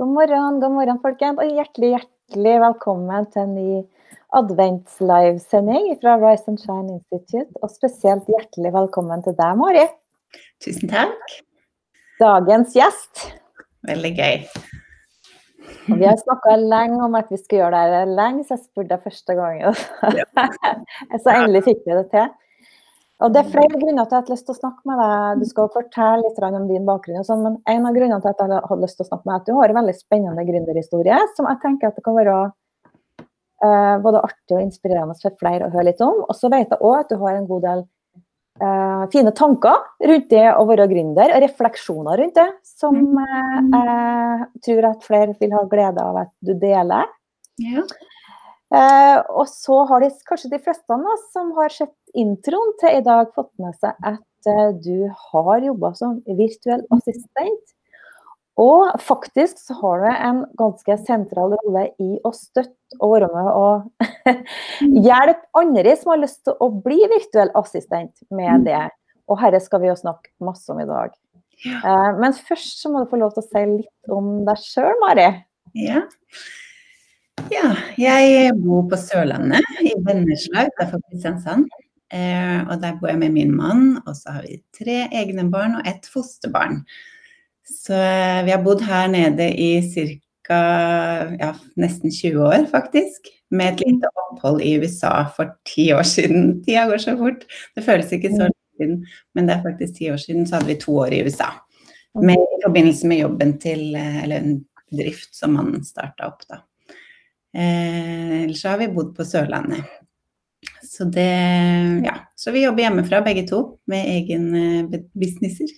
God 0.00 0.08
morgen, 0.08 0.60
god 0.62 0.72
morgen, 0.72 0.98
folkens, 1.02 1.36
og 1.42 1.50
hjertelig, 1.58 1.90
hjertelig 1.92 2.52
velkommen 2.62 3.26
til 3.34 3.42
en 3.42 3.50
ny 3.52 3.72
adventslive-sending 4.38 5.90
fra 6.00 6.14
Rise 6.22 6.48
and 6.48 6.62
Shine 6.62 6.94
Institute. 6.94 7.50
Og 7.60 7.68
spesielt 7.68 8.30
hjertelig 8.32 8.72
velkommen 8.72 9.20
til 9.26 9.36
deg, 9.36 9.58
Mari. 9.60 9.82
Tusen 10.64 10.88
takk. 10.88 11.34
Dagens 12.16 12.72
gjest. 12.78 13.26
Veldig 13.90 14.14
gøy. 14.16 14.48
Og 15.90 16.00
vi 16.00 16.08
har 16.08 16.16
snakka 16.22 16.56
lenge 16.62 17.04
om 17.04 17.20
at 17.20 17.28
vi 17.28 17.36
skulle 17.42 17.60
gjøre 17.60 17.84
det 17.92 18.00
her 18.00 18.16
lenge, 18.22 18.46
så 18.48 18.56
jeg 18.56 18.64
spurte 18.70 18.94
deg 18.94 19.04
første 19.04 19.36
gangen. 19.36 19.84
så 21.26 21.36
endelig 21.36 21.66
fikk 21.68 21.84
vi 21.84 21.98
det 22.00 22.06
til. 22.16 22.32
Og 23.20 23.32
Det 23.34 23.42
er 23.42 23.50
flere 23.52 23.76
grunner 23.76 24.06
til 24.08 24.16
at 24.16 24.22
jeg 24.24 24.30
har 24.30 24.32
lyst 24.32 24.46
til 24.48 24.54
å 24.54 24.60
snakke 24.60 24.88
med 24.88 25.00
deg. 25.02 25.42
Du 25.42 25.48
skal 25.50 25.68
fortelle 25.74 26.24
litt 26.24 26.40
om 26.46 26.68
din 26.70 26.86
bakgrunn, 26.88 27.20
og 27.20 27.28
sånn, 27.28 27.42
men 27.44 27.58
en 27.68 27.88
av 27.88 27.96
grunnene 27.96 28.20
til 28.24 28.32
at 28.32 28.40
jeg 28.40 28.62
har 28.70 28.80
lyst 28.80 28.96
til 28.96 29.04
å 29.04 29.10
snakke 29.10 29.28
med 29.28 29.32
deg, 29.32 29.36
er 29.36 29.42
at 29.42 29.50
du 29.50 29.58
har 29.58 29.72
en 29.72 29.78
veldig 29.80 29.96
spennende 29.98 30.46
gründerhistorie 30.48 31.20
som 31.36 31.48
jeg 31.50 31.60
tenker 31.64 31.90
at 31.90 31.98
det 31.98 32.04
kan 32.06 32.16
være 32.16 32.36
uh, 32.48 33.96
både 34.00 34.24
artig 34.24 34.56
og 34.56 34.64
inspirerende 34.64 35.16
for 35.20 35.36
flere 35.40 35.68
å 35.68 35.74
høre 35.74 35.90
litt 35.90 36.04
om. 36.04 36.22
Og 36.24 36.38
så 36.38 36.48
vet 36.52 36.72
jeg 36.72 36.80
òg 36.80 36.96
at 37.02 37.12
du 37.12 37.18
har 37.20 37.36
en 37.36 37.48
god 37.50 37.66
del 37.68 37.84
uh, 38.64 39.04
fine 39.12 39.34
tanker 39.36 39.84
rundt 40.12 40.30
det 40.32 40.46
å 40.54 40.64
være 40.70 40.88
gründer, 40.94 41.34
og 41.36 41.44
refleksjoner 41.44 42.24
rundt 42.24 42.40
det, 42.40 42.48
som 42.64 42.96
uh, 43.20 44.46
jeg 44.48 44.64
tror 44.64 44.92
at 44.94 45.04
flere 45.04 45.36
vil 45.40 45.52
ha 45.58 45.66
glede 45.68 46.08
av 46.08 46.22
at 46.24 46.32
du 46.40 46.54
deler. 46.56 47.12
Ja. 47.60 47.84
Eh, 48.70 49.18
og 49.34 49.48
så 49.50 49.80
har 49.90 50.04
de 50.04 50.12
kanskje 50.28 50.52
de 50.52 50.60
fleste 50.62 50.94
av 50.94 51.06
oss 51.10 51.24
som 51.34 51.50
har 51.56 51.72
sett 51.74 51.94
introen 52.14 52.76
til 52.78 53.00
i 53.00 53.04
dag, 53.06 53.32
fått 53.34 53.50
med 53.58 53.74
seg 53.82 53.96
at 54.06 54.50
eh, 54.50 54.70
du 54.78 55.10
har 55.32 55.66
jobba 55.66 55.90
som 55.98 56.20
virtuell 56.38 56.84
assistent. 56.94 57.74
Og 58.60 58.92
faktisk 59.00 59.58
så 59.62 59.74
har 59.80 60.02
du 60.02 60.08
en 60.12 60.40
ganske 60.58 60.96
sentral 61.06 61.54
rolle 61.56 61.86
i 62.02 62.10
å 62.26 62.32
støtte 62.36 62.98
og 62.98 63.14
være 63.14 63.30
med 63.32 63.50
og 63.56 64.40
hjelpe 65.06 65.48
andre 65.56 65.94
som 65.96 66.12
har 66.12 66.22
lyst 66.26 66.42
til 66.46 66.58
å 66.60 66.68
bli 66.84 66.98
virtuell 67.10 67.50
assistent 67.58 68.22
med 68.34 68.68
det. 68.68 68.84
Og 69.30 69.38
herre 69.40 69.62
skal 69.62 69.82
vi 69.82 69.90
jo 69.90 69.98
snakke 69.98 70.30
masse 70.44 70.70
om 70.70 70.82
i 70.82 70.88
dag. 70.88 71.14
Eh, 71.66 72.10
men 72.20 72.36
først 72.36 72.82
så 72.82 72.92
må 72.92 73.02
du 73.02 73.10
få 73.10 73.18
lov 73.20 73.34
til 73.34 73.42
å 73.42 73.48
si 73.48 73.66
litt 73.78 74.12
om 74.12 74.32
deg 74.46 74.62
sjøl, 74.62 74.92
Mari. 75.02 75.30
Ja. 75.78 76.04
Ja, 77.48 77.70
jeg 77.98 78.52
bor 78.60 78.84
på 78.90 78.98
Sørlandet, 79.00 79.64
i 79.80 79.94
Vennesla 80.04 80.66
utenfor 80.68 81.00
Kristiansand. 81.08 81.68
Eh, 82.10 82.60
og 82.66 82.80
der 82.82 82.96
bor 82.98 83.10
jeg 83.10 83.20
med 83.20 83.34
min 83.36 83.52
mann, 83.54 84.00
og 84.02 84.16
så 84.18 84.34
har 84.34 84.46
vi 84.48 84.58
tre 84.74 85.04
egne 85.14 85.46
barn 85.50 85.78
og 85.78 85.88
ett 85.88 86.08
fosterbarn. 86.10 86.82
Så 87.66 87.94
eh, 87.94 88.40
vi 88.46 88.54
har 88.54 88.64
bodd 88.64 88.82
her 88.86 89.08
nede 89.12 89.46
i 89.54 89.70
ca. 89.86 90.60
Ja, 91.38 91.52
nesten 91.78 92.10
20 92.10 92.42
år, 92.42 92.66
faktisk. 92.70 93.30
Med 93.50 93.74
et 93.74 93.84
lite 93.86 94.10
opphold 94.24 94.62
i 94.66 94.76
USA 94.82 95.24
for 95.36 95.54
ti 95.66 95.90
år 95.94 96.06
siden. 96.06 96.56
Tida 96.64 96.88
går 96.90 97.02
så 97.02 97.16
fort. 97.18 97.46
Det 97.76 97.86
føles 97.86 98.10
ikke 98.12 98.32
så 98.34 98.48
lenge 98.48 98.80
siden, 98.80 99.04
men 99.34 99.46
det 99.46 99.56
er 99.56 99.68
faktisk 99.68 99.98
ti 99.98 100.10
år 100.10 100.18
siden 100.22 100.46
så 100.46 100.58
hadde 100.58 100.72
vi 100.72 100.80
to 100.82 100.96
år 101.04 101.14
i 101.14 101.22
USA. 101.26 101.52
Med, 102.18 102.34
I 102.34 102.64
forbindelse 102.64 103.06
med 103.06 103.22
jobben 103.22 103.52
til 103.62 103.94
eh, 103.94 104.24
Eller 104.24 104.42
en 104.42 104.56
bedrift 104.90 105.30
som 105.36 105.54
man 105.54 105.84
starta 105.86 106.26
opp, 106.26 106.42
da. 106.50 106.64
Eh, 107.56 108.42
ellers 108.42 108.64
har 108.64 108.78
vi 108.78 108.88
bodd 108.88 109.16
på 109.16 109.24
Sørlandet. 109.24 109.84
Så 110.82 111.04
det 111.04 112.02
Ja. 112.04 112.14
Så 112.34 112.50
vi 112.50 112.64
jobber 112.64 112.82
hjemmefra 112.82 113.20
begge 113.20 113.48
to 113.48 113.78
med 113.86 114.06
egen 114.06 114.54
eh, 114.54 115.00
businesser. 115.12 115.68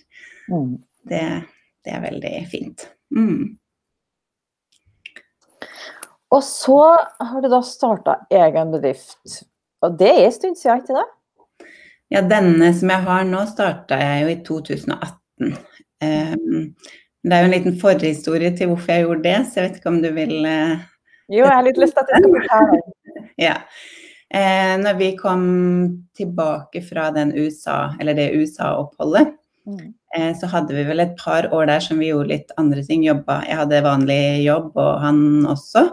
Mm. 0.49 0.77
Det, 1.09 1.43
det, 1.83 1.91
er 1.91 2.01
veldig 2.01 2.47
fint. 2.51 2.87
Mm. 3.15 3.57
Og 6.31 6.43
så 6.43 6.79
har 7.19 7.41
du 7.41 7.49
da 7.49 7.61
starta 7.61 8.15
egen 8.31 8.71
bedrift. 8.71 9.43
Og 9.83 9.97
det 9.99 10.09
er 10.09 10.25
en 10.25 10.31
stund 10.31 10.57
siden, 10.57 10.81
ikke 10.81 10.95
det? 10.97 11.67
Ja, 12.13 12.21
denne 12.21 12.71
som 12.77 12.91
jeg 12.93 13.05
har 13.07 13.27
nå, 13.27 13.43
starta 13.49 13.99
jeg 13.99 14.23
jo 14.23 14.31
i 14.31 14.39
2018. 14.47 15.11
Um, 15.43 15.53
ehm, 16.05 16.65
det 17.23 17.35
er 17.35 17.43
jo 17.43 17.49
en 17.49 17.55
liten 17.55 17.77
forhistorie 17.81 18.51
til 18.57 18.71
hvorfor 18.71 18.93
jeg 18.93 19.05
gjorde 19.05 19.23
det, 19.27 19.37
så 19.47 19.59
jeg 19.59 19.69
vet 19.69 19.79
ikke 19.79 19.93
om 19.93 20.01
du 20.03 20.09
vil 20.15 20.33
uh, 20.47 20.83
jo, 21.31 21.43
jeg 21.43 21.51
har 21.53 21.65
litt 21.65 21.79
lyst 21.81 21.97
til 21.97 22.03
at 22.03 22.09
du 22.09 22.17
skal 22.17 22.33
fortelle. 22.39 22.81
ja. 23.41 23.57
Eh, 24.33 24.73
når 24.81 24.97
vi 24.97 25.11
kom 25.13 25.43
tilbake 26.17 26.81
fra 26.81 27.11
USA, 27.13 27.93
det 28.01 28.31
USA-oppholdet, 28.33 29.35
mm. 29.69 29.81
eh, 30.17 30.31
så 30.39 30.49
hadde 30.49 30.73
vi 30.73 30.85
vel 30.87 31.03
et 31.03 31.13
par 31.19 31.51
år 31.53 31.67
der 31.69 31.83
som 31.85 32.01
vi 32.01 32.09
gjorde 32.09 32.31
litt 32.31 32.53
andre 32.57 32.81
ting. 32.83 33.05
Jobba. 33.05 33.43
Jeg 33.45 33.59
hadde 33.61 33.83
vanlig 33.85 34.23
jobb, 34.47 34.71
og 34.73 35.01
han 35.05 35.45
også. 35.45 35.85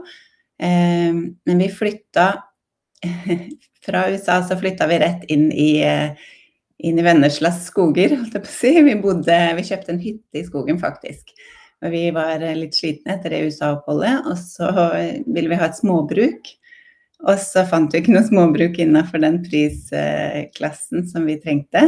Eh, 0.61 1.13
men 1.13 1.65
vi 1.65 1.69
flytta 1.69 2.31
Fra 3.81 4.11
USA 4.13 4.43
så 4.45 4.59
flytta 4.61 4.85
vi 4.91 4.99
rett 5.01 5.23
inn 5.33 5.47
i, 5.53 5.81
eh, 5.81 6.13
inn 6.85 6.99
i 7.01 7.05
Venneslas 7.05 7.63
skoger, 7.71 8.13
holdt 8.13 8.37
jeg 8.37 8.45
på 8.45 8.51
å 8.51 8.53
si. 8.53 8.73
Vi, 8.85 8.97
bodde, 9.01 9.39
vi 9.57 9.65
kjøpte 9.65 9.95
en 9.95 10.03
hytte 10.03 10.41
i 10.41 10.45
skogen, 10.45 10.81
faktisk. 10.83 11.33
Og 11.81 11.93
vi 11.95 12.07
var 12.13 12.43
litt 12.57 12.77
slitne 12.77 13.17
etter 13.17 13.33
det 13.33 13.45
USA-oppholdet, 13.49 14.27
og 14.29 14.37
så 14.37 14.69
ville 15.25 15.49
vi 15.49 15.59
ha 15.61 15.69
et 15.71 15.79
småbruk. 15.79 16.51
Og 17.29 17.37
så 17.41 17.65
fant 17.69 17.93
vi 17.93 18.01
ikke 18.01 18.15
noe 18.15 18.25
småbruk 18.27 18.79
innenfor 18.81 19.21
den 19.23 19.41
prisklassen 19.45 21.07
som 21.09 21.29
vi 21.29 21.39
trengte. 21.41 21.87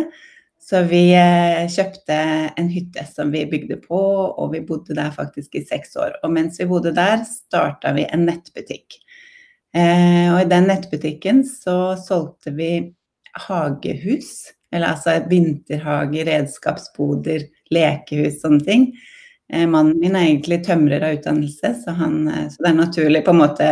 Så 0.62 0.84
vi 0.86 1.08
eh, 1.18 1.64
kjøpte 1.72 2.16
en 2.60 2.68
hytte 2.70 3.02
som 3.08 3.32
vi 3.34 3.42
bygde 3.50 3.80
på, 3.82 3.98
og 3.98 4.52
vi 4.52 4.62
bodde 4.64 4.94
der 4.96 5.10
faktisk 5.14 5.56
i 5.58 5.64
seks 5.66 5.96
år. 5.98 6.14
Og 6.22 6.32
mens 6.36 6.60
vi 6.60 6.68
bodde 6.70 6.94
der, 6.96 7.24
starta 7.26 7.94
vi 7.96 8.06
en 8.06 8.28
nettbutikk. 8.28 9.00
Eh, 9.74 10.28
og 10.30 10.38
i 10.42 10.50
den 10.52 10.68
nettbutikken 10.70 11.42
så 11.48 11.96
solgte 12.00 12.54
vi 12.54 12.72
hagehus. 13.48 14.52
Eller 14.72 14.94
altså 14.94 15.18
vinterhage, 15.28 16.22
redskapsboder, 16.28 17.48
lekehus, 17.74 18.38
sånne 18.44 18.64
ting. 18.68 18.86
Eh, 19.52 19.66
mannen 19.68 19.98
min 20.00 20.16
er 20.16 20.30
egentlig 20.30 20.62
tømrer 20.66 21.04
av 21.04 21.18
utdannelse, 21.18 21.74
så, 21.84 21.96
han, 21.98 22.22
eh, 22.28 22.46
så, 22.48 22.62
det 22.62 22.70
er 22.70 22.78
naturlig 22.78 23.24
på 23.26 23.34
en 23.34 23.42
måte 23.42 23.68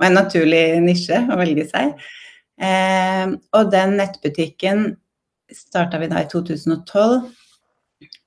og 0.00 0.06
en 0.06 0.16
naturlig 0.16 0.64
nisje 0.82 1.20
å 1.28 1.36
velge 1.38 1.66
seg. 1.68 1.92
Eh, 2.60 3.34
og 3.56 3.72
den 3.72 3.98
nettbutikken 4.00 4.86
starta 5.52 6.00
vi 6.00 6.08
da 6.10 6.22
i 6.24 6.28
2012, 6.30 7.20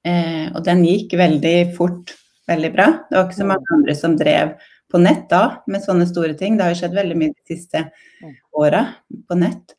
eh, 0.05 0.45
og 0.53 0.61
den 0.67 0.83
gikk 0.85 1.17
veldig 1.17 1.57
fort, 1.77 2.13
veldig 2.49 2.71
bra. 2.75 2.87
Det 3.09 3.17
var 3.17 3.27
ikke 3.27 3.41
så 3.41 3.49
mange 3.49 3.75
andre 3.77 3.97
som 3.97 4.17
drev 4.19 4.53
på 4.93 5.01
nett 5.01 5.25
da 5.31 5.43
med 5.65 5.81
sånne 5.81 6.05
store 6.09 6.37
ting. 6.37 6.57
Det 6.57 6.67
har 6.67 6.75
jo 6.75 6.81
skjedd 6.83 6.97
veldig 6.99 7.17
mye 7.17 7.33
de 7.33 7.55
siste 7.55 7.87
åra 8.53 8.85
på 9.09 9.39
nett. 9.39 9.73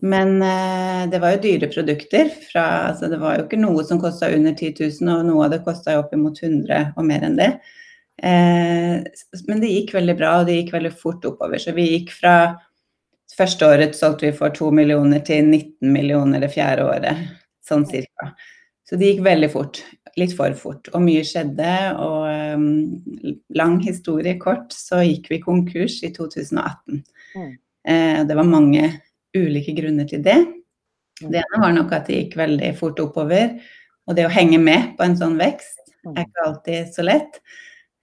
Men 0.00 0.42
eh, 0.42 1.10
det 1.10 1.20
var 1.22 1.34
jo 1.34 1.42
dyre 1.42 1.68
produkter. 1.72 2.30
Fra, 2.50 2.64
altså 2.92 3.10
det 3.10 3.18
var 3.22 3.38
jo 3.38 3.46
ikke 3.46 3.60
noe 3.60 3.84
som 3.86 4.00
kosta 4.02 4.30
under 4.34 4.54
10 4.54 4.74
000, 5.00 5.12
og 5.14 5.26
noe 5.28 5.46
av 5.46 5.56
det 5.56 5.64
kosta 5.66 5.98
oppimot 6.00 6.42
100 6.42 6.94
og 6.94 7.08
mer 7.08 7.26
enn 7.26 7.38
det. 7.38 7.50
Eh, 8.22 8.94
men 9.48 9.62
det 9.62 9.72
gikk 9.72 9.94
veldig 9.98 10.16
bra, 10.18 10.38
og 10.40 10.48
det 10.48 10.60
gikk 10.60 10.74
veldig 10.76 10.94
fort 10.98 11.26
oppover. 11.28 11.60
Så 11.62 11.76
vi 11.76 11.90
gikk 11.92 12.14
fra 12.20 12.38
Første 13.38 13.66
året 13.68 13.92
solgte 13.94 14.24
vi 14.24 14.34
for 14.34 14.50
2 14.50 14.70
millioner 14.74 15.20
til 15.22 15.44
19 15.44 15.92
millioner 15.94 16.40
det 16.42 16.48
fjerde 16.50 16.86
året, 16.88 17.18
sånn 17.62 17.84
cirka. 17.86 18.32
Så 18.88 18.96
det 18.98 19.12
gikk 19.12 19.20
veldig 19.26 19.50
fort. 19.52 19.82
Litt 20.18 20.32
for 20.34 20.54
fort. 20.58 20.88
Og 20.96 21.04
mye 21.04 21.22
skjedde. 21.28 21.74
Og 22.02 22.24
um, 22.56 23.36
lang 23.54 23.76
historie 23.84 24.38
kort, 24.40 24.72
så 24.74 25.04
gikk 25.04 25.28
vi 25.30 25.42
konkurs 25.44 26.00
i 26.02 26.10
2018. 26.16 27.02
Mm. 27.36 27.52
Eh, 27.92 28.22
det 28.26 28.38
var 28.40 28.48
mange 28.48 28.88
ulike 29.36 29.74
grunner 29.76 30.08
til 30.08 30.22
det. 30.24 30.38
Det 31.18 31.40
ene 31.40 31.60
var 31.60 31.74
nok 31.74 31.92
at 31.96 32.08
det 32.08 32.22
gikk 32.22 32.36
veldig 32.38 32.72
fort 32.78 33.00
oppover. 33.02 33.56
Og 34.08 34.16
det 34.16 34.26
å 34.26 34.32
henge 34.32 34.60
med 34.62 34.94
på 34.98 35.04
en 35.04 35.18
sånn 35.18 35.36
vekst 35.40 35.90
er 36.08 36.22
ikke 36.24 36.44
alltid 36.46 36.92
så 36.94 37.04
lett. 37.04 37.40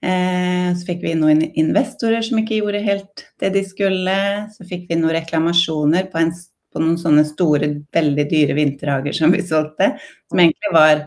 Eh, 0.04 0.68
så 0.76 0.86
fikk 0.86 1.00
vi 1.02 1.14
noen 1.18 1.40
investorer 1.58 2.22
som 2.22 2.38
ikke 2.38 2.60
gjorde 2.60 2.84
helt 2.84 3.24
det 3.42 3.50
de 3.56 3.64
skulle. 3.66 4.18
Så 4.54 4.66
fikk 4.68 4.86
vi 4.90 5.00
noen 5.00 5.16
reklamasjoner 5.16 6.10
på, 6.12 6.20
en, 6.20 6.32
på 6.72 6.82
noen 6.82 7.00
sånne 7.00 7.24
store, 7.26 7.72
veldig 7.96 8.28
dyre 8.30 8.58
vinterhager 8.58 9.16
som 9.16 9.34
vi 9.34 9.42
solgte. 9.46 9.94
Som 10.30 10.44
egentlig 10.44 10.72
var 10.76 11.06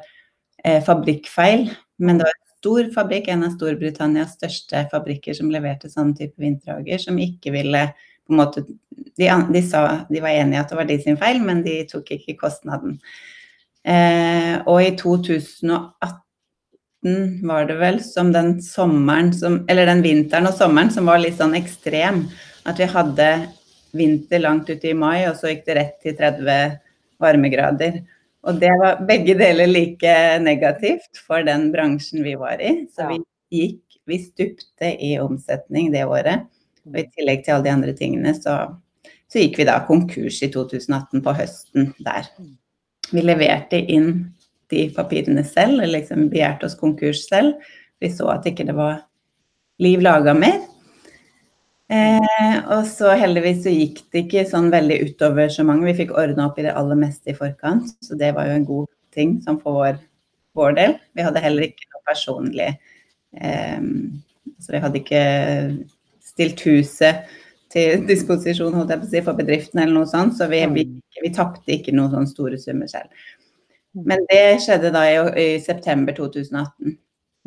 eh, 0.65 0.81
fabrikkfeil, 0.85 1.69
men 2.03 2.19
det 2.19 2.27
var 2.27 2.35
en 2.35 2.45
stor 2.59 2.91
fabrikk, 2.97 3.29
en 3.31 3.47
av 3.47 3.55
Storbritannias 3.55 4.35
største 4.35 4.83
fabrikker 4.91 5.37
som 5.37 5.51
leverte 5.53 5.91
sånne 5.91 6.17
type 6.17 6.41
vinterhager, 6.41 6.99
som 6.99 7.19
ikke 7.21 7.53
ville 7.55 7.85
på 8.29 8.35
en 8.35 8.41
måte 8.43 8.63
de, 9.17 9.27
de, 9.53 9.61
sa 9.65 10.05
de 10.09 10.21
var 10.21 10.29
enige 10.29 10.61
at 10.61 10.69
det 10.71 10.77
var 10.77 10.87
de 10.87 10.97
sin 11.01 11.17
feil, 11.19 11.41
men 11.43 11.63
de 11.65 11.81
tok 11.89 12.11
ikke 12.15 12.37
kostnaden. 12.39 12.99
Eh, 13.83 14.61
og 14.69 14.83
i 14.83 14.91
2018 14.99 16.21
var 17.47 17.65
det 17.67 17.77
vel 17.79 17.99
som 18.03 18.33
den 18.35 18.61
sommeren 18.61 19.31
som 19.33 19.65
Eller 19.71 19.85
den 19.87 20.01
vinteren 20.03 20.47
og 20.49 20.57
sommeren 20.57 20.91
som 20.91 21.07
var 21.09 21.19
litt 21.23 21.37
sånn 21.39 21.55
ekstrem. 21.57 22.27
At 22.69 22.79
vi 22.79 22.85
hadde 22.91 23.29
vinter 23.95 24.39
langt 24.43 24.69
ute 24.69 24.87
i 24.91 24.93
mai, 24.93 25.27
og 25.29 25.35
så 25.39 25.47
gikk 25.49 25.65
det 25.65 25.75
rett 25.79 25.97
til 26.03 26.13
30 26.19 26.77
varmegrader. 27.19 27.93
Og 28.47 28.59
det 28.61 28.71
var 28.79 29.01
begge 29.07 29.35
deler 29.39 29.67
like 29.67 30.39
negativt 30.43 31.17
for 31.25 31.43
den 31.43 31.71
bransjen 31.73 32.23
vi 32.23 32.35
var 32.39 32.61
i. 32.61 32.85
Så 32.93 33.07
vi 33.09 33.17
gikk 33.49 33.89
vi 34.09 34.17
stupte 34.23 34.89
i 35.05 35.13
omsetning 35.21 35.91
det 35.93 36.05
året. 36.05 36.47
Og 36.87 37.01
i 37.01 37.07
tillegg 37.11 37.43
til 37.43 37.55
alle 37.55 37.67
de 37.67 37.73
andre 37.73 37.95
tingene, 37.97 38.33
så, 38.37 38.55
så 39.27 39.43
gikk 39.43 39.59
vi 39.59 39.67
da 39.69 39.79
konkurs 39.87 40.39
i 40.45 40.51
2018 40.53 41.23
på 41.25 41.35
høsten 41.37 41.91
der. 42.05 42.29
Vi 43.09 43.25
leverte 43.25 43.79
inn 43.79 44.11
de 44.69 44.85
papirene 44.93 45.43
selv, 45.47 45.79
eller 45.79 45.99
liksom 45.99 46.29
begjærte 46.29 46.69
oss 46.69 46.77
konkurs 46.77 47.25
selv. 47.27 47.57
Vi 47.99 48.11
så 48.13 48.29
at 48.31 48.45
ikke 48.47 48.67
det 48.67 48.75
var 48.77 49.01
liv 49.81 50.03
laga 50.03 50.35
mer. 50.37 50.59
Eh, 51.89 52.57
og 52.69 52.85
så 52.85 53.15
heldigvis 53.17 53.63
så 53.63 53.73
gikk 53.73 54.03
det 54.13 54.27
ikke 54.27 54.45
sånn 54.49 54.69
veldig 54.73 54.99
utover 55.09 55.49
så 55.53 55.65
mange. 55.65 55.87
Vi 55.89 55.97
fikk 56.03 56.13
ordna 56.13 56.49
opp 56.49 56.59
i 56.61 56.67
det 56.67 56.75
aller 56.77 56.99
meste 56.99 57.33
i 57.33 57.37
forkant, 57.37 57.95
så 58.05 58.17
det 58.19 58.35
var 58.37 58.49
jo 58.49 58.59
en 58.59 58.67
god 58.67 58.89
ting 59.15 59.39
sånn 59.45 59.57
for 59.63 59.79
vår, 59.79 59.97
vår 60.57 60.77
del. 60.77 60.97
Vi 61.17 61.25
hadde 61.25 61.41
heller 61.41 61.65
ikke 61.65 61.89
noe 61.89 62.05
personlig 62.09 62.69
eh, 63.41 63.81
Så 64.59 64.75
vi 64.75 64.83
hadde 64.83 65.01
ikke 65.01 65.23
stilt 66.39 66.63
huset 66.63 67.27
til 67.69 68.07
disposisjon 68.09 68.73
på 68.73 68.85
å 68.85 69.01
si, 69.05 69.21
for 69.25 69.37
bedriften 69.37 69.83
eller 69.83 69.99
noe 69.99 70.09
sånt, 70.09 70.37
så 70.39 70.47
vi, 70.49 70.63
vi, 70.73 70.87
vi 71.21 71.33
tapte 71.35 71.75
ikke 71.75 71.93
noen 71.93 72.15
sånne 72.15 72.31
store 72.31 72.61
summer 72.61 72.89
selv. 72.89 73.11
Men 73.93 74.23
det 74.29 74.61
skjedde 74.63 74.93
da 74.93 75.03
i, 75.09 75.19
i 75.41 75.47
september 75.61 76.15
2018. 76.17 76.97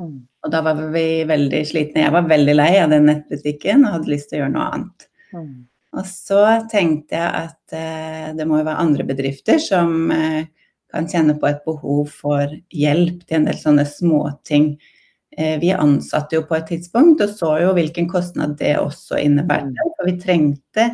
Mm. 0.01 0.15
Og 0.43 0.53
da 0.53 0.63
var 0.65 0.79
vi 0.95 1.07
veldig 1.29 1.61
slitne. 1.69 2.05
Jeg 2.05 2.15
var 2.15 2.31
veldig 2.31 2.55
lei 2.57 2.73
av 2.83 2.91
den 2.93 3.07
nettbutikken 3.11 3.85
og 3.87 3.99
hadde 3.99 4.13
lyst 4.13 4.31
til 4.31 4.39
å 4.39 4.43
gjøre 4.43 4.55
noe 4.57 4.71
annet. 4.77 5.07
Mm. 5.33 5.53
Og 5.93 6.09
så 6.09 6.43
tenkte 6.73 7.19
jeg 7.19 7.47
at 7.47 7.77
eh, 7.77 8.33
det 8.37 8.47
må 8.49 8.61
jo 8.61 8.67
være 8.67 8.83
andre 8.83 9.07
bedrifter 9.07 9.61
som 9.63 10.11
eh, 10.15 10.49
kan 10.93 11.09
kjenne 11.09 11.37
på 11.41 11.49
et 11.49 11.63
behov 11.67 12.11
for 12.23 12.53
hjelp 12.73 13.23
til 13.27 13.39
en 13.39 13.49
del 13.49 13.59
sånne 13.61 13.85
småting. 13.89 14.73
Eh, 14.77 14.92
vi 15.33 15.71
ansatte 15.73 16.37
jo 16.37 16.43
på 16.45 16.59
et 16.59 16.67
tidspunkt 16.69 17.23
og 17.25 17.31
så 17.33 17.55
jo 17.63 17.71
hvilken 17.73 18.05
kostnad 18.11 18.59
det 18.59 18.75
også 18.77 19.17
innebærte. 19.23 19.73
Mm. 19.73 19.95
For 19.97 20.11
vi 20.11 20.19
trengte 20.21 20.91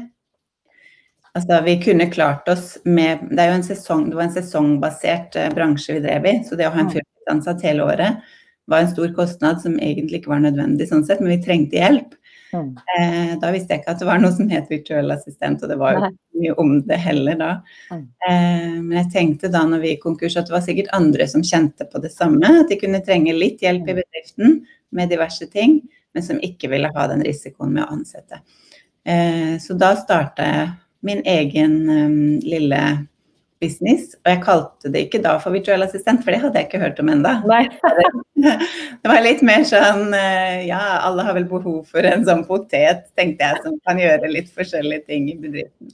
Altså, 1.38 1.60
vi 1.62 1.76
kunne 1.82 2.10
klart 2.10 2.48
oss 2.48 2.78
med 2.84 3.18
Det 3.30 3.42
er 3.42 3.52
jo 3.52 3.58
en 3.60 3.66
sesong, 3.66 4.08
det 4.10 4.16
var 4.18 4.26
en 4.26 4.34
sesongbasert 4.34 5.36
eh, 5.38 5.50
bransje 5.54 5.94
vi 5.98 6.02
drev 6.02 6.26
i, 6.26 6.32
så 6.46 6.58
det 6.58 6.66
å 6.66 6.72
ha 6.74 6.82
en 6.82 6.90
fulltidsansatt 6.90 7.62
hele 7.68 7.84
året 7.86 8.30
var 8.68 8.82
en 8.82 8.90
stor 8.90 9.12
kostnad 9.16 9.60
som 9.62 9.78
egentlig 9.80 10.20
ikke 10.20 10.32
var 10.32 10.42
nødvendig 10.42 10.88
sånn 10.90 11.04
sett, 11.06 11.22
men 11.22 11.32
vi 11.36 11.42
trengte 11.44 11.78
hjelp. 11.78 12.16
Mm. 12.52 12.70
Eh, 12.96 13.32
da 13.40 13.50
visste 13.52 13.74
jeg 13.74 13.82
ikke 13.82 13.92
at 13.94 14.00
det 14.02 14.08
var 14.08 14.22
noe 14.22 14.32
som 14.32 14.48
het 14.52 14.70
virtuell 14.72 15.12
assistent, 15.12 15.62
og 15.62 15.72
det 15.72 15.76
var 15.80 15.94
jo 15.94 16.08
ikke 16.08 16.42
mye 16.42 16.54
om 16.62 16.72
det 16.88 16.98
heller 17.04 17.38
da. 17.40 17.50
Mm. 17.92 18.04
Eh, 18.28 18.72
men 18.78 18.96
jeg 19.02 19.10
tenkte 19.14 19.52
da 19.52 19.64
når 19.68 19.84
vi 19.84 19.92
gikk 19.92 20.04
konkurs 20.06 20.38
at 20.40 20.48
det 20.48 20.56
var 20.56 20.64
sikkert 20.64 20.90
andre 20.96 21.28
som 21.30 21.44
kjente 21.44 21.88
på 21.90 22.02
det 22.04 22.12
samme, 22.14 22.54
at 22.62 22.72
de 22.72 22.80
kunne 22.80 23.02
trenge 23.04 23.36
litt 23.36 23.64
hjelp 23.64 23.88
i 23.88 23.96
mm. 23.96 24.02
bedriften 24.02 24.58
med 24.96 25.12
diverse 25.12 25.48
ting, 25.52 25.80
men 26.16 26.24
som 26.24 26.40
ikke 26.44 26.72
ville 26.72 26.90
ha 26.94 27.08
den 27.10 27.24
risikoen 27.26 27.74
med 27.76 27.84
å 27.84 27.92
ansette. 27.98 28.40
Eh, 29.04 29.56
så 29.60 29.76
da 29.78 29.92
starta 29.98 30.48
jeg 30.48 30.68
min 31.06 31.22
egen 31.28 31.76
um, 31.86 32.16
lille 32.42 32.80
business. 33.62 34.12
Og 34.22 34.30
jeg 34.32 34.42
kalte 34.44 34.92
det 34.92 35.04
ikke 35.06 35.20
da 35.24 35.34
for 35.42 35.54
virtuell 35.54 35.84
assistent, 35.86 36.22
for 36.24 36.34
det 36.34 36.42
hadde 36.42 36.60
jeg 36.60 36.68
ikke 36.68 36.82
hørt 36.82 37.00
om 37.02 37.12
ennå. 37.14 37.34
Det 38.38 39.10
var 39.10 39.24
litt 39.24 39.40
mer 39.42 39.64
sånn 39.66 40.12
eh, 40.14 40.68
ja, 40.68 40.78
alle 41.02 41.24
har 41.26 41.34
vel 41.34 41.48
behov 41.50 41.80
for 41.90 42.06
en 42.06 42.22
sånn 42.26 42.44
potet, 42.46 43.08
tenkte 43.18 43.48
jeg, 43.48 43.62
som 43.64 43.74
kan 43.82 43.98
gjøre 43.98 44.30
litt 44.30 44.52
forskjellige 44.54 45.08
ting 45.10 45.26
i 45.32 45.34
bedriften. 45.40 45.90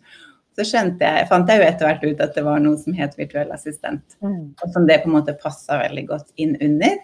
Så 0.54 0.66
skjønte 0.68 1.08
jeg, 1.08 1.26
fant 1.30 1.48
jeg 1.50 1.62
jo 1.62 1.66
etter 1.66 1.88
hvert 1.88 2.04
ut 2.04 2.20
at 2.22 2.36
det 2.36 2.44
var 2.46 2.60
noe 2.62 2.78
som 2.78 2.94
het 2.94 3.16
virtuell 3.18 3.50
assistent. 3.54 4.04
Mm. 4.20 4.52
Og 4.60 4.76
som 4.76 4.84
det 4.86 5.00
på 5.02 5.10
en 5.10 5.16
måte 5.16 5.34
passa 5.40 5.80
veldig 5.80 6.04
godt 6.12 6.30
inn 6.36 6.54
under. 6.62 7.00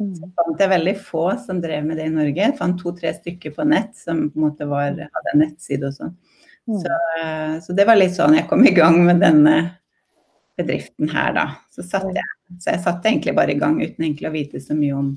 Mm. 0.00 0.12
Så 0.16 0.28
fant 0.38 0.62
jeg 0.62 0.72
veldig 0.76 0.94
få 1.08 1.24
som 1.42 1.64
drev 1.64 1.88
med 1.88 1.98
det 2.00 2.06
i 2.10 2.14
Norge. 2.14 2.44
Jeg 2.44 2.58
fant 2.60 2.78
to-tre 2.80 3.14
stykker 3.16 3.56
på 3.56 3.66
nett 3.68 3.96
som 3.98 4.28
på 4.28 4.38
en 4.38 4.46
måte 4.46 4.68
var, 4.70 4.92
hadde 4.92 5.34
en 5.34 5.42
nettside 5.44 5.88
og 5.88 5.96
sånn. 5.96 6.14
Mm. 6.70 6.80
Så, 6.80 6.98
eh, 7.18 7.54
så, 7.64 7.74
det 7.76 7.86
var 7.88 7.98
litt 7.98 8.14
sånn 8.14 8.36
jeg 8.38 8.46
kom 8.50 8.62
i 8.66 8.74
gang 8.76 9.00
med 9.06 9.22
denne 9.22 9.56
bedriften 10.60 11.10
her, 11.10 11.34
da. 11.36 11.46
Så, 11.72 11.84
satt 11.86 12.08
jeg, 12.14 12.30
så 12.60 12.74
jeg 12.74 12.84
satte 12.84 13.10
egentlig 13.10 13.34
bare 13.38 13.54
i 13.54 13.60
gang 13.60 13.80
uten 13.80 14.04
egentlig 14.04 14.28
å 14.28 14.34
vite 14.34 14.62
så 14.62 14.76
mye 14.76 14.96
om, 14.96 15.12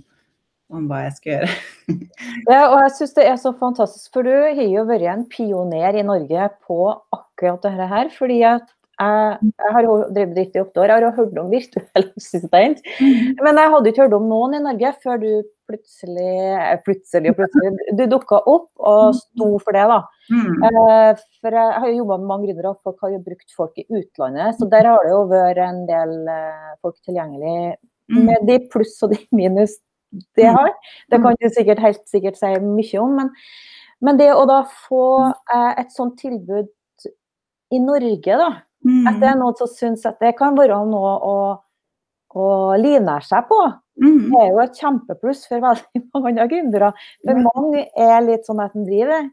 om 0.74 0.86
hva 0.90 1.04
jeg 1.06 1.18
skulle 1.18 1.40
gjøre. 1.40 1.58
ja, 2.54 2.62
og 2.62 2.78
jeg 2.86 2.94
syns 3.00 3.18
det 3.18 3.28
er 3.30 3.42
så 3.42 3.54
fantastisk, 3.60 4.08
for 4.16 4.26
du 4.26 4.34
har 4.34 4.64
jo 4.64 4.86
vært 4.90 5.10
en 5.14 5.28
pioner 5.30 6.00
i 6.00 6.06
Norge 6.08 6.48
på 6.66 6.80
akkurat 7.16 7.68
dette 7.68 7.90
her. 7.92 8.14
fordi 8.16 8.40
at 8.48 8.72
jeg, 9.02 9.52
jeg 9.58 9.74
har 9.74 9.88
drevet 10.14 10.30
bedrift 10.36 10.56
i 10.56 10.62
åtte 10.62 10.82
år, 10.84 10.92
jeg 10.92 11.04
har 11.08 11.18
hørt 11.18 11.40
om 11.42 11.52
virtuell 11.52 12.08
assistent. 12.20 12.84
Mm. 13.02 13.34
Men 13.42 13.60
jeg 13.60 13.74
hadde 13.74 13.92
ikke 13.92 14.06
hørt 14.06 14.18
om 14.20 14.30
noen 14.30 14.58
i 14.58 14.64
Norge 14.64 14.94
før 15.04 15.22
du 15.22 15.30
plutselig 15.74 16.32
plutselig 16.86 17.34
og 17.34 17.40
plutselig 17.40 17.96
du 17.98 18.04
dukka 18.12 18.40
opp 18.40 18.70
og 18.80 19.04
mm. 19.12 19.20
sto 19.20 19.50
for 19.58 19.76
det. 19.76 19.86
da. 19.92 20.00
Mm. 20.30 20.66
Eh, 20.70 21.24
for 21.42 21.60
jeg 21.60 21.78
har 21.84 21.88
jo 21.90 21.96
jobba 22.00 22.18
med 22.22 22.32
mange 22.32 22.50
gründere, 22.50 22.74
og 22.74 22.86
folk 22.86 23.06
har 23.06 23.16
jo 23.16 23.22
brukt 23.26 23.56
folk 23.58 23.82
i 23.82 23.88
utlandet. 23.90 24.60
Så 24.60 24.70
der 24.72 24.90
har 24.92 25.04
det 25.04 25.14
jo 25.16 25.24
vært 25.32 25.64
en 25.66 25.82
del 25.90 26.14
eh, 26.32 26.74
folk 26.86 27.00
tilgjengelig 27.02 27.58
mm. 27.74 28.20
med 28.30 28.50
de 28.50 28.60
pluss 28.74 28.96
og 29.04 29.16
de 29.16 29.22
minus 29.36 29.80
det 30.38 30.52
har. 30.54 30.70
Det 31.10 31.20
kan 31.24 31.40
du 31.42 31.48
sikkert 31.50 31.82
helt 31.82 32.04
sikkert 32.10 32.38
si 32.38 32.52
mye 32.62 33.02
om. 33.02 33.18
Men, 33.18 33.34
men 34.06 34.22
det 34.22 34.30
å 34.36 34.46
da 34.50 34.62
få 34.86 35.06
eh, 35.34 35.72
et 35.82 35.90
sånt 35.96 36.20
tilbud 36.22 36.70
i 37.74 37.80
Norge, 37.82 38.38
da, 38.38 38.52
Mm. 38.84 39.06
At 39.08 39.20
det 39.22 39.30
er 39.32 39.38
noen 39.40 39.56
som 39.56 39.70
syns 39.72 40.04
at 40.08 40.20
det 40.20 40.34
kan 40.40 40.58
være 40.58 40.78
noe 40.90 41.14
å, 41.24 41.36
å 42.38 42.46
livnære 42.80 43.28
seg 43.28 43.48
på. 43.50 43.60
Mm. 44.02 44.30
Det 44.32 44.40
er 44.42 44.52
jo 44.52 44.62
et 44.64 44.80
kjempepluss 44.80 45.44
for 45.50 45.64
veldig 45.64 46.04
mange 46.14 46.32
andre 46.34 46.48
gründere. 46.52 46.94
Men 47.28 47.44
mange 47.48 47.88
er 47.94 48.24
litt 48.26 48.48
sånn 48.50 48.64
at 48.64 48.76
de 48.78 48.86
driver. 48.88 49.28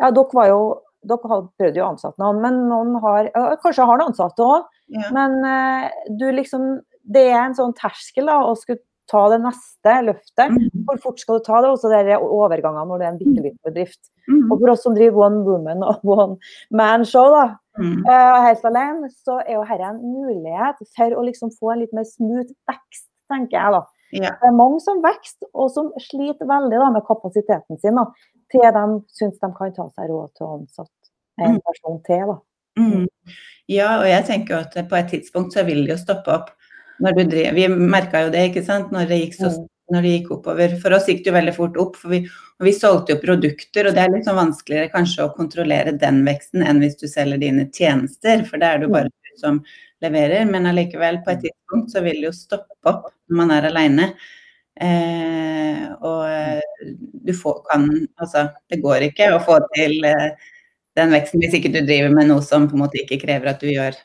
Ja, 0.00 0.12
dere 0.16 0.36
var 0.36 0.48
jo 0.48 0.62
dere 1.00 1.30
har 1.32 1.46
prøvd 1.56 1.80
å 1.80 1.88
ansette 1.94 2.20
noen, 2.20 2.42
men 2.44 2.58
noen 2.68 2.98
har 3.00 3.30
Kanskje 3.62 3.86
har 3.88 3.96
noen 3.96 4.12
ansatte 4.12 4.44
òg, 4.44 4.66
ja. 4.92 5.06
men 5.16 5.38
uh, 5.46 5.86
du 6.20 6.26
liksom 6.36 6.74
Det 7.00 7.22
er 7.30 7.38
en 7.40 7.56
sånn 7.56 7.72
terskel 7.78 8.28
da, 8.28 8.42
å 8.44 8.52
skulle 8.58 8.84
ta 9.10 9.24
det 9.32 9.40
neste 9.42 9.94
løftet. 10.06 10.52
Mm. 10.54 10.84
Hvor 10.86 11.00
fort 11.02 11.22
skal 11.22 11.40
du 11.40 11.46
ta 11.46 11.60
det? 11.64 11.72
Og 11.72 11.80
så 11.82 11.90
er 11.96 12.12
overgangene 12.20 12.86
når 12.86 13.00
det 13.00 13.06
er 13.06 13.10
en 13.10 13.18
bitte 13.18 13.42
liten 13.42 13.58
bedrift. 13.66 14.00
Mm. 14.28 14.44
Og 14.44 14.52
for 14.60 14.72
oss 14.74 14.84
som 14.86 14.94
driver 14.94 15.24
one 15.26 15.40
woman 15.48 15.82
og 15.82 16.04
one 16.06 16.36
man 16.76 17.06
show, 17.08 17.32
da, 17.34 17.56
mm. 17.80 18.02
uh, 18.06 18.40
helt 18.46 18.66
alene, 18.70 19.10
så 19.24 19.38
er 19.44 19.56
jo 19.56 19.64
dette 19.68 19.88
en 19.88 20.02
mulighet 20.02 20.82
for 20.96 21.16
å 21.16 21.24
liksom 21.26 21.52
få 21.56 21.72
en 21.74 21.82
litt 21.82 21.96
mer 21.96 22.06
smooth 22.08 22.50
vekst, 22.70 23.08
tenker 23.32 23.58
jeg 23.58 23.76
da. 23.76 23.82
Yeah. 24.10 24.36
Det 24.42 24.50
er 24.50 24.56
mange 24.58 24.80
som 24.82 25.02
vokser, 25.04 25.48
og 25.54 25.70
som 25.74 25.90
sliter 26.02 26.48
veldig 26.50 26.78
da, 26.82 26.90
med 26.94 27.06
kapasiteten 27.06 27.78
sin, 27.82 27.98
da, 27.98 28.06
til 28.50 28.66
de 28.76 28.86
syns 29.14 29.38
de 29.38 29.52
kan 29.56 29.74
ta 29.76 29.86
seg 29.94 30.10
råd 30.10 30.32
til 30.34 30.46
å 30.46 30.54
ansette 30.58 31.12
en 31.40 31.56
mm. 31.56 31.60
person 31.68 32.00
til. 32.06 32.32
da. 32.32 32.38
Mm. 32.80 33.34
Ja, 33.70 33.90
og 34.00 34.08
jeg 34.10 34.26
tenker 34.26 34.56
jo 34.56 34.62
at 34.64 34.80
på 34.90 34.98
et 34.98 35.12
tidspunkt 35.14 35.54
så 35.54 35.66
vil 35.66 35.84
det 35.84 35.94
jo 35.94 36.00
stoppe 36.00 36.34
opp. 36.34 36.54
Når 37.00 37.14
du 37.16 37.22
driver, 37.32 37.54
vi 37.56 37.90
merka 37.94 38.26
jo 38.26 38.32
det, 38.34 38.50
ikke 38.50 38.64
sant, 38.66 38.90
når 38.92 39.06
det 39.08 39.22
gikk 39.22 39.38
så 39.38 39.52
mm 39.54 39.68
når 39.92 40.06
det 40.06 40.14
gikk 40.14 40.32
oppover. 40.36 40.74
For 40.82 40.96
oss 40.96 41.08
gikk 41.10 41.22
det 41.24 41.30
jo 41.30 41.36
veldig 41.36 41.54
fort 41.56 41.78
opp, 41.82 41.98
for 42.00 42.14
vi, 42.14 42.22
vi 42.66 42.72
solgte 42.76 43.16
jo 43.16 43.22
produkter, 43.22 43.88
og 43.88 43.96
det 43.96 44.02
er 44.04 44.12
litt 44.14 44.26
sånn 44.28 44.38
vanskeligere 44.38 44.92
kanskje 44.94 45.26
å 45.26 45.32
kontrollere 45.36 45.94
den 46.00 46.22
veksten 46.26 46.64
enn 46.66 46.82
hvis 46.82 46.98
du 47.00 47.06
selger 47.10 47.40
dine 47.42 47.68
tjenester, 47.74 48.44
for 48.48 48.62
det 48.62 48.68
er 48.68 48.80
det 48.80 48.88
jo 48.88 48.94
bare 48.96 49.12
du 49.12 49.40
som 49.40 49.62
leverer. 50.04 50.44
Men 50.50 50.68
allikevel, 50.70 51.22
på 51.24 51.34
et 51.34 51.42
tidspunkt 51.46 51.94
så 51.94 52.04
vil 52.06 52.20
det 52.22 52.30
jo 52.30 52.36
stoppe 52.36 52.92
opp 52.92 53.10
når 53.30 53.42
man 53.42 53.54
er 53.56 53.68
aleine. 53.70 54.12
Eh, 54.80 55.86
og 56.06 56.60
du 57.26 57.34
får, 57.36 57.58
kan 57.68 57.88
Altså, 58.16 58.46
det 58.70 58.80
går 58.80 59.10
ikke 59.10 59.32
å 59.34 59.42
få 59.44 59.58
til 59.74 59.98
eh, 60.08 60.30
den 60.96 61.12
veksten 61.14 61.42
hvis 61.42 61.56
ikke 61.58 61.72
du 61.74 61.82
driver 61.82 62.14
med 62.14 62.30
noe 62.30 62.44
som 62.44 62.68
på 62.68 62.78
en 62.78 62.84
måte 62.86 63.02
ikke 63.02 63.20
krever 63.24 63.52
at 63.52 63.60
du 63.60 63.68
gjør 63.70 63.98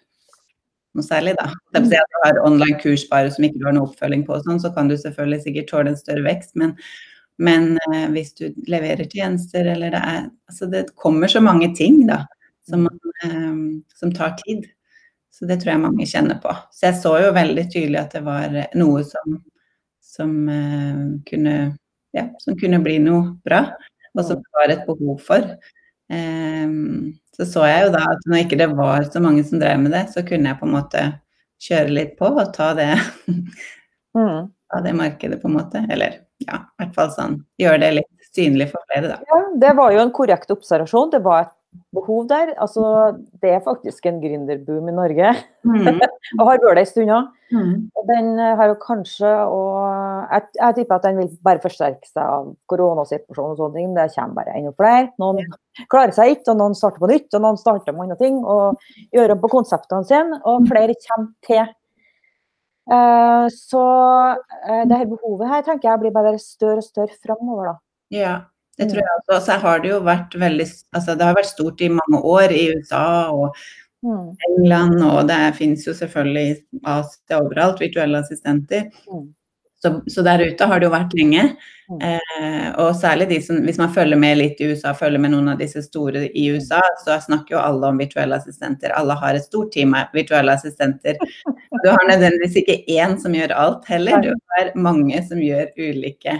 noe 0.95 1.05
særlig, 1.05 1.35
da. 1.39 1.49
Hvis 1.75 1.91
du 1.91 2.19
har 2.23 2.39
online 2.45 2.77
kurs 2.81 3.05
bare 3.09 3.31
som 3.33 3.47
ikke 3.47 3.61
du 3.61 3.67
har 3.67 3.75
noe 3.77 3.89
oppfølging 3.89 4.25
på, 4.27 4.37
sånn, 4.45 4.61
så 4.63 4.71
kan 4.75 4.89
du 4.89 4.95
selvfølgelig 4.99 5.43
sikkert 5.43 5.69
tåle 5.71 5.93
en 5.93 5.99
større 5.99 6.25
vekst. 6.25 6.55
Men, 6.59 6.75
men 7.41 7.75
eh, 7.89 8.07
hvis 8.15 8.33
du 8.39 8.47
leverer 8.71 9.09
tjenester 9.11 9.67
eller 9.75 9.95
det 9.95 10.03
er 10.15 10.23
Altså 10.45 10.67
det 10.69 10.83
kommer 10.95 11.31
så 11.31 11.41
mange 11.41 11.71
ting, 11.75 12.03
da, 12.07 12.19
som, 12.69 12.85
eh, 13.25 13.55
som, 13.97 14.11
tar 14.13 14.35
tid. 14.43 14.67
Så 15.33 15.47
det 15.49 15.57
tror 15.61 15.73
jeg 15.73 15.83
mange 15.83 16.05
kjenner 16.07 16.37
på. 16.43 16.53
Så 16.71 16.85
jeg 16.87 16.99
så 17.01 17.15
jo 17.23 17.33
veldig 17.35 17.65
tydelig 17.73 17.99
at 18.03 18.13
det 18.15 18.21
var 18.23 18.53
noe 18.77 19.01
som, 19.07 19.39
som 20.05 20.37
eh, 20.53 21.01
kunne 21.27 21.55
ja, 22.15 22.29
som 22.39 22.57
kunne 22.59 22.79
bli 22.83 22.99
noe 23.03 23.35
bra, 23.45 23.65
og 24.15 24.23
som 24.23 24.39
det 24.39 24.55
var 24.55 24.71
et 24.73 24.85
behov 24.87 25.19
for. 25.25 25.49
Um, 26.05 27.15
så 27.35 27.45
så 27.47 27.67
jeg 27.67 27.85
jo 27.85 27.93
da 27.95 28.03
at 28.13 28.27
når 28.29 28.45
ikke 28.45 28.59
det 28.61 28.69
var 28.77 29.05
så 29.11 29.21
mange 29.23 29.43
som 29.47 29.59
drev 29.59 29.81
med 29.83 29.91
det, 29.95 30.05
så 30.13 30.23
kunne 30.27 30.51
jeg 30.51 30.59
på 30.61 30.67
en 30.69 30.75
måte 30.77 31.05
kjøre 31.65 31.95
litt 31.97 32.13
på 32.19 32.29
og 32.31 32.53
ta 32.55 32.71
det, 32.77 32.91
mm. 33.27 34.39
ta 34.71 34.81
det 34.85 34.95
markedet, 34.95 35.41
på 35.41 35.51
en 35.51 35.57
måte. 35.57 35.83
Eller 35.91 36.21
ja, 36.43 36.61
i 36.63 36.83
hvert 36.83 36.95
fall 36.97 37.11
sånn 37.15 37.39
gjøre 37.61 37.81
det 37.83 37.91
litt 37.99 38.31
synlig 38.35 38.69
for 38.71 38.83
flere, 38.91 39.13
da. 39.13 39.19
Ja, 39.31 39.41
det 39.65 39.75
var 39.77 39.95
jo 39.95 40.03
en 40.03 40.13
korrekt 40.15 40.51
observasjon. 40.55 41.11
Det 41.13 41.23
var 41.25 41.45
et 41.45 41.55
behov 41.95 42.27
der. 42.29 42.53
Altså, 42.61 43.15
det 43.41 43.51
er 43.55 43.63
faktisk 43.65 44.05
en 44.09 44.21
gründerboom 44.23 44.89
i 44.89 44.95
Norge. 44.95 45.33
Mm. 45.65 46.01
og 46.39 46.43
har 46.49 46.59
vært 46.61 46.79
det 46.79 46.83
en 46.83 46.89
stund 46.89 47.13
òg. 47.15 47.31
Mm. 47.55 47.73
Den 48.09 48.29
har 48.57 48.71
jo 48.71 48.75
kanskje 48.81 49.29
og 49.53 49.75
jeg, 50.31 50.47
jeg 50.57 50.75
tipper 50.79 50.95
at 50.97 51.05
den 51.05 51.19
vil 51.19 51.29
bare 51.45 51.61
forsterke 51.61 52.09
seg 52.09 52.23
av 52.23 52.47
koronasituasjonen 52.71 53.53
og 53.53 53.61
sånne 53.61 53.79
ting. 53.79 53.93
Det 53.95 54.07
kommer 54.15 54.39
bare 54.39 54.57
enda 54.57 54.73
flere. 54.79 55.07
Noen 55.21 55.55
klarer 55.91 56.15
seg 56.17 56.35
ikke, 56.35 56.49
og 56.53 56.61
noen 56.61 56.77
starter 56.77 57.03
på 57.03 57.11
nytt, 57.11 57.29
og 57.37 57.45
noen 57.45 57.61
starter 57.61 57.95
med 57.95 58.07
andre 58.07 58.19
ting. 58.21 58.41
Og 58.41 59.15
gjør 59.15 59.35
om 59.35 59.43
på 59.43 59.53
konseptene 59.57 60.09
sine, 60.09 60.41
og 60.43 60.69
flere 60.71 60.97
kommer 61.05 61.31
til. 61.47 61.73
Uh, 62.85 63.47
så 63.49 63.85
uh, 64.37 64.83
det 64.85 64.97
her 64.99 65.07
behovet 65.09 65.49
her 65.49 65.63
tenker 65.65 65.89
jeg 65.89 66.03
blir 66.03 66.13
bare 66.13 66.35
større 66.37 66.83
og 66.83 66.85
større 66.85 67.17
framover, 67.17 67.71
da. 67.71 67.79
Ja, 68.13 68.35
det 68.79 68.89
tror 68.91 69.01
jeg 69.01 69.17
også. 69.21 69.39
Så 69.45 69.57
har 69.63 69.81
det 69.83 69.89
jo 69.93 70.03
vært 70.03 70.35
veldig 70.39 70.67
Altså 70.95 71.15
det 71.15 71.27
har 71.27 71.37
vært 71.37 71.51
stort 71.53 71.81
i 71.81 71.91
mange 71.91 72.21
år 72.21 72.53
i 72.55 72.67
USA 72.75 73.05
og 73.31 73.55
Mm. 74.05 74.35
England, 74.49 74.99
og 75.03 75.27
det 75.27 75.39
finnes 75.57 75.85
jo 75.87 75.93
selvfølgelig 75.97 76.51
i 76.51 76.81
Asia 76.85 77.39
overalt 77.41 77.81
virtuelle 77.81 78.19
assistenter. 78.21 78.91
Mm. 79.09 79.23
Så, 79.81 79.91
så 80.07 80.21
der 80.25 80.43
ute 80.45 80.65
har 80.69 80.79
det 80.79 80.87
jo 80.87 80.93
vært 80.93 81.15
lenge. 81.17 81.45
Mm. 81.89 82.01
Eh, 82.01 82.67
og 82.81 82.95
særlig 82.97 83.27
de 83.29 83.39
som, 83.45 83.59
hvis 83.65 83.77
man 83.81 83.93
følger 83.93 84.17
med 84.17 84.39
litt 84.39 84.61
i 84.61 84.69
USA, 84.71 84.93
følger 84.97 85.21
med 85.21 85.33
noen 85.33 85.51
av 85.53 85.59
disse 85.61 85.83
store 85.85 86.25
i 86.27 86.45
USA, 86.53 86.81
så 87.03 87.17
snakker 87.21 87.57
jo 87.57 87.61
alle 87.61 87.91
om 87.91 88.01
virtuelle 88.01 88.37
assistenter. 88.39 88.93
Alle 88.97 89.17
har 89.21 89.37
et 89.37 89.45
stort 89.45 89.73
team 89.75 89.93
av 89.97 90.13
virtuelle 90.15 90.55
assistenter. 90.57 91.19
Du 91.83 91.89
har 91.91 92.05
nødvendigvis 92.07 92.55
ikke 92.63 92.77
én 92.89 93.11
som 93.21 93.33
gjør 93.35 93.51
alt 93.53 93.83
heller, 93.91 94.23
du 94.23 94.31
har 94.55 94.71
mange 94.79 95.19
som 95.27 95.37
gjør 95.43 95.67
ulike 95.77 96.33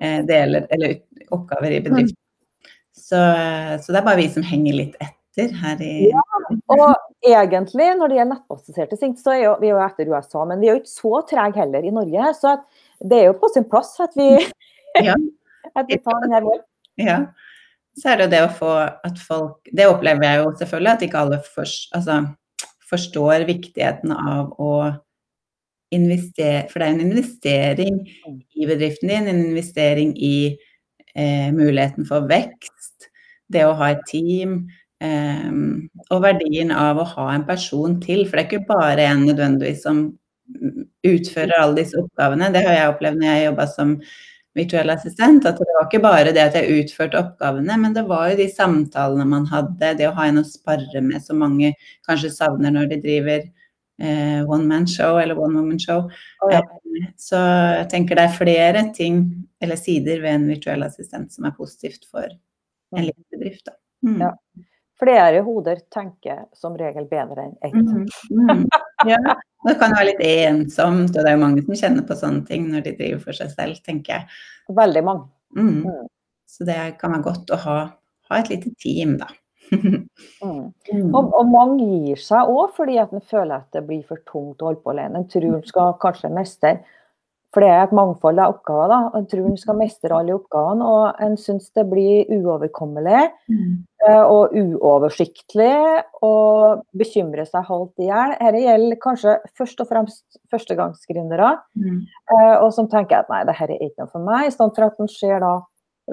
eh, 0.00 0.24
deler 0.26 0.64
eller 0.74 0.96
oppgaver 1.34 1.76
i 1.76 1.82
bedriften. 1.84 2.16
Så, 2.98 3.20
så 3.82 3.92
det 3.94 4.00
er 4.00 4.06
bare 4.06 4.18
vi 4.20 4.28
som 4.32 4.44
henger 4.44 4.76
litt 4.76 4.96
etter 5.00 5.52
her 5.62 5.80
i 5.84 6.10
Ja, 6.10 6.22
og 6.74 6.86
egentlig, 7.24 7.86
når 7.96 8.10
det 8.10 8.18
gjelder 8.18 8.34
nettbaserte 8.34 8.98
ting, 9.00 9.14
så 9.16 9.32
er 9.36 9.42
jo, 9.44 9.52
vi 9.62 9.70
er 9.70 9.76
jo 9.76 9.84
etter 9.84 10.10
USA, 10.12 10.44
men 10.48 10.60
vi 10.60 10.68
er 10.68 10.76
jo 10.76 10.82
ikke 10.82 10.96
så 10.96 11.22
trege 11.30 11.62
heller 11.62 11.86
i 11.86 11.94
Norge. 11.94 12.32
Så 12.36 12.56
det 12.98 13.20
er 13.20 13.28
jo 13.30 13.38
på 13.40 13.50
sin 13.54 13.68
plass 13.70 13.94
at 14.04 14.16
vi, 14.18 14.32
Ja. 15.08 15.14
at 15.78 15.86
vi 15.88 16.00
tar 16.02 16.24
den 16.24 16.34
her 16.34 16.46
vår. 16.46 16.62
Ja. 16.98 17.18
Så 17.98 18.12
er 18.12 18.18
det 18.18 18.28
jo 18.28 18.34
det 18.34 18.44
å 18.46 18.54
få 18.54 18.72
at 18.78 19.18
folk 19.18 19.70
Det 19.74 19.88
opplever 19.90 20.22
jeg 20.22 20.38
jo 20.38 20.50
selvfølgelig 20.60 20.90
at 20.92 21.04
ikke 21.06 21.22
alle 21.22 21.38
for, 21.42 21.76
altså, 21.98 22.18
forstår 22.88 23.46
viktigheten 23.48 24.14
av 24.14 24.52
å 24.62 24.72
investere 25.94 26.66
For 26.70 26.80
det 26.80 26.86
er 26.86 26.94
en 26.94 27.06
investering 27.06 28.00
i 28.54 28.68
bedriften 28.68 29.10
din, 29.10 29.30
en 29.30 29.44
investering 29.48 30.12
i 30.14 30.34
eh, 31.18 31.48
muligheten 31.54 32.06
for 32.08 32.28
vekst, 32.30 33.08
det 33.52 33.64
å 33.66 33.74
ha 33.78 33.92
et 33.94 34.04
team. 34.10 34.60
eh, 35.02 35.50
og 36.10 36.22
verdien 36.24 36.72
av 36.74 36.98
å 36.98 37.04
ha 37.16 37.28
en 37.34 37.44
person 37.46 37.98
til, 38.02 38.24
for 38.26 38.38
det 38.38 38.46
er 38.46 38.48
ikke 38.48 38.70
bare 38.70 39.04
en 39.12 39.26
nødvendigvis 39.28 39.84
som 39.86 40.00
utfører 41.06 41.54
alle 41.60 41.82
disse 41.82 41.98
oppgavene. 42.00 42.50
Det 42.54 42.64
har 42.64 42.76
jeg 42.78 42.90
opplevd 42.94 43.20
når 43.20 43.28
jeg 43.30 43.46
jobba 43.48 43.66
som 43.74 43.94
virtuell 44.58 44.90
assistent, 44.90 45.46
at 45.46 45.60
det 45.60 45.68
var 45.76 45.86
ikke 45.86 46.00
bare 46.02 46.32
det 46.34 46.42
at 46.48 46.56
jeg 46.58 46.82
utførte 46.82 47.20
oppgavene, 47.20 47.76
men 47.78 47.94
det 47.94 48.02
var 48.08 48.30
jo 48.32 48.38
de 48.40 48.48
samtalene 48.50 49.26
man 49.28 49.46
hadde, 49.52 49.92
det 50.00 50.08
å 50.08 50.14
ha 50.16 50.26
en 50.30 50.40
å 50.42 50.46
spare 50.48 51.02
med, 51.04 51.20
som 51.22 51.38
mange 51.44 51.74
kanskje 52.08 52.32
savner 52.34 52.74
når 52.74 52.90
de 52.94 53.00
driver 53.04 53.44
one 54.46 54.68
man 54.68 54.86
show 54.86 55.16
eller 55.18 55.38
one 55.38 55.58
woman 55.58 55.78
show. 55.82 56.04
Oh, 56.44 56.52
ja, 56.52 56.60
Eh, 56.98 57.06
Så 57.16 57.36
jeg 57.38 57.88
tenker 57.90 58.18
det 58.18 58.24
er 58.28 58.36
flere 58.36 58.82
ting 58.94 59.22
eller 59.62 59.76
sider 59.76 60.22
ved 60.22 60.34
en 60.34 60.48
virtuell 60.50 60.84
assistent 60.86 61.32
som 61.34 61.46
er 61.48 61.56
positivt 61.56 62.08
for 62.10 62.26
en 62.26 63.04
liten 63.04 63.24
bedrift. 63.32 63.68
Mm. 64.06 64.20
Ja. 64.22 64.32
flere 64.98 65.40
hoder 65.46 65.78
tenker 65.94 66.44
som 66.58 66.74
regel 66.78 67.04
bedre 67.06 67.44
enn 67.44 67.56
ett. 67.62 67.74
Mm, 67.74 68.06
mm. 68.50 68.64
Ja, 69.06 69.18
det 69.66 69.74
kan 69.78 69.92
være 69.94 70.08
litt 70.08 70.22
ensomt, 70.26 71.12
og 71.14 71.22
det 71.22 71.30
er 71.30 71.36
jo 71.36 71.42
mange 71.44 71.62
som 71.62 71.78
kjenner 71.78 72.06
på 72.06 72.16
sånne 72.18 72.42
ting 72.48 72.64
når 72.72 72.82
de 72.82 72.94
driver 72.98 73.20
for 73.28 73.38
seg 73.38 73.52
selv, 73.52 73.78
tenker 73.86 74.16
jeg. 74.16 74.40
Veldig 74.74 75.02
mange. 75.06 75.28
Mm. 75.54 75.84
Mm. 75.84 76.08
Så 76.50 76.66
det 76.66 76.80
kan 76.98 77.14
være 77.14 77.26
godt 77.28 77.54
å 77.54 77.60
ha, 77.62 77.76
ha 78.30 78.40
et 78.40 78.50
lite 78.50 78.74
team, 78.82 79.14
da. 79.22 79.30
Mm. 80.42 80.72
Mm. 80.92 81.14
Og, 81.14 81.32
og 81.34 81.48
mange 81.50 81.84
gir 82.04 82.16
seg 82.22 82.46
òg 82.50 82.70
fordi 82.76 82.98
at 83.02 83.10
en 83.14 83.20
føler 83.24 83.56
at 83.58 83.72
det 83.74 83.82
blir 83.88 84.04
for 84.06 84.20
tungt 84.28 84.62
å 84.62 84.68
holde 84.70 84.82
på 84.84 84.92
alene. 84.92 85.18
En 85.22 85.28
tror 85.30 85.56
en 85.56 85.64
skal 85.66 85.94
kanskje 86.02 86.30
mestre, 86.30 86.72
for 87.54 87.64
det 87.64 87.70
er 87.72 87.82
et 87.86 87.94
mangfold 87.96 88.38
av 88.42 88.52
oppgaver. 88.54 88.88
da, 88.92 88.98
En 89.18 89.26
tror 89.26 89.46
en 89.48 89.56
skal 89.56 89.78
mestre 89.80 90.14
alle 90.14 90.34
oppgavene, 90.36 90.84
og 90.84 91.22
en 91.24 91.36
syns 91.40 91.70
det 91.74 91.86
blir 91.90 92.26
uoverkommelig 92.34 93.30
Mm. 93.48 93.84
eh, 94.06 94.22
og 94.22 94.52
uoversiktlig 94.52 96.02
og 96.22 96.82
bekymrer 96.96 97.46
seg 97.48 97.64
halvt 97.66 97.98
i 98.04 98.10
hjel. 98.10 98.34
Dette 98.38 98.62
gjelder 98.66 99.00
kanskje 99.02 99.38
først 99.58 99.80
og 99.80 99.88
fremst 99.88 100.38
førstegangsgründere, 100.52 101.58
Mm. 101.76 102.04
eh, 102.30 102.56
og 102.62 102.72
som 102.72 102.88
tenker 102.88 103.18
at 103.20 103.28
nei, 103.30 103.44
dette 103.44 103.62
er 103.62 103.78
ikke 103.80 103.98
noe 104.04 104.12
for 104.12 104.20
meg, 104.20 104.46
i 104.46 104.50
stedet 104.50 104.74
for 104.76 104.84
at 104.84 105.00
en 105.00 105.08
ser 105.08 105.40
da 105.40 105.60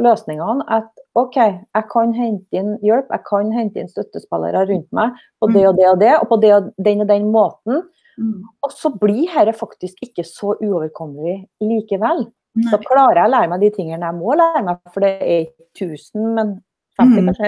løsningene. 0.01 0.65
At 0.71 0.89
OK, 1.15 1.37
jeg 1.37 1.87
kan 1.91 2.13
hente 2.15 2.59
inn 2.59 2.73
hjelp, 2.85 3.11
jeg 3.11 3.23
kan 3.27 3.51
hente 3.55 3.81
inn 3.81 3.91
støttespillere 3.91 4.65
rundt 4.69 4.89
meg 4.95 5.19
på 5.39 5.51
det 5.53 5.67
og 5.69 5.77
det 5.79 5.89
og 5.91 5.99
det, 6.01 6.13
og 6.19 6.27
på 6.31 6.39
det 6.43 6.53
og 6.55 6.71
den 6.87 7.05
og 7.05 7.11
den 7.11 7.29
måten. 7.33 7.85
Mm. 8.15 8.41
Og 8.63 8.71
så 8.71 8.91
blir 8.95 9.27
dette 9.27 9.55
faktisk 9.59 10.03
ikke 10.03 10.23
så 10.27 10.55
uoverkommelig 10.61 11.41
likevel. 11.63 12.27
Så 12.71 12.79
klarer 12.79 13.19
jeg 13.19 13.27
å 13.27 13.33
lære 13.33 13.51
meg 13.51 13.63
de 13.65 13.69
tingene 13.75 14.07
jeg 14.07 14.15
må 14.15 14.35
lære 14.39 14.61
meg, 14.63 14.77
for 14.93 15.03
det 15.03 15.15
er 15.19 15.41
ikke 15.49 15.89
1000, 15.91 16.29
men 16.37 16.53
50 16.95 17.19
Mm. 17.19 17.25
kanskje. 17.27 17.47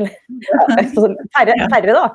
Eller 1.40 1.62
færre, 1.72 1.94
da. 1.96 2.08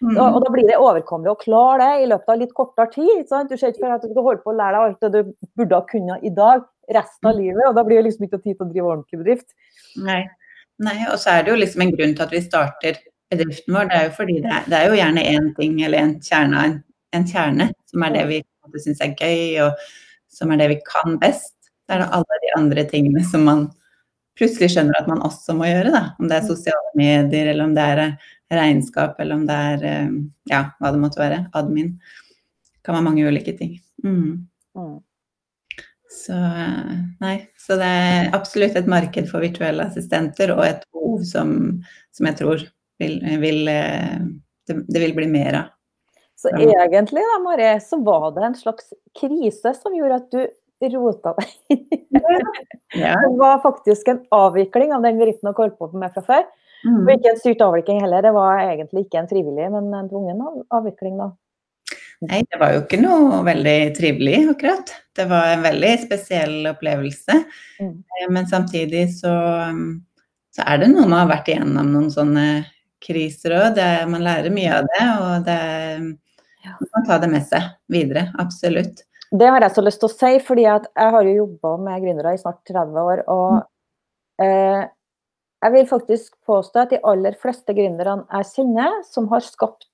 Mm. 0.00 0.14
Og, 0.14 0.24
og 0.36 0.44
da 0.44 0.52
blir 0.54 0.68
det 0.68 0.78
overkommelig 0.78 1.32
å 1.32 1.40
klare 1.40 1.82
det 1.82 2.04
i 2.04 2.08
løpet 2.08 2.32
av 2.32 2.40
litt 2.40 2.54
kortere 2.56 2.88
tid. 2.94 3.24
Sant? 3.28 3.50
Du 3.50 3.58
ser 3.58 3.74
ikke 3.74 3.82
for 3.82 3.96
at 3.96 4.04
du 4.04 4.12
skal 4.12 4.24
holde 4.24 4.44
på 4.44 4.52
å 4.54 4.56
lære 4.56 4.78
deg 4.78 4.86
alt 4.86 5.04
det 5.04 5.10
du 5.12 5.32
burde 5.58 5.80
ha 5.80 5.86
kunnet 5.90 6.24
i 6.24 6.32
dag 6.32 6.64
resten 6.94 7.30
av 7.30 7.38
livet, 7.38 7.62
og 7.68 7.76
da 7.76 7.84
blir 7.86 8.00
det 8.00 8.08
liksom 8.08 8.26
ikke 8.26 8.40
tid 8.42 8.56
til 8.56 8.66
å 8.66 8.70
drive 8.72 8.90
ordentlig 8.94 9.20
bedrift. 9.22 9.48
Nei. 10.04 10.22
Nei, 10.84 10.98
og 11.10 11.16
så 11.18 11.34
er 11.34 11.44
det 11.44 11.52
jo 11.52 11.58
liksom 11.58 11.82
en 11.82 11.94
grunn 11.94 12.12
til 12.14 12.24
at 12.24 12.34
vi 12.34 12.42
starter 12.44 13.00
bedriften 13.32 13.74
vår. 13.74 13.88
Det 13.90 13.96
er 13.98 14.04
jo 14.06 14.12
fordi 14.18 14.36
det 14.44 14.52
er, 14.54 14.68
det 14.70 14.78
er 14.78 14.86
jo 14.86 14.98
gjerne 15.00 15.24
én 15.32 15.48
ting 15.56 15.80
eller 15.82 16.04
en 16.04 16.14
kjerne, 16.22 16.64
en, 16.68 16.76
en 17.18 17.26
kjerne 17.28 17.70
som 17.90 18.04
er 18.06 18.14
det 18.14 18.26
vi 18.30 18.38
syns 18.84 19.02
er 19.02 19.16
gøy, 19.16 19.58
og 19.64 19.88
som 20.32 20.52
er 20.52 20.62
det 20.62 20.70
vi 20.74 20.78
kan 20.86 21.18
best. 21.20 21.54
Så 21.88 21.96
er 21.96 22.04
det 22.04 22.12
alle 22.18 22.40
de 22.44 22.54
andre 22.58 22.84
tingene 22.88 23.24
som 23.26 23.46
man 23.48 23.66
plutselig 24.38 24.70
skjønner 24.74 25.00
at 25.00 25.08
man 25.10 25.22
også 25.26 25.56
må 25.58 25.66
gjøre. 25.66 25.92
Da. 25.94 26.02
Om 26.20 26.30
det 26.30 26.38
er 26.38 26.46
sosiale 26.46 26.94
medier, 26.98 27.50
eller 27.50 27.64
om 27.64 27.74
det 27.74 27.86
er 27.94 28.02
eh, 28.04 28.30
regnskap, 28.54 29.18
eller 29.18 29.40
om 29.40 29.46
det 29.48 29.58
er 29.72 29.86
eh, 29.88 30.16
ja, 30.52 30.62
hva 30.78 30.92
det 30.94 31.02
måtte 31.02 31.22
være. 31.22 31.40
Admin. 31.58 31.94
Det 32.70 32.84
kan 32.86 32.98
være 32.98 33.08
mange 33.08 33.26
ulike 33.26 33.56
ting. 33.58 33.74
Mm. 34.04 34.46
Mm. 34.78 34.96
Så 36.08 36.32
eh, 36.32 36.92
nei, 37.20 37.34
så 37.60 37.76
det 37.80 37.88
er 37.88 38.30
absolutt 38.36 38.76
et 38.80 38.88
marked 38.88 39.28
for 39.28 39.44
virtuelle 39.44 39.84
assistenter 39.90 40.54
og 40.54 40.64
et 40.64 40.86
behov 40.94 41.24
som, 41.28 41.50
som 42.16 42.28
jeg 42.30 42.38
tror 42.38 42.62
vil, 43.02 43.18
vil 43.42 43.68
eh, 43.68 44.22
det, 44.68 44.78
det 44.88 45.02
vil 45.04 45.16
bli 45.18 45.28
mer 45.30 45.60
av. 45.62 45.74
Så 46.38 46.52
egentlig 46.54 47.24
da, 47.26 47.40
Marie, 47.42 47.74
så 47.82 47.98
var 48.06 48.30
det 48.36 48.44
en 48.46 48.54
slags 48.54 48.92
krise 49.18 49.72
som 49.74 49.94
gjorde 49.96 50.20
at 50.20 50.30
du 50.30 50.88
rota 50.94 51.34
deg. 51.34 51.80
Ja. 52.94 53.16
Det 53.20 53.34
var 53.36 53.58
faktisk 53.60 54.08
en 54.08 54.22
avvikling 54.32 54.94
av 54.94 55.02
den 55.04 55.18
bedriften 55.18 55.50
dere 55.50 55.58
holdt 55.58 55.74
på 55.76 55.90
med 55.92 56.14
fra 56.14 56.22
før. 56.24 56.46
Og 56.86 57.02
Mm. 57.02 57.08
ikke 57.10 57.30
en 57.32 57.40
styrt 57.40 57.62
avvikling 57.66 58.00
heller, 58.00 58.22
det 58.22 58.30
var 58.32 58.60
egentlig 58.62 59.02
ikke 59.04 59.18
en 59.18 59.28
frivillig, 59.28 59.66
men 59.74 59.92
en 59.92 60.08
tvungen 60.08 60.40
avvikling. 60.70 61.18
da. 61.18 61.32
Nei, 62.26 62.40
det 62.50 62.58
var 62.58 62.72
jo 62.74 62.80
ikke 62.82 62.98
noe 62.98 63.42
veldig 63.46 63.76
trivelig, 63.94 64.38
akkurat. 64.50 64.90
Det 65.14 65.28
var 65.30 65.52
en 65.52 65.62
veldig 65.62 65.92
spesiell 66.02 66.66
opplevelse. 66.72 67.36
Mm. 67.78 67.92
Eh, 68.02 68.26
Men 68.34 68.46
samtidig 68.50 69.04
så, 69.14 69.30
mm, 69.70 70.00
så 70.56 70.64
er 70.66 70.78
det 70.82 70.88
noe 70.90 71.06
man 71.06 71.20
har 71.22 71.30
vært 71.30 71.52
igjennom 71.52 71.92
noen 71.94 72.10
sånne 72.10 72.46
kriser 73.04 73.54
òg. 73.54 73.78
Man 74.10 74.24
lærer 74.26 74.50
mye 74.50 74.80
av 74.80 74.88
det, 74.90 75.04
og 75.22 75.44
det, 75.46 75.58
Ja. 76.64 76.74
man 76.80 76.88
kan 76.94 77.06
ta 77.06 77.18
det 77.22 77.30
med 77.30 77.46
seg 77.46 77.62
videre. 77.88 78.32
Absolutt. 78.38 79.04
Det 79.30 79.46
har 79.46 79.60
jeg 79.60 79.70
så 79.76 79.84
lyst 79.84 80.00
til 80.00 80.08
å 80.08 80.16
si, 80.18 80.38
fordi 80.40 80.62
jeg 80.64 80.86
har 80.96 81.22
jo 81.22 81.36
jobba 81.46 81.76
med 81.78 82.02
gründere 82.02 82.34
i 82.34 82.38
snart 82.40 82.64
30 82.66 82.98
år. 82.98 83.22
Og 83.28 83.62
eh, 84.42 84.88
jeg 85.62 85.72
vil 85.72 85.86
faktisk 85.86 86.32
påstå 86.48 86.82
at 86.82 86.90
de 86.90 87.00
aller 87.04 87.36
fleste 87.38 87.74
gründerne 87.76 88.24
jeg 88.32 88.44
kjenner, 88.56 89.02
som 89.04 89.28
har 89.28 89.40
skapt, 89.40 89.86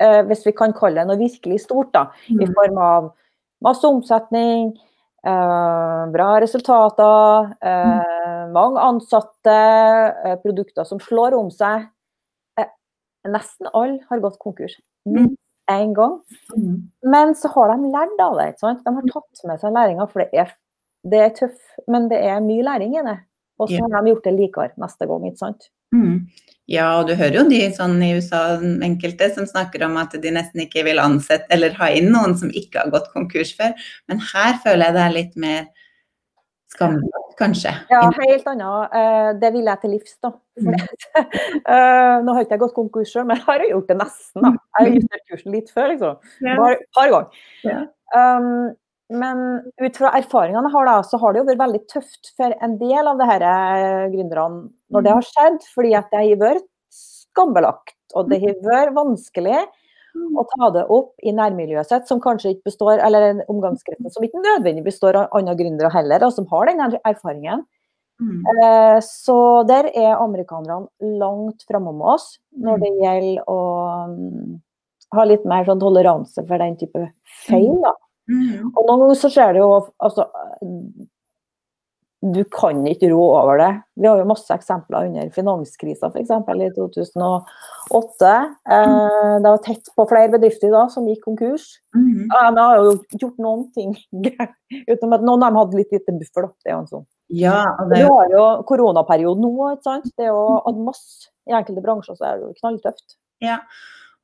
eh, 0.00 0.22
hvis 0.28 0.44
vi 0.46 0.52
kan 0.52 0.72
kalle 0.76 1.00
det 1.02 1.06
noe 1.08 1.18
virkelig 1.20 1.60
stort, 1.64 1.92
da, 1.92 2.10
i 2.28 2.44
Mm. 2.44 2.54
form 2.54 2.78
av 2.78 3.12
masse 3.62 3.84
omsetning, 3.84 4.76
eh, 5.24 6.06
bra 6.12 6.40
resultater, 6.40 7.54
eh, 7.62 8.46
mange 8.52 8.78
ansatte, 8.80 9.56
eh, 10.24 10.36
produkter 10.44 10.84
som 10.84 10.98
slår 11.00 11.34
om 11.38 11.50
seg. 11.50 11.88
Eh, 12.58 12.66
nesten 13.26 13.66
alle 13.74 14.00
har 14.10 14.20
gått 14.20 14.38
konkurs. 14.38 14.76
Mm. 15.08 15.36
Én 15.68 15.94
gang. 15.94 16.20
Mm. 16.56 16.82
Men 17.02 17.34
så 17.34 17.48
har 17.52 17.76
de 17.76 17.90
lært 17.90 18.20
av 18.20 18.36
det. 18.38 18.54
De 18.60 18.94
har 18.94 19.02
tatt 19.12 19.44
med 19.44 19.58
seg 19.60 19.72
læringa, 19.72 20.06
for 20.10 20.20
det 20.22 20.28
er, 20.32 20.52
det 21.04 21.20
er 21.20 21.30
tøff, 21.30 21.58
men 21.88 22.08
det 22.08 22.22
er 22.22 22.40
mye 22.40 22.62
læring 22.62 22.94
i 22.96 23.02
det. 23.02 23.18
Og 23.62 23.70
så 23.70 23.80
har 23.80 24.02
de 24.02 24.12
gjort 24.12 24.26
det 24.26 24.34
likere 24.36 24.72
neste 24.82 25.08
gang. 25.08 25.24
ikke 25.28 25.40
sant? 25.40 25.70
Mm. 25.94 26.26
Ja, 26.66 26.86
og 26.98 27.06
du 27.06 27.14
hører 27.14 27.38
jo 27.38 27.44
de 27.48 27.60
sånn 27.76 28.00
i 28.02 28.10
USA, 28.18 28.58
enkelte, 28.82 29.28
som 29.34 29.46
snakker 29.46 29.84
om 29.86 29.96
at 30.02 30.16
de 30.18 30.32
nesten 30.34 30.64
ikke 30.64 30.82
vil 30.88 30.98
ansette 30.98 31.46
eller 31.54 31.76
ha 31.78 31.92
inn 31.94 32.10
noen 32.10 32.34
som 32.38 32.50
ikke 32.50 32.82
har 32.82 32.92
gått 32.94 33.12
konkurs 33.14 33.54
før. 33.58 33.74
Men 34.10 34.22
her 34.32 34.58
føler 34.64 34.88
jeg 34.88 34.96
det 34.96 35.04
er 35.04 35.14
litt 35.14 35.36
mer 35.40 35.68
skamløst, 36.74 37.36
kanskje. 37.38 37.72
Ja, 37.92 38.00
helt 38.18 38.48
annet. 38.50 38.96
Eh, 38.98 39.28
det 39.40 39.52
vil 39.54 39.70
jeg 39.70 39.82
til 39.82 39.94
livs, 39.96 40.16
da. 40.24 40.32
Mm. 40.60 40.74
Eh, 41.66 42.16
nå 42.22 42.34
har 42.34 42.44
ikke 42.44 42.54
jeg 42.54 42.60
gått 42.62 42.74
konkurs 42.76 43.10
sjøl, 43.10 43.24
men 43.26 43.40
har 43.42 43.62
jeg 43.62 43.72
gjort 43.72 43.88
det 43.90 43.96
nesten. 43.98 44.44
da. 44.44 44.50
Jeg 44.76 44.76
har 44.76 44.90
justert 44.94 45.22
kursen 45.30 45.54
litt 45.54 45.70
før, 45.74 45.88
liksom. 45.92 46.18
Bare 46.46 46.74
Et 46.76 46.84
par 46.94 47.12
ganger. 47.14 47.40
Ja. 47.66 47.78
Um, 48.14 48.50
men 49.12 49.42
ut 49.82 49.98
fra 49.98 50.10
erfaringene 50.18 50.70
har, 50.72 50.88
da, 50.88 50.96
så 51.06 51.18
har 51.22 51.32
det 51.32 51.42
jo 51.42 51.48
vært 51.50 51.62
veldig 51.62 51.82
tøft 51.92 52.32
for 52.38 52.54
en 52.64 52.76
del 52.80 53.10
av 53.10 53.22
her 53.28 53.44
eh, 53.46 54.06
gründerne 54.14 54.66
når 54.94 55.04
det 55.04 55.14
har 55.14 55.28
skjedd, 55.28 55.58
fordi 55.74 55.92
at 55.98 56.10
det 56.10 56.22
har 56.22 56.40
vært 56.40 56.66
skambelagt. 56.94 57.94
Og 58.16 58.30
det 58.30 58.40
har 58.42 58.58
vært 58.64 58.94
vanskelig 58.96 59.60
å 60.16 60.44
ta 60.48 60.68
det 60.72 60.84
opp 60.92 61.12
i 61.26 61.32
nærmiljøet 61.36 61.90
sitt, 61.90 62.06
som 62.08 62.22
kanskje 62.22 62.54
ikke 62.54 62.70
består, 62.70 63.00
eller 63.04 63.42
omgangskretsen 63.52 64.12
som 64.12 64.24
ikke 64.24 64.40
nødvendigvis 64.40 64.96
består 64.96 65.18
av 65.20 65.34
andre 65.36 65.56
gründere 65.58 65.90
heller, 65.92 66.24
og 66.24 66.32
som 66.34 66.46
har 66.50 66.70
den 66.70 66.98
erfaringen. 67.02 67.66
Mm. 68.16 68.38
Eh, 68.48 68.98
så 69.04 69.38
der 69.68 69.90
er 69.92 70.16
amerikanerne 70.16 70.88
langt 71.20 71.66
framme 71.68 71.92
med 71.92 72.14
oss 72.14 72.38
når 72.56 72.80
det 72.80 72.92
gjelder 73.02 73.50
å 73.52 73.58
ha 75.16 75.26
litt 75.28 75.44
mer 75.48 75.66
sånn 75.68 75.82
toleranse 75.82 76.46
for 76.48 76.62
den 76.62 76.78
type 76.80 77.02
feil. 77.44 77.74
da. 77.84 77.92
Mm. 78.30 78.72
Og 78.72 78.80
noen 78.86 79.04
ganger 79.04 79.20
så 79.20 79.30
skjer 79.30 79.52
det 79.54 79.60
jo 79.62 79.68
altså 80.02 80.24
Du 82.26 82.40
kan 82.50 82.80
ikke 82.90 83.10
rå 83.12 83.20
over 83.36 83.60
det. 83.60 83.68
Vi 84.00 84.08
har 84.08 84.18
jo 84.18 84.26
masse 84.26 84.50
eksempler 84.50 85.06
under 85.06 85.28
finanskrisa 85.30 86.08
f.eks. 86.10 86.32
i 86.32 86.70
2008. 86.74 88.32
Eh, 88.72 89.34
det 89.44 89.52
var 89.52 89.60
tett 89.62 89.92
på 89.94 90.06
flere 90.10 90.32
bedrifter 90.32 90.72
da 90.74 90.86
som 90.90 91.06
gikk 91.06 91.22
konkurs. 91.28 91.68
Mm. 91.94 92.24
Ja, 92.32 92.48
de 92.56 92.64
har 92.64 92.80
jo 92.80 92.96
gjort 93.20 93.38
noen 93.38 93.68
ting 93.76 93.94
utenom 94.90 95.14
at 95.18 95.28
noen 95.28 95.44
av 95.44 95.52
dem 95.52 95.60
hadde 95.60 95.78
litt 95.82 95.94
lite 95.94 96.16
buffer. 96.16 96.48
Det 96.64 96.72
er 96.72 96.74
jo 96.74 96.80
en 96.80 96.90
sånn. 96.96 97.06
Ja, 97.36 97.60
det... 97.90 98.00
Vi 98.00 98.08
har 98.08 98.32
jo 98.32 98.44
koronaperioden 98.66 99.46
nå. 99.46 99.70
ikke 99.76 99.86
sant? 99.86 100.10
Det 100.18 100.26
er 100.26 100.32
jo 100.32 100.74
masse, 100.86 101.30
I 101.46 101.54
enkelte 101.60 101.84
bransjer 101.84 102.18
så 102.18 102.26
er 102.32 102.40
det 102.40 102.48
jo 102.48 102.58
knalltøft. 102.58 103.20
Ja, 103.44 103.60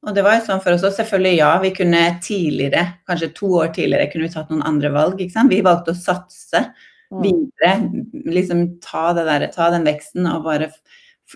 og 0.02 0.16
det 0.16 0.24
var 0.26 0.34
jo 0.34 0.46
sånn 0.48 0.62
for 0.64 0.74
oss 0.74 0.82
òg, 0.82 0.96
selvfølgelig 0.96 1.36
ja, 1.36 1.50
vi 1.62 1.70
kunne 1.76 2.00
tidligere, 2.24 2.86
kanskje 3.06 3.28
to 3.36 3.52
år 3.60 3.68
tidligere, 3.76 4.08
kunne 4.10 4.26
vi 4.26 4.32
tatt 4.34 4.48
noen 4.50 4.64
andre 4.66 4.90
valg. 4.94 5.20
ikke 5.20 5.36
sant? 5.36 5.52
Vi 5.52 5.62
valgte 5.62 5.94
å 5.94 5.98
satse 5.98 6.64
mm. 7.12 7.20
videre, 7.22 7.70
liksom 8.34 8.64
ta, 8.82 9.12
det 9.14 9.28
der, 9.28 9.46
ta 9.54 9.68
den 9.70 9.86
veksten 9.86 10.26
og 10.26 10.48
bare 10.48 10.72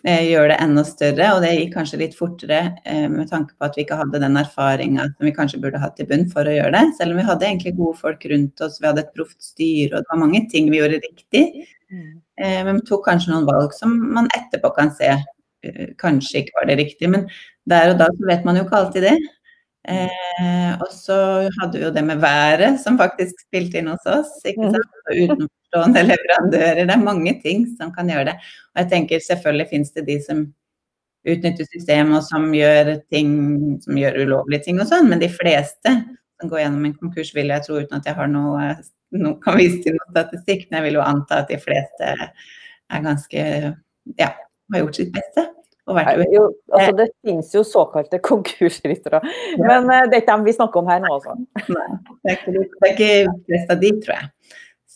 eh, 0.02 0.24
gjøre 0.32 0.50
det 0.50 0.58
enda 0.64 0.82
større. 0.88 1.28
Og 1.36 1.46
det 1.46 1.52
gikk 1.54 1.76
kanskje 1.76 2.00
litt 2.02 2.18
fortere 2.18 2.58
eh, 2.82 3.06
med 3.12 3.30
tanke 3.30 3.54
på 3.54 3.68
at 3.68 3.78
vi 3.78 3.86
ikke 3.86 4.00
hadde 4.02 4.22
den 4.24 4.40
erfaringa 4.42 5.06
som 5.12 5.30
vi 5.30 5.34
kanskje 5.38 5.62
burde 5.62 5.84
hatt 5.84 6.02
i 6.02 6.08
bunn 6.10 6.26
for 6.34 6.50
å 6.50 6.58
gjøre 6.58 6.74
det. 6.74 6.82
Selv 6.98 7.14
om 7.14 7.22
vi 7.22 7.28
hadde 7.30 7.48
egentlig 7.52 7.76
gode 7.78 8.02
folk 8.02 8.26
rundt 8.34 8.66
oss, 8.66 8.80
vi 8.82 8.90
hadde 8.90 9.06
et 9.06 9.14
proft 9.14 9.38
styre, 9.46 9.92
og 9.94 10.02
det 10.02 10.10
var 10.10 10.22
mange 10.24 10.42
ting 10.50 10.74
vi 10.74 10.82
gjorde 10.82 10.98
riktig. 11.06 11.46
Mm. 11.94 12.18
Eh, 12.42 12.60
men 12.66 12.82
vi 12.82 12.90
tok 12.90 13.06
kanskje 13.06 13.30
noen 13.30 13.46
valg 13.46 13.78
som 13.78 13.94
man 14.18 14.26
etterpå 14.34 14.74
kan 14.74 14.90
se 14.98 15.14
kanskje 16.00 16.42
ikke 16.42 16.58
var 16.58 16.68
det 16.70 16.78
riktige. 16.80 17.10
Men 17.12 17.26
der 17.68 17.94
og 17.94 18.00
da 18.02 18.10
så 18.12 18.28
vet 18.30 18.46
man 18.46 18.58
jo 18.58 18.66
ikke 18.66 18.80
alltid 18.80 19.08
det. 19.08 19.16
Eh, 19.86 20.72
og 20.82 20.90
så 20.90 21.16
hadde 21.60 21.78
vi 21.78 21.84
jo 21.84 21.92
det 21.94 22.02
med 22.04 22.18
været 22.22 22.80
som 22.82 22.98
faktisk 22.98 23.46
spilte 23.46 23.80
inn 23.80 23.92
hos 23.92 24.06
oss. 24.10 24.34
ikke 24.44 24.66
mm. 24.66 24.74
sant? 24.74 25.00
Og 25.06 25.22
utenforstående 25.22 26.06
leverandører. 26.10 26.84
Det 26.84 26.96
er 26.96 27.08
mange 27.08 27.34
ting 27.42 27.66
som 27.78 27.94
kan 27.94 28.10
gjøre 28.10 28.32
det. 28.32 28.36
Og 28.74 28.82
jeg 28.82 28.92
tenker 28.94 29.26
selvfølgelig 29.26 29.70
finnes 29.72 29.94
det 29.94 30.06
de 30.08 30.20
som 30.24 30.46
utnytter 31.26 31.66
systemet 31.72 32.20
og 32.20 32.26
som 32.26 32.52
gjør 32.54 32.92
ting 33.10 33.30
som 33.82 33.98
gjør 33.98 34.20
ulovlige 34.22 34.68
ting 34.68 34.78
og 34.78 34.86
sånn, 34.86 35.08
men 35.10 35.18
de 35.18 35.30
fleste 35.32 35.94
som 36.36 36.50
går 36.52 36.60
gjennom 36.62 36.84
en 36.86 36.94
konkurs, 37.00 37.32
vil 37.34 37.50
jeg 37.50 37.64
tro, 37.64 37.80
uten 37.80 37.98
at 37.98 38.06
jeg 38.06 38.14
har 38.18 38.30
noe, 38.30 38.68
noe 39.16 39.38
kan 39.42 39.56
vise 39.58 39.80
til 39.82 39.96
noe 39.96 40.06
statistikk, 40.12 40.66
men 40.68 40.78
jeg 40.78 40.86
vil 40.86 40.98
jo 41.00 41.06
anta 41.06 41.40
at 41.42 41.50
de 41.50 41.58
fleste 41.58 42.12
er 42.12 43.02
ganske 43.02 43.42
ja, 44.20 44.28
har 44.72 44.82
gjort 44.84 45.00
sitt 45.00 45.14
beste. 45.14 45.46
Jo, 46.34 46.46
altså 46.74 46.92
det 46.98 47.08
finnes 47.22 47.52
jo 47.54 47.62
såkalte 47.66 48.18
konkursryttere, 48.30 49.20
ja. 49.22 49.58
men 49.62 49.86
uh, 49.86 50.06
det 50.10 50.18
er 50.18 50.22
ikke 50.24 50.32
dem 50.32 50.46
vi 50.48 50.56
snakker 50.56 50.82
om 50.82 50.88
her 50.90 51.02
nå, 51.04 51.12
altså. 51.18 51.36
Nei, 51.70 51.90
det 52.24 52.32
er 52.32 52.40
ikke, 52.40 52.54
det 52.56 52.88
er 52.88 52.94
ikke 52.94 53.36
flest 53.46 53.74
av 53.74 53.82
de, 53.84 53.92
tror 54.02 54.16
jeg. 54.16 54.32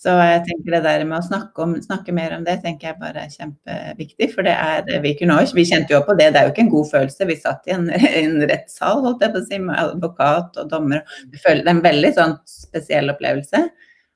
Så 0.01 0.13
jeg 0.17 0.41
tenker 0.47 0.73
det 0.73 0.81
der 0.87 1.03
med 1.05 1.19
å 1.19 1.27
snakke, 1.27 1.61
om, 1.61 1.75
snakke, 1.85 2.13
mer 2.17 2.33
om 2.33 2.45
det, 2.47 2.55
tenker 2.63 2.89
jeg 2.89 2.99
bare 3.03 3.27
er 3.27 3.35
kjempeviktig. 3.35 4.31
For 4.33 4.47
det 4.47 4.55
er 4.57 5.03
vi 5.05 5.13
kunne 5.19 5.37
vi 5.53 5.67
kjente 5.69 5.93
jo 5.93 6.01
på 6.07 6.17
det, 6.17 6.31
det 6.33 6.41
er 6.41 6.49
jo 6.49 6.55
ikke 6.55 6.65
en 6.65 6.73
god 6.73 6.89
følelse. 6.95 7.29
Vi 7.29 7.37
satt 7.43 7.69
i 7.69 7.75
en, 7.77 7.85
en 8.23 8.39
rettssal, 8.49 9.03
holdt 9.05 9.27
jeg 9.27 9.35
på 9.35 9.43
å 9.43 9.45
si, 9.45 9.61
med 9.61 9.77
advokat 9.77 10.57
og 10.63 10.73
dommer. 10.73 11.05
Det 11.29 11.43
er 11.45 11.61
en 11.69 11.85
veldig 11.85 12.15
sånn 12.17 12.35
spesiell 12.49 13.13
opplevelse. 13.13 13.61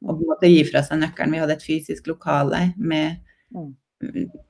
Å 0.05 0.17
gi 0.49 0.65
fra 0.71 0.81
seg 0.89 1.03
nøkkelen. 1.03 1.37
Vi 1.37 1.45
hadde 1.45 1.59
et 1.59 1.69
fysisk 1.69 2.09
lokale 2.09 2.71
med 2.81 3.21
mm. 3.53 3.69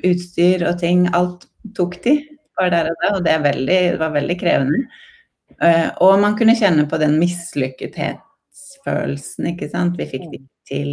Utstyr 0.04 0.64
og 0.68 0.78
ting. 0.80 1.08
Alt 1.16 1.48
tok 1.76 1.96
de 2.04 2.18
var 2.58 2.72
der 2.74 2.90
og 2.90 2.96
da, 3.00 3.08
og 3.16 3.22
det, 3.26 3.34
veldig, 3.44 3.78
det 3.94 4.00
var 4.00 4.10
veldig 4.14 4.36
krevende. 4.40 4.80
Uh, 5.62 5.88
og 6.02 6.20
man 6.22 6.36
kunne 6.38 6.56
kjenne 6.58 6.84
på 6.90 6.96
den 7.02 7.14
mislykkethetsfølelsen, 7.20 9.42
ikke 9.52 9.68
sant. 9.70 9.98
Vi 9.98 10.06
fikk 10.10 10.24
det 10.32 10.40
mm. 10.42 10.48
til 10.70 10.90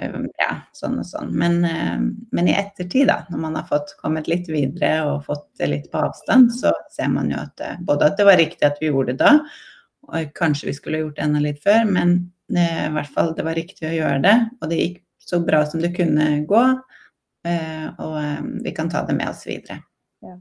uh, 0.00 0.22
ja, 0.40 0.52
sånn 0.76 0.96
og 1.02 1.06
sånn. 1.08 1.30
Men, 1.36 1.54
uh, 1.64 2.00
men, 2.36 2.48
i 2.48 2.58
ettertid, 2.58 3.06
da, 3.10 3.18
når 3.32 3.40
man 3.46 3.56
har 3.60 3.66
fått 3.70 3.88
kommet 4.00 4.26
litt 4.30 4.46
videre 4.52 4.92
og 5.10 5.26
fått 5.28 5.48
det 5.60 5.68
litt 5.72 5.88
på 5.92 5.98
avstand, 6.06 6.46
så 6.54 6.70
ser 6.92 7.08
man 7.12 7.26
jo 7.32 7.38
at 7.42 7.56
både 7.86 8.02
at 8.10 8.16
det 8.20 8.26
var 8.28 8.36
riktig 8.40 8.64
at 8.68 8.78
vi 8.82 8.90
gjorde 8.90 9.12
det 9.14 9.20
da, 9.24 9.32
og 10.06 10.18
kanskje 10.38 10.68
vi 10.68 10.74
skulle 10.76 11.00
gjort 11.02 11.16
det 11.18 11.24
enda 11.24 11.40
litt 11.42 11.60
før, 11.64 11.82
men 11.90 12.08
i 12.46 12.92
hvert 12.94 13.10
fall 13.10 13.34
det 13.34 13.42
var 13.42 13.58
riktig 13.58 13.88
å 13.88 13.96
gjøre 13.96 14.20
det. 14.22 14.36
Og 14.62 14.66
det 14.70 14.78
gikk 14.78 14.98
så 15.18 15.42
bra 15.42 15.66
som 15.66 15.82
det 15.82 15.96
kunne 15.96 16.46
gå. 16.46 16.64
Eh, 17.46 17.86
og 18.02 18.16
eh, 18.20 18.42
vi 18.64 18.72
kan 18.76 18.90
ta 18.92 19.04
det 19.06 19.16
med 19.18 19.30
oss 19.30 19.44
videre. 19.46 19.80
Ja. 20.24 20.34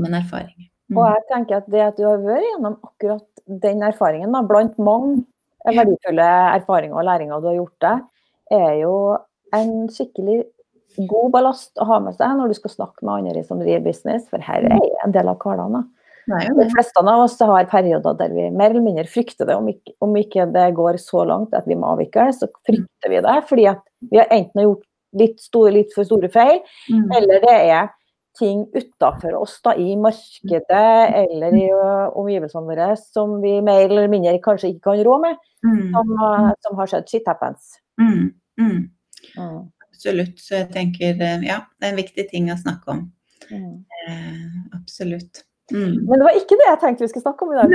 en 0.00 0.16
erfaring. 0.16 0.70
Mm. 0.90 0.98
Og 0.98 1.06
jeg 1.08 1.24
tenker 1.30 1.60
at 1.60 1.70
det 1.72 1.84
at 1.84 1.98
du 1.98 2.04
har 2.06 2.22
vært 2.22 2.46
gjennom 2.48 2.78
akkurat 2.84 3.28
den 3.64 3.84
erfaringen, 3.84 4.32
da, 4.34 4.42
blant 4.46 4.76
mange 4.80 5.22
verdifulle 5.64 6.26
erfaringer 6.54 6.98
og 7.00 7.06
læringer 7.08 7.40
du 7.40 7.48
har 7.50 7.58
gjort 7.58 7.84
deg, 7.84 8.02
er 8.52 8.72
jo 8.82 8.94
en 9.56 9.72
skikkelig 9.92 10.42
god 11.08 11.32
ballast 11.34 11.80
å 11.80 11.86
ha 11.88 11.98
med 12.04 12.16
seg 12.18 12.36
når 12.38 12.52
du 12.52 12.58
skal 12.58 12.74
snakke 12.74 13.04
med 13.06 13.30
andre 13.30 13.44
som 13.46 13.60
driver 13.62 13.86
business, 13.86 14.26
for 14.30 14.44
her 14.44 14.66
er 14.68 15.04
en 15.04 15.14
del 15.14 15.30
av 15.30 15.38
karene. 15.42 15.82
De 16.24 16.66
fleste 16.72 17.00
av 17.00 17.20
oss 17.20 17.36
har 17.40 17.66
perioder 17.68 18.16
der 18.16 18.32
vi 18.32 18.46
mer 18.48 18.72
eller 18.72 18.84
mindre 18.84 19.04
frykter 19.10 19.48
det. 19.48 19.56
Om 19.60 19.68
ikke, 19.74 19.92
om 20.04 20.14
ikke 20.16 20.46
det 20.54 20.70
går 20.78 20.96
så 21.02 21.24
langt 21.28 21.56
at 21.56 21.66
vi 21.68 21.76
må 21.76 21.90
avvikle, 21.92 22.30
så 22.32 22.48
frykter 22.64 23.12
vi 23.12 23.20
det. 23.24 23.34
Fordi 23.50 23.66
at 23.74 23.82
vi 24.08 24.20
har 24.22 24.32
enten 24.32 24.64
gjort 24.64 24.86
litt, 25.18 25.42
store, 25.42 25.72
litt 25.74 25.94
for 25.96 26.06
store 26.08 26.30
feil, 26.32 26.60
mm. 26.90 27.06
eller 27.18 27.44
det 27.44 27.58
er 27.74 27.92
ting 28.38 28.64
utafor 28.74 29.36
oss 29.38 29.60
da, 29.62 29.76
i 29.78 29.94
markedet 30.00 30.88
eller 31.20 31.54
i 31.54 31.68
uh, 31.70 32.10
omgivelsene 32.18 32.66
våre 32.66 32.88
som 32.98 33.36
vi 33.44 33.60
mer 33.62 33.84
eller 33.86 34.10
mindre 34.10 34.34
kanskje 34.42 34.72
ikke 34.72 34.88
kan 34.88 35.04
rå 35.06 35.20
med, 35.22 35.38
mm. 35.62 35.84
som, 35.94 36.10
uh, 36.18 36.50
som, 36.66 36.78
har 36.80 36.90
skjedd. 36.90 37.06
Shit 37.12 37.30
happens. 37.30 37.76
Mm. 38.00 38.34
mm. 38.58 38.76
mm. 39.38 39.60
Absolutt. 39.86 40.40
Så 40.42 40.58
jeg 40.58 40.72
tenker 40.74 41.14
uh, 41.22 41.46
ja, 41.46 41.62
det 41.78 41.86
er 41.86 41.94
en 41.94 42.02
viktig 42.02 42.26
ting 42.32 42.50
å 42.50 42.58
snakke 42.58 42.96
om. 42.96 43.06
Mm. 43.50 43.84
Eh, 44.08 44.78
absolutt. 44.80 45.44
Mm. 45.72 46.04
Men 46.04 46.18
det 46.18 46.24
var 46.26 46.36
ikke 46.36 46.58
det 46.60 46.66
jeg 46.68 46.80
tenkte 46.80 47.04
vi 47.04 47.10
skulle 47.12 47.24
snakke 47.24 47.46
om 47.46 47.52
i 47.54 47.56
dag. 47.56 47.72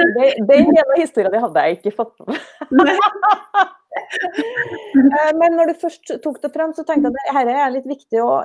Den 0.49 0.71
ene 0.77 0.99
historien 0.99 1.41
hadde 1.41 1.65
jeg 1.65 1.79
ikke 1.79 1.95
fått 2.01 2.15
med 2.25 2.37
Eh, 2.69 2.85
men 5.39 5.55
når 5.57 5.71
du 5.71 5.81
først 5.81 6.11
tok 6.23 6.39
det 6.43 6.51
frem, 6.53 6.73
så 6.77 6.85
tenkte 6.85 7.09
jeg 7.09 7.15
at 7.15 7.45
dette 7.47 7.55
er 7.57 7.73
litt 7.73 7.87
viktig 7.89 8.21
å 8.23 8.41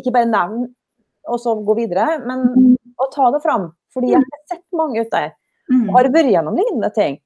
ikke 0.00 0.14
bare 0.14 0.30
nevne 0.30 0.70
og 1.30 1.38
så 1.42 1.52
gå 1.62 1.76
videre, 1.76 2.16
men 2.24 2.74
å 2.98 3.06
ta 3.12 3.28
det 3.34 3.42
fram. 3.44 3.68
Fordi 3.94 4.14
jeg 4.14 4.22
har 4.24 4.42
sett 4.50 4.64
mange 4.76 5.02
ute 5.02 5.12
der 5.12 5.36
og 5.70 5.92
har 5.94 6.08
vært 6.10 6.32
gjennom 6.32 6.56
lignende 6.58 6.90
ting. 6.96 7.20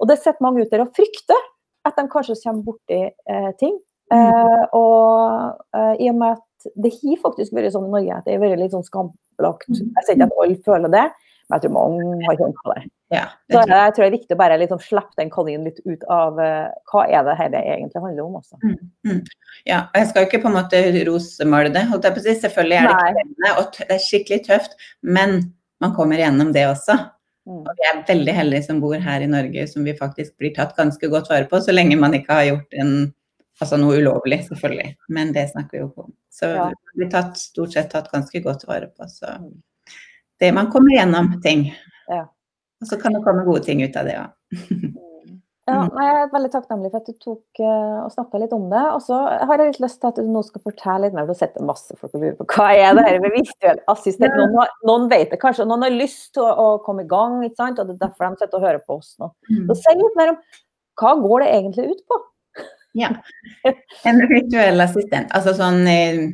Og 0.00 0.08
det 0.10 0.18
sitter 0.20 0.44
mange 0.44 0.62
ute 0.62 0.72
der 0.72 0.84
og 0.86 0.94
frykter 0.96 1.38
at 1.86 1.98
de 1.98 2.06
kanskje 2.12 2.38
kommer 2.42 2.64
borti 2.66 3.02
eh, 3.06 3.50
ting. 3.60 3.76
Eh, 4.14 4.62
og 4.76 5.76
eh, 5.76 5.94
i 6.04 6.10
og 6.12 6.18
med 6.20 6.36
at 6.36 6.68
det 6.78 6.92
har 6.94 7.22
faktisk 7.22 7.54
vært 7.56 7.74
sånn 7.74 7.88
i 7.88 7.92
Norge 7.94 8.18
at 8.18 8.26
det 8.26 8.36
har 8.36 8.42
vært 8.42 8.60
litt 8.60 8.74
sånn 8.74 8.86
skambelagt. 8.86 9.68
Jeg 9.70 10.06
sier 10.06 10.16
ikke 10.16 10.28
at 10.28 10.40
alle 10.42 10.58
føler 10.66 10.92
det, 10.92 11.04
men 11.46 11.56
jeg 11.56 11.62
tror 11.64 11.74
mange 11.76 12.26
har 12.26 12.38
kjent 12.40 12.56
på 12.58 12.72
det. 12.74 12.84
Ja, 13.14 13.24
det 13.46 13.54
så 13.54 13.62
jeg, 13.70 13.94
tror 13.94 14.02
det 14.02 14.06
er 14.08 14.14
viktig 14.16 14.34
å 14.34 14.38
bare 14.40 14.58
liksom 14.58 14.80
slippe 14.82 15.20
den 15.20 15.28
kaninen 15.30 15.68
litt 15.68 15.78
ut 15.86 16.06
av 16.10 16.40
uh, 16.42 16.72
hva 16.90 17.04
er 17.06 17.26
det 17.28 17.36
her 17.38 17.52
det 17.52 17.60
egentlig 17.62 18.02
handler 18.02 18.24
om. 18.24 18.38
også. 18.40 18.58
Mm, 18.64 18.78
mm. 19.06 19.20
Ja, 19.68 19.84
Jeg 19.94 20.08
skal 20.10 20.26
ikke 20.26 20.40
på 20.42 20.50
en 20.50 20.56
måte 20.58 20.80
rosemale 21.06 21.70
det. 21.74 21.84
Selvfølgelig 21.86 22.80
er 22.80 22.88
det 22.88 22.96
krevende 23.04 23.52
og 23.60 23.78
det 23.78 23.86
er 23.94 24.02
skikkelig 24.02 24.40
tøft, 24.48 24.74
men 25.06 25.38
man 25.82 25.94
kommer 25.94 26.18
gjennom 26.18 26.50
det 26.56 26.66
også. 26.66 26.98
Mm. 27.46 27.62
Og 27.62 27.70
vi 27.78 27.86
er 27.92 28.02
veldig 28.08 28.34
heldige 28.40 28.66
som 28.66 28.82
bor 28.82 28.98
her 28.98 29.22
i 29.22 29.30
Norge, 29.30 29.68
som 29.70 29.86
vi 29.86 29.94
faktisk 29.94 30.34
blir 30.42 30.56
tatt 30.56 30.74
ganske 30.74 31.10
godt 31.12 31.30
vare 31.30 31.46
på, 31.46 31.62
så 31.62 31.74
lenge 31.74 31.98
man 32.00 32.16
ikke 32.18 32.40
har 32.40 32.50
gjort 32.50 32.82
en 32.82 32.96
Altså 33.56 33.78
noe 33.80 33.96
ulovlig, 33.96 34.42
selvfølgelig, 34.44 34.90
men 35.16 35.30
det 35.32 35.46
snakker 35.48 35.78
vi 35.78 35.78
jo 35.80 35.86
om. 36.02 36.10
Så 36.28 36.44
Ja. 36.44 36.66
vi 36.68 37.00
blir 37.00 37.10
tatt, 37.10 37.38
stort 37.40 37.72
sett 37.72 37.88
tatt 37.88 38.10
ganske 38.12 38.42
godt 38.44 38.66
vare 38.68 38.90
på. 38.92 39.06
Så 39.08 39.30
det 40.42 40.52
man 40.54 40.70
kommer 40.72 40.96
gjennom 40.96 41.34
ting. 41.44 41.68
Ja. 42.10 42.26
Og 42.82 42.90
så 42.90 42.98
kan 43.00 43.16
det 43.16 43.24
komme 43.24 43.44
gode 43.46 43.64
ting 43.66 43.82
ut 43.84 43.96
av 43.96 44.08
det 44.08 44.18
òg. 44.20 44.30
Ja, 45.66 45.80
Mm. 45.82 45.96
jeg 45.98 46.10
er 46.14 46.28
veldig 46.30 46.48
takknemlig 46.52 46.90
for 46.92 47.02
at 47.02 47.08
du 47.10 47.14
tok 47.18 47.58
uh, 47.58 48.04
og 48.04 48.12
snakka 48.14 48.38
litt 48.38 48.52
om 48.54 48.68
det. 48.70 48.82
Og 48.94 49.00
så 49.02 49.16
har 49.18 49.58
jeg 49.58 49.72
litt 49.72 49.80
lyst 49.82 49.98
til 49.98 50.12
at 50.12 50.20
du 50.20 50.28
nå 50.30 50.42
skal 50.46 50.62
fortelle 50.62 51.08
litt 51.08 51.16
mer, 51.16 51.26
Du 51.26 51.32
har 51.32 51.40
sett 51.40 51.56
masse 51.58 51.96
folk 51.98 52.14
og 52.14 52.22
lurer 52.22 52.36
på 52.38 52.46
hva 52.52 52.68
er 52.70 52.94
det 52.94 53.02
her 53.02 53.18
med 53.24 53.34
virtuell 53.34 53.80
assistent. 53.90 54.36
Noen, 54.38 54.54
har, 54.60 54.70
noen 54.86 55.08
vet 55.10 55.34
det 55.34 55.40
kanskje, 55.42 55.64
og 55.66 55.72
noen 55.72 55.88
har 55.88 55.96
lyst 55.96 56.28
til 56.38 56.46
å, 56.46 56.52
å 56.54 56.68
komme 56.86 57.02
i 57.02 57.10
gang, 57.10 57.40
ikke 57.42 57.58
sant? 57.58 57.82
og 57.82 57.90
det 57.90 57.96
er 57.96 58.04
derfor 58.04 58.28
de 58.30 58.44
sitter 58.44 58.60
og 58.60 58.66
hører 58.68 58.84
på 58.86 59.00
oss 59.00 59.10
nå. 59.18 59.32
Mm. 59.50 59.64
Så 59.66 59.78
si 59.80 59.96
litt 59.98 60.20
mer 60.20 60.34
om 60.36 60.38
hva 61.02 61.14
går 61.26 61.42
det 61.42 61.50
egentlig 61.56 61.88
ut 61.96 62.06
på? 62.06 62.22
Ja. 62.96 63.10
En 64.06 64.22
virtuell 64.30 64.80
assistent. 64.86 65.34
Altså 65.34 65.56
sånn 65.58 65.82
i 65.90 66.30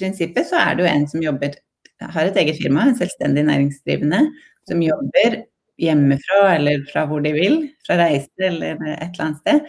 prinsippet 0.00 0.48
så 0.48 0.56
er 0.56 0.78
det 0.78 0.86
jo 0.86 0.90
en 0.90 1.04
som 1.12 1.22
jobber 1.22 1.60
har 2.00 2.30
et 2.30 2.36
eget 2.40 2.58
firma, 2.62 2.88
en 2.88 2.98
selvstendig 2.98 3.44
næringsdrivende, 3.48 4.24
som 4.68 4.82
jobber 4.84 5.42
hjemmefra 5.80 6.40
eller 6.56 6.82
fra 6.92 7.06
hvor 7.08 7.22
de 7.24 7.32
vil, 7.32 7.62
fra 7.86 7.96
reise 8.00 8.28
eller 8.50 8.76
et 8.76 9.06
eller 9.06 9.24
annet 9.24 9.40
sted. 9.40 9.60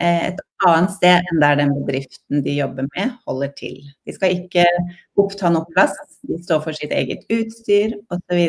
eh, 0.00 0.26
Et 0.30 0.40
annet 0.66 0.92
sted 0.96 1.30
enn 1.30 1.40
der 1.42 1.56
den 1.60 1.72
bedriften 1.76 2.42
de 2.44 2.56
jobber 2.58 2.88
med, 2.96 3.14
holder 3.26 3.52
til. 3.58 3.78
De 4.06 4.14
skal 4.16 4.36
ikke 4.38 4.66
oppta 5.20 5.50
noe 5.52 5.68
plass, 5.74 5.94
de 6.26 6.38
står 6.42 6.62
for 6.66 6.76
sitt 6.76 6.92
eget 6.92 7.26
utstyr 7.30 7.94
osv. 8.10 8.40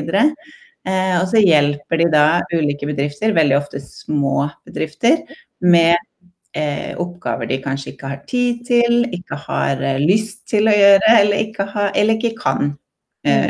Eh, 0.82 1.16
og 1.20 1.28
så 1.30 1.42
hjelper 1.44 2.02
de 2.02 2.08
da 2.10 2.26
ulike 2.56 2.88
bedrifter, 2.90 3.36
veldig 3.38 3.58
ofte 3.60 3.82
små 3.84 4.48
bedrifter, 4.66 5.22
med 5.62 5.94
eh, 6.58 6.98
oppgaver 6.98 7.46
de 7.52 7.62
kanskje 7.62 7.94
ikke 7.94 8.10
har 8.16 8.24
tid 8.28 8.64
til, 8.66 9.04
ikke 9.14 9.38
har 9.46 9.84
lyst 10.02 10.48
til 10.50 10.72
å 10.72 10.74
gjøre, 10.74 11.18
eller 11.20 11.44
ikke, 11.46 11.68
har, 11.70 11.92
eller 11.96 12.18
ikke 12.18 12.34
kan 12.42 12.74
eh. 13.28 13.50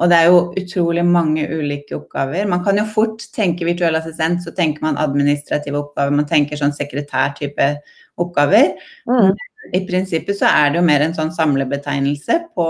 Og 0.00 0.08
det 0.10 0.16
er 0.16 0.30
jo 0.30 0.38
utrolig 0.56 1.04
mange 1.04 1.44
ulike 1.50 1.96
oppgaver. 1.98 2.46
Man 2.48 2.62
kan 2.64 2.78
jo 2.80 2.86
fort 2.88 3.24
tenke 3.34 3.66
virtuell 3.68 3.98
assistent, 3.98 4.40
så 4.44 4.52
tenker 4.56 4.84
man 4.84 5.00
administrative 5.00 5.78
oppgaver, 5.78 6.14
man 6.16 6.28
tenker 6.30 6.58
sånn 6.58 6.74
sekretærtype 6.76 7.68
oppgaver. 8.22 8.72
Mm. 9.10 9.34
I 9.76 9.82
prinsippet 9.86 10.38
så 10.40 10.48
er 10.50 10.72
det 10.72 10.80
jo 10.80 10.86
mer 10.86 11.04
en 11.04 11.14
sånn 11.14 11.30
samlebetegnelse 11.34 12.38
på, 12.56 12.64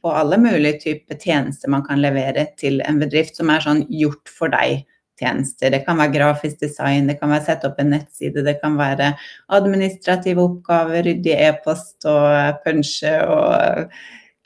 på 0.00 0.14
alle 0.16 0.38
mulige 0.40 0.78
typer 0.86 1.18
tjenester 1.20 1.72
man 1.72 1.84
kan 1.84 2.00
levere 2.00 2.46
til 2.60 2.80
en 2.86 3.02
bedrift 3.02 3.36
som 3.36 3.52
er 3.52 3.66
sånn 3.66 3.84
gjort 3.92 4.32
for 4.32 4.52
deg 4.52 4.86
tjenester. 5.20 5.68
Det 5.74 5.82
kan 5.84 6.00
være 6.00 6.14
grafisk 6.14 6.62
design, 6.62 7.10
det 7.10 7.18
kan 7.20 7.32
være 7.34 7.50
sette 7.50 7.68
opp 7.68 7.82
en 7.82 7.92
nettside, 7.92 8.46
det 8.46 8.56
kan 8.62 8.78
være 8.80 9.12
administrative 9.52 10.40
oppgaver, 10.46 11.04
rydde 11.04 11.36
e-post 11.50 12.08
og 12.08 12.62
punche 12.64 13.12
og 13.28 13.92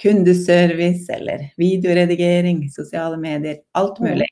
kundeservice 0.03 1.13
eller 1.15 1.51
videoredigering, 1.61 2.69
sosiale 2.71 3.17
medier, 3.21 3.61
alt 3.79 4.01
mulig 4.03 4.27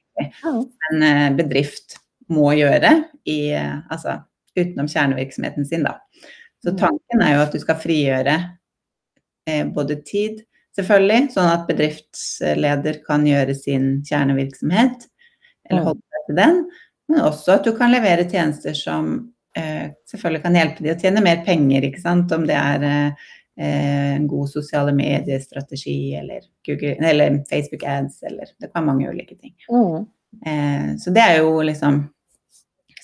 en 0.91 1.03
eh, 1.03 1.29
bedrift 1.39 1.97
må 2.33 2.53
gjøre 2.57 2.91
i, 3.29 3.53
eh, 3.57 3.79
altså, 3.91 4.19
utenom 4.59 4.89
kjernevirksomheten 4.91 5.67
sin. 5.67 5.83
Da. 5.87 5.99
Så 6.65 6.73
Mm. 6.73 6.79
tanken 6.79 7.23
er 7.23 7.35
jo 7.35 7.43
at 7.43 7.53
du 7.53 7.59
skal 7.59 7.81
frigjøre 7.81 8.37
eh, 9.47 9.65
både 9.67 9.97
tid, 10.07 10.43
selvfølgelig, 10.77 11.33
sånn 11.35 11.51
at 11.51 11.67
bedriftsleder 11.69 13.01
kan 13.07 13.27
gjøre 13.27 13.55
sin 13.59 14.03
kjernevirksomhet, 14.07 15.09
eller 15.71 15.83
holde 15.89 16.01
seg 16.01 16.27
til 16.29 16.37
den, 16.39 16.63
men 17.09 17.21
også 17.27 17.57
at 17.59 17.65
du 17.67 17.73
kan 17.77 17.91
levere 17.93 18.29
tjenester 18.31 18.77
som 18.77 19.33
eh, 19.57 19.91
selvfølgelig 20.09 20.43
kan 20.45 20.55
hjelpe 20.55 20.85
de 20.85 20.93
å 20.95 20.99
tjene 21.01 21.25
mer 21.25 21.43
penger, 21.45 21.83
ikke 21.89 22.01
sant, 22.05 22.33
om 22.33 22.47
det 22.49 22.57
er 22.57 22.87
eh, 22.87 23.27
en 23.61 24.27
god 24.29 24.49
sosiale 24.49 24.95
mediestrategi 24.97 26.15
eller, 26.17 26.41
eller 27.05 27.45
Facebook 27.51 27.83
ads, 27.85 28.23
eller 28.23 28.49
det 28.59 28.71
kan 28.71 28.81
være 28.81 28.87
mange 28.89 29.11
ulike 29.11 29.37
ting. 29.37 29.55
Mm. 29.69 30.07
Eh, 30.47 30.89
så 30.99 31.13
det 31.13 31.21
er 31.21 31.43
jo 31.43 31.61
liksom 31.63 32.07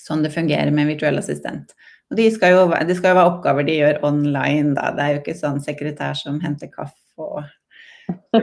sånn 0.09 0.25
det 0.25 0.33
fungerer 0.33 0.71
med 0.73 0.87
en 0.87 0.91
virtuell 0.95 1.21
assistent. 1.21 1.75
Og 2.09 2.17
de 2.17 2.25
skal 2.33 2.55
jo, 2.55 2.65
det 2.89 2.97
skal 2.97 3.13
jo 3.13 3.19
være 3.19 3.31
oppgaver 3.35 3.67
de 3.67 3.77
gjør 3.77 4.01
online, 4.07 4.73
da. 4.77 4.89
Det 4.97 5.05
er 5.05 5.13
jo 5.13 5.21
ikke 5.21 5.37
sånn 5.37 5.61
sekretær 5.61 6.17
som 6.17 6.39
henter 6.41 6.71
kaffe 6.73 6.97
og 7.21 7.43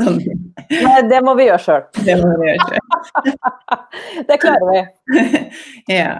sånn. 0.00 0.18
Nei, 0.70 0.96
det 1.10 1.20
må 1.22 1.36
vi 1.38 1.46
gjøre 1.46 1.62
sjøl. 1.62 1.84
Det 2.02 2.16
må 2.18 2.32
vi 2.40 2.50
gjøre 2.50 2.66
selv. 2.70 2.88
Det 4.26 4.40
klarer 4.42 4.72
vi. 4.72 4.80
ja. 6.00 6.14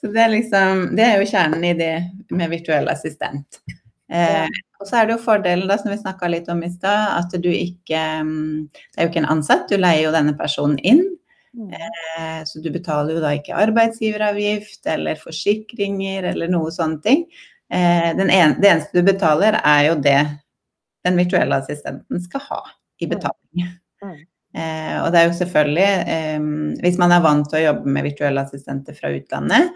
Så 0.00 0.08
det 0.12 0.20
er 0.22 0.30
liksom 0.32 0.84
Det 0.96 1.04
er 1.04 1.18
jo 1.20 1.28
kjernen 1.28 1.64
i 1.68 1.74
det 1.76 1.94
med 2.32 2.52
virtuell 2.52 2.88
assistent. 2.92 3.60
Eh, 4.10 4.48
og 4.80 4.88
så 4.88 4.96
er 4.98 5.06
det 5.06 5.14
jo 5.14 5.22
fordelen, 5.22 5.68
da, 5.70 5.76
som 5.78 5.92
vi 5.92 5.98
snakka 6.00 6.28
litt 6.32 6.48
om 6.50 6.62
i 6.66 6.70
stad, 6.72 7.12
at 7.20 7.34
du 7.42 7.50
ikke 7.52 8.00
mm, 8.26 8.68
Det 8.72 8.98
er 8.98 9.06
jo 9.06 9.12
ikke 9.12 9.22
en 9.22 9.32
ansatt, 9.36 9.68
du 9.70 9.78
leier 9.78 10.06
jo 10.08 10.14
denne 10.14 10.34
personen 10.38 10.80
inn. 10.82 11.04
Mm. 11.54 11.70
Eh, 11.74 12.40
Så 12.46 12.62
du 12.62 12.70
betaler 12.74 13.16
jo 13.16 13.22
da 13.22 13.34
ikke 13.36 13.58
arbeidsgiveravgift 13.58 14.86
eller 14.90 15.20
forsikringer 15.20 16.30
eller 16.32 16.50
noe 16.50 16.72
sånne 16.74 17.02
ting. 17.06 17.24
Eh, 17.70 18.10
Den 18.18 18.30
en, 18.34 18.56
det 18.60 18.72
eneste 18.72 18.98
du 18.98 19.06
betaler, 19.06 19.60
er 19.62 19.90
jo 19.90 19.96
det 20.02 20.20
den 21.06 21.16
virtuelle 21.16 21.56
assistenten 21.62 22.20
skal 22.20 22.44
ha 22.50 22.60
i 23.00 23.08
betaling. 23.08 23.70
Mm. 24.04 24.18
Eh, 24.56 24.96
og 25.04 25.12
det 25.12 25.20
er 25.20 25.26
jo 25.28 25.34
selvfølgelig 25.38 25.90
eh, 26.10 26.46
Hvis 26.82 26.96
man 26.98 27.12
er 27.14 27.20
vant 27.22 27.46
til 27.46 27.60
å 27.60 27.66
jobbe 27.68 27.92
med 27.94 28.08
virtuelle 28.08 28.42
assistenter 28.42 28.96
fra 28.96 29.12
utlandet, 29.14 29.70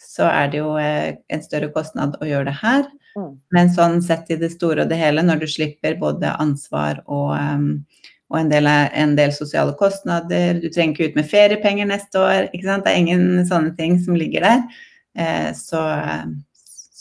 så 0.00 0.26
er 0.26 0.50
det 0.50 0.58
jo 0.58 0.72
eh, 0.80 1.16
en 1.32 1.44
større 1.44 1.70
kostnad 1.74 2.18
å 2.20 2.28
gjøre 2.28 2.50
det 2.50 2.56
her. 2.62 2.88
Mm. 3.16 3.32
Men 3.56 3.72
sånn 3.72 4.00
sett 4.04 4.30
i 4.30 4.38
det 4.40 4.52
store 4.52 4.84
og 4.84 4.90
det 4.92 4.98
hele, 5.00 5.24
når 5.24 5.42
du 5.42 5.48
slipper 5.50 5.96
både 6.00 6.34
ansvar 6.42 7.00
og, 7.06 7.32
eh, 7.38 8.02
og 8.26 8.40
en, 8.40 8.50
del, 8.50 8.66
en 8.68 9.14
del 9.18 9.32
sosiale 9.34 9.76
kostnader, 9.78 10.58
du 10.60 10.68
trenger 10.68 10.96
ikke 10.96 11.12
ut 11.12 11.20
med 11.20 11.30
feriepenger 11.30 11.88
neste 11.88 12.20
år, 12.20 12.48
ikke 12.50 12.66
sant? 12.66 12.84
det 12.86 12.92
er 12.92 13.04
ingen 13.04 13.46
sånne 13.48 13.76
ting 13.78 14.00
som 14.02 14.18
ligger 14.18 14.42
der, 14.46 14.82
eh, 15.16 15.52
så, 15.56 15.82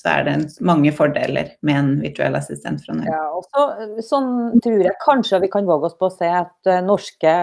så 0.05 0.11
er 0.11 0.27
det 0.27 0.35
mange 0.61 0.91
fordeler 0.93 1.49
med 1.65 1.79
en 1.79 1.87
virtuell 2.03 2.37
assistent 2.37 2.83
fra 2.85 2.93
Norge. 2.93 3.09
Ja, 3.09 3.23
og 3.33 3.47
så, 3.49 3.87
sånn 4.05 4.61
tror 4.61 4.83
jeg 4.85 4.93
kanskje 5.01 5.41
vi 5.41 5.49
kan 5.55 5.65
våge 5.65 5.89
oss 5.89 5.97
på 5.97 6.11
å 6.11 6.13
si 6.13 6.29
at 6.29 6.69
eh, 6.69 6.83
norske 6.85 7.33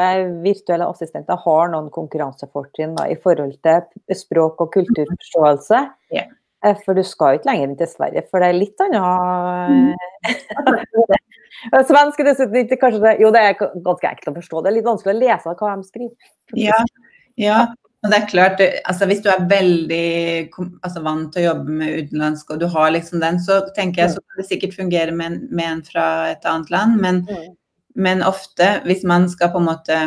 virtuelle 0.45 0.87
assistenter 0.87 1.41
har 1.43 1.73
noen 1.75 1.91
konkurransefortrinn 1.93 2.95
i 3.11 3.19
forhold 3.25 3.59
til 3.67 4.15
språk- 4.15 4.63
og 4.63 4.71
kulturforståelse. 4.79 5.83
Ja. 6.15 6.29
Eh, 6.65 6.77
For 6.85 6.95
du 6.95 7.03
skal 7.07 7.35
jo 7.35 7.41
ikke 7.41 7.51
lenger 7.51 7.69
inn 7.69 7.79
til 7.81 7.91
Sverige, 7.91 8.25
for 8.31 8.43
det 8.43 8.49
er 8.51 8.59
litt 8.59 8.83
annet 8.85 9.71
mm. 9.73 9.93
Svensk 11.89 12.21
er 12.23 12.29
dessuten 12.31 12.59
ikke 12.65 12.79
kanskje 12.81 13.03
det 13.05 13.13
Jo, 13.23 13.31
det 13.35 13.43
er 13.43 13.55
ganske 13.59 14.09
enkelt 14.09 14.33
å 14.33 14.35
forstå. 14.41 14.63
Det 14.63 14.71
er 14.71 14.77
litt 14.79 14.89
vanskelig 14.89 15.15
å 15.15 15.21
lese 15.21 15.55
hva 15.61 15.77
de 15.77 15.87
skriver. 15.87 16.33
Ja, 16.59 16.81
ja. 17.39 17.61
Og 18.03 18.11
det 18.11 18.17
er 18.19 18.25
klart, 18.27 18.61
altså 18.91 19.07
hvis 19.07 19.21
du 19.23 19.29
er 19.31 19.45
veldig 19.47 20.51
altså 20.83 21.03
vant 21.05 21.29
til 21.31 21.45
å 21.45 21.53
jobbe 21.53 21.77
med 21.79 22.01
utenlandsk, 22.01 22.49
og 22.51 22.59
du 22.59 22.67
har 22.73 22.91
liksom 22.91 23.23
den, 23.23 23.39
så 23.39 23.61
tenker 23.77 24.03
jeg 24.03 24.17
så 24.17 24.23
kan 24.25 24.41
det 24.41 24.47
sikkert 24.49 24.75
fungere 24.75 25.15
med 25.15 25.29
en, 25.29 25.37
med 25.55 25.69
en 25.69 25.83
fra 25.87 26.07
et 26.33 26.49
annet 26.51 26.73
land. 26.75 26.99
Men, 26.99 27.23
Mm. 27.31 27.55
men 27.95 28.23
ofte, 28.27 28.81
hvis 28.89 29.05
man 29.07 29.29
skal 29.31 29.53
på 29.55 29.63
en 29.63 29.69
måte 29.71 30.01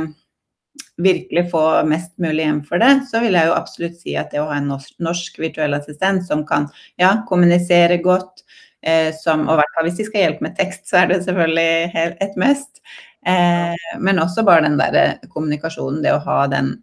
virkelig 0.98 1.50
få 1.52 1.62
mest 1.88 2.14
mulig 2.22 2.44
igjen 2.44 2.62
for 2.68 2.80
det, 2.82 2.92
så 3.10 3.20
vil 3.24 3.36
jeg 3.36 3.50
jo 3.50 3.56
absolutt 3.58 3.98
si 4.00 4.16
at 4.20 4.32
det 4.32 4.42
å 4.42 4.48
ha 4.50 4.60
en 4.60 4.70
norsk, 4.72 4.96
norsk 5.04 5.40
virtuell 5.44 5.76
assistent 5.78 6.24
som 6.28 6.46
kan 6.48 6.70
ja, 7.02 7.18
kommunisere 7.30 7.98
godt, 8.04 8.46
eh, 8.86 9.12
som, 9.16 9.48
og 9.48 9.58
i 9.58 9.60
hvert 9.62 9.76
fall 9.76 9.90
hvis 9.90 10.00
de 10.00 10.08
skal 10.08 10.24
hjelpe 10.24 10.48
med 10.48 10.56
tekst, 10.60 10.86
så 10.90 11.02
er 11.02 11.12
det 11.12 11.22
selvfølgelig 11.26 12.06
et 12.24 12.40
must. 12.40 12.82
Eh, 13.28 13.86
men 14.00 14.24
også 14.24 14.46
bare 14.48 14.68
den 14.68 14.80
der 14.80 15.18
kommunikasjonen, 15.34 16.04
det 16.06 16.14
å 16.14 16.24
ha 16.28 16.46
den 16.52 16.76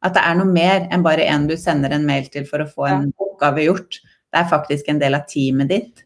At 0.00 0.14
det 0.16 0.22
er 0.24 0.36
noe 0.38 0.48
mer 0.48 0.86
enn 0.88 1.02
bare 1.04 1.26
en 1.28 1.42
du 1.44 1.58
sender 1.60 1.92
en 1.92 2.06
mail 2.08 2.30
til 2.32 2.46
for 2.48 2.64
å 2.64 2.70
få 2.70 2.86
en 2.88 3.10
oppgave 3.20 3.66
gjort. 3.66 3.98
Det 4.32 4.38
er 4.40 4.48
faktisk 4.48 4.88
en 4.88 5.00
del 5.02 5.12
av 5.18 5.26
teamet 5.28 5.68
ditt 5.68 6.00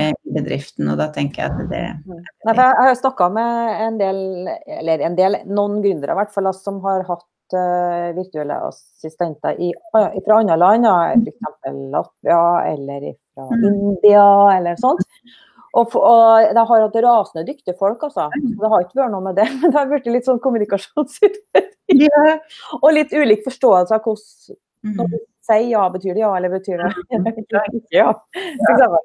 i 0.00 0.34
bedriften, 0.34 0.88
og 0.90 0.98
da 1.00 1.08
tenker 1.14 1.44
jeg 1.44 1.52
at 1.52 1.70
det 1.70 1.82
Nei, 2.08 2.50
for 2.50 2.62
jeg 2.62 2.74
jeg 2.78 2.88
har 2.88 2.98
snakka 2.98 3.28
med 3.34 3.84
en 3.86 4.00
del, 4.00 4.18
eller 4.80 5.04
en 5.06 5.16
del, 5.18 5.38
noen 5.46 5.78
gründere 5.84 6.16
i 6.16 6.20
hvert 6.20 6.34
fall, 6.34 6.50
som 6.56 6.80
har 6.84 7.04
hatt 7.08 7.56
uh, 7.56 8.10
virtuelle 8.16 8.58
assistenter 8.68 9.60
i, 9.62 9.70
fra 9.94 10.38
andre 10.40 10.58
land, 10.60 10.88
f.eks. 10.88 11.72
Latvia 11.94 12.44
eller 12.72 13.12
fra 13.34 13.48
Mm. 13.50 13.64
India 13.72 14.26
eller 14.56 14.76
sånt. 14.78 15.00
Og, 15.74 15.90
og 15.98 16.52
de 16.54 16.62
har 16.68 16.82
hatt 16.84 16.98
rasende 17.02 17.42
dyktige 17.48 17.74
folk, 17.78 18.02
altså. 18.06 18.28
Det 18.34 18.68
har 18.70 18.84
ikke 18.84 19.00
vært 19.00 19.10
noe 19.10 19.24
med 19.24 19.34
det, 19.40 19.48
men 19.58 19.72
det 19.72 19.78
har 19.80 19.88
blitt 19.90 20.06
litt 20.06 20.28
sånn 20.28 20.38
kommunikasjonsutfordring. 20.44 21.72
Ja. 21.98 22.36
Og 22.78 22.94
litt 22.94 23.10
ulik 23.12 23.42
forståelse 23.44 23.96
av 23.96 24.06
hvordan 24.06 24.58
Mm. 24.84 24.98
når 24.98 25.06
du 25.14 25.18
sier 25.44 25.68
ja, 25.70 25.82
betyr 25.88 26.12
det 26.12 26.20
ja, 26.20 26.30
eller 26.36 26.52
betyr 26.52 26.82
det 26.82 26.90
ikke 26.92 27.96
ja. 27.96 28.00
ja. 28.02 28.08
eksempel. 28.68 28.98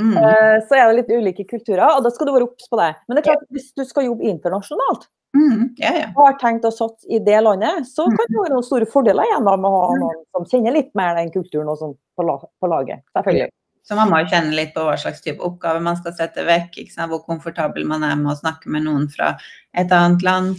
Mm. 0.00 0.16
Eh, 0.18 0.60
Så 0.68 0.74
er 0.74 0.88
det 0.90 0.96
litt 1.04 1.12
ulike 1.14 1.44
kulturer, 1.46 1.84
og 1.96 2.02
da 2.02 2.10
skal 2.10 2.26
du 2.26 2.32
være 2.34 2.48
obs 2.48 2.68
på 2.70 2.78
det. 2.80 2.94
Men 3.08 3.16
det 3.16 3.22
er 3.24 3.28
klart, 3.32 3.44
hvis 3.54 3.72
du 3.76 3.84
skal 3.84 4.08
jobbe 4.10 4.24
internasjonalt, 4.30 5.08
Mm, 5.34 5.74
ja, 5.82 5.90
ja. 5.98 6.06
har 6.14 6.36
tenkt 6.38 6.62
å 6.64 6.70
satse 6.70 7.08
i 7.10 7.18
det 7.18 7.40
landet, 7.42 7.86
så 7.90 8.04
Mm. 8.06 8.16
kan 8.16 8.26
det 8.30 8.38
være 8.38 8.52
noen 8.54 8.62
store 8.62 8.86
fordeler 8.86 9.24
igjen 9.26 9.42
med 9.42 9.64
å 9.66 9.80
ha 9.88 9.96
noen 9.98 10.20
som 10.30 10.44
kjenner 10.46 10.72
litt 10.72 10.94
mer 10.94 11.16
den 11.16 11.30
kulturen 11.34 11.68
og 11.68 11.78
sånn 11.78 11.96
på, 12.16 12.22
la, 12.22 12.36
på 12.38 12.68
laget. 12.70 13.02
Selvfølgelig. 13.16 13.50
Så 13.84 13.96
man 13.96 14.08
må 14.10 14.20
jo 14.22 14.30
kjenne 14.30 14.54
litt 14.54 14.72
på 14.74 14.80
hva 14.86 14.94
slags 14.96 15.20
type 15.20 15.40
oppgave 15.42 15.82
man 15.82 15.96
skal 15.96 16.12
sette 16.12 16.44
vekk, 16.46 16.78
hvor 17.08 17.24
komfortabel 17.26 17.84
man 17.84 18.02
er 18.04 18.14
med 18.16 18.32
å 18.32 18.38
snakke 18.38 18.66
med 18.70 18.84
noen 18.84 19.08
fra 19.10 19.36
et 19.74 19.90
annet 19.90 20.22
land 20.22 20.56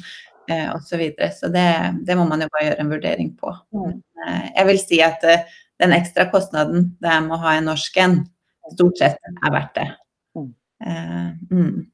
eh, 0.50 0.68
osv. 0.76 0.84
Så, 0.86 0.98
videre. 0.98 1.32
så 1.32 1.48
det, 1.52 2.06
det 2.06 2.16
må 2.18 2.28
man 2.28 2.42
jo 2.42 2.48
bare 2.52 2.70
gjøre 2.70 2.80
en 2.80 2.92
vurdering 2.92 3.32
på. 3.40 3.56
Mm. 3.74 4.04
Eh, 4.28 4.52
jeg 4.58 4.66
vil 4.68 4.78
si 4.78 5.02
at 5.02 5.24
eh, 5.24 5.46
den 5.80 5.92
ekstra 5.92 6.30
kostnaden 6.30 6.98
det 7.02 7.10
er 7.10 7.22
med 7.22 7.32
å 7.32 7.42
ha 7.42 7.56
en 7.56 7.66
norsk 7.72 7.98
en, 7.98 8.30
stort 8.74 8.98
sett 8.98 9.20
er 9.46 9.52
verdt 9.54 9.76
det. 9.76 9.88
Mm. 10.36 10.52
Eh, 10.82 11.30
mm. 11.52 11.88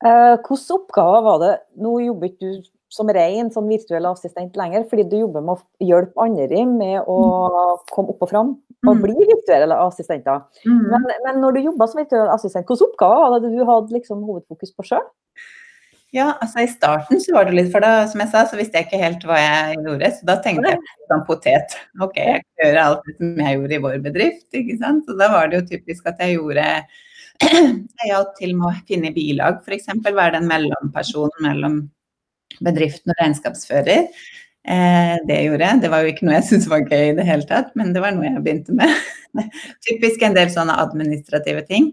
Eh, 0.00 0.36
Hvilke 0.40 0.74
oppgaver 0.78 1.22
var 1.26 1.40
det 1.42 1.50
Nå 1.76 1.98
jobber 2.00 2.30
ikke 2.30 2.40
du 2.40 2.68
som 2.90 3.06
ren 3.14 3.52
sånn 3.54 3.68
virtuell 3.70 4.08
assistent 4.08 4.56
lenger, 4.58 4.82
fordi 4.90 5.04
du 5.06 5.18
jobber 5.20 5.44
med 5.46 5.54
å 5.60 5.86
hjelpe 5.86 6.24
andre 6.24 6.64
med 6.66 7.04
å 7.06 7.18
komme 7.92 8.10
opp 8.10 8.24
og 8.26 8.30
fram 8.32 8.48
og 8.88 8.96
Mm. 8.96 9.02
bli 9.04 9.26
virtuelle 9.28 9.76
assistenter. 9.76 10.40
Mm. 10.64 10.80
Men, 10.90 11.02
men 11.26 11.40
når 11.42 11.52
du 11.52 11.60
jobba 11.68 11.86
som 11.86 12.00
virtuell 12.00 12.32
assistent, 12.32 12.66
hvilke 12.66 12.88
oppgaver 12.88 13.30
var 13.30 13.40
det 13.44 13.52
du 13.52 13.60
hadde 13.68 13.92
liksom 13.92 14.24
hovedfokus 14.24 14.72
på 14.72 14.86
sjøl? 14.88 15.04
Ja, 16.10 16.32
altså 16.42 16.64
i 16.64 16.70
starten 16.70 17.20
så 17.22 17.36
var 17.36 17.46
det 17.46 17.54
litt, 17.54 17.68
for 17.70 17.84
da, 17.84 18.02
som 18.10 18.18
jeg 18.22 18.32
sa, 18.32 18.42
så 18.50 18.58
visste 18.58 18.80
jeg 18.80 18.88
ikke 18.88 18.98
helt 18.98 19.26
hva 19.28 19.36
jeg 19.38 19.76
gjorde, 19.84 20.08
så 20.16 20.26
da 20.26 20.34
tenkte 20.42 20.72
jeg 20.72 20.80
sånn 21.12 21.22
potet. 21.28 21.76
Ok, 22.02 22.18
jeg 22.18 22.40
kan 22.42 22.64
gjøre 22.64 22.86
alt 22.88 23.06
det 23.06 23.14
som 23.20 23.38
jeg 23.44 23.58
gjorde 23.58 23.76
i 23.76 23.84
vår 23.84 24.00
bedrift, 24.08 24.48
ikke 24.58 24.76
sant. 24.80 25.06
Så 25.06 25.14
da 25.20 25.30
var 25.30 25.52
det 25.52 25.60
jo 25.60 25.68
typisk 25.70 26.10
at 26.10 26.18
jeg 26.24 26.34
gjorde 26.40 26.66
Jeg 27.40 28.10
hjalp 28.10 28.34
til 28.36 28.52
med 28.58 28.66
å 28.68 28.74
finne 28.90 29.14
bilag, 29.14 29.62
f.eks. 29.64 29.88
Være 30.04 30.34
den 30.34 30.50
mellompersonen 30.50 31.46
mellom 31.46 31.80
bedriften 32.66 33.14
og 33.14 33.22
regnskapsfører. 33.22 34.10
Eh, 34.68 35.14
det 35.30 35.38
gjorde 35.46 35.68
jeg. 35.70 35.80
Det 35.84 35.90
var 35.94 36.02
jo 36.04 36.10
ikke 36.12 36.26
noe 36.26 36.36
jeg 36.36 36.48
syntes 36.50 36.68
var 36.74 36.84
gøy 36.84 37.12
i 37.12 37.16
det 37.16 37.24
hele 37.28 37.46
tatt, 37.48 37.70
men 37.78 37.94
det 37.94 38.02
var 38.02 38.12
noe 38.16 38.28
jeg 38.28 38.42
begynte 38.44 38.74
med. 38.76 38.92
Typisk 39.86 40.26
en 40.26 40.36
del 40.36 40.50
sånne 40.52 40.76
administrative 40.82 41.62
ting. 41.70 41.92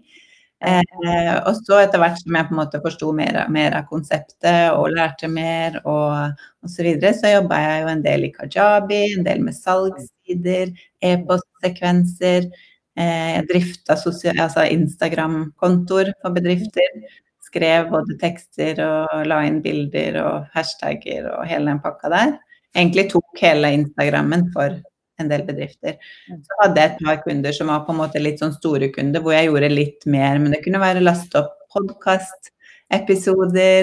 Eh, 0.58 1.36
og 1.46 1.52
så 1.60 1.76
etter 1.84 2.00
hvert 2.02 2.18
som 2.18 2.34
jeg 2.34 2.48
på 2.48 2.54
en 2.54 2.58
måte 2.58 2.80
forsto 2.82 3.12
mer, 3.14 3.36
mer 3.54 3.76
av 3.78 3.84
konseptet 3.90 4.72
og 4.74 4.90
lærte 4.96 5.30
mer 5.30 5.78
og 5.84 6.32
osv., 6.66 6.72
så, 6.72 6.86
videre, 6.86 7.12
så 7.14 7.30
jobba 7.36 7.60
jeg 7.62 7.84
jo 7.84 7.92
en 7.92 8.02
del 8.02 8.26
i 8.26 8.32
Kajabi, 8.34 9.02
en 9.14 9.28
del 9.28 9.44
med 9.46 9.54
salgssider, 9.54 10.74
e-postsekvenser. 11.06 12.50
Eh, 12.98 13.30
jeg 13.36 13.46
drifta 13.52 13.94
altså 13.94 14.66
Instagram-kontoer 14.66 16.12
for 16.18 16.34
bedrifter. 16.34 17.00
Skrev 17.48 17.88
både 17.94 18.18
tekster 18.20 18.82
og 18.84 19.24
la 19.30 19.38
inn 19.46 19.62
bilder 19.64 20.18
og 20.24 20.50
hashtagger 20.56 21.30
og 21.36 21.46
hele 21.48 21.70
den 21.70 21.82
pakka 21.84 22.10
der. 22.12 22.34
Egentlig 22.74 23.06
tok 23.14 23.40
hele 23.40 23.70
Instagrammen 23.78 24.50
for 24.52 24.74
en 25.22 25.30
del 25.30 25.42
bedrifter. 25.46 25.92
Så 26.28 26.52
hadde 26.62 26.80
jeg 26.80 26.88
et 26.92 27.00
par 27.04 27.16
kunder 27.24 27.52
som 27.56 27.66
var 27.72 27.80
på 27.86 27.92
en 27.94 28.02
måte 28.02 28.22
litt 28.22 28.38
sånn 28.42 28.56
store 28.56 28.88
kunder, 28.94 29.20
hvor 29.24 29.32
jeg 29.34 29.46
gjorde 29.48 29.70
litt 29.72 30.00
mer. 30.10 30.34
Men 30.42 30.50
det 30.54 30.64
kunne 30.64 30.82
være 30.82 31.04
laste 31.04 31.34
opp 31.42 31.52
podkast-episoder, 31.74 33.82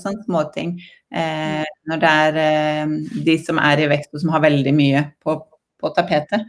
sånne 0.00 0.22
småting. 0.24 0.70
Eh, 1.14 1.66
når 1.88 1.96
det 2.02 2.10
er 2.24 2.32
eh, 2.42 2.86
de 3.28 3.36
som 3.40 3.56
er 3.62 3.76
i 3.80 3.90
vekst 3.92 4.12
og 4.12 4.20
som 4.24 4.32
har 4.34 4.42
veldig 4.44 4.74
mye 4.76 5.00
på, 5.24 5.30
på 5.80 5.86
tapetet, 5.96 6.42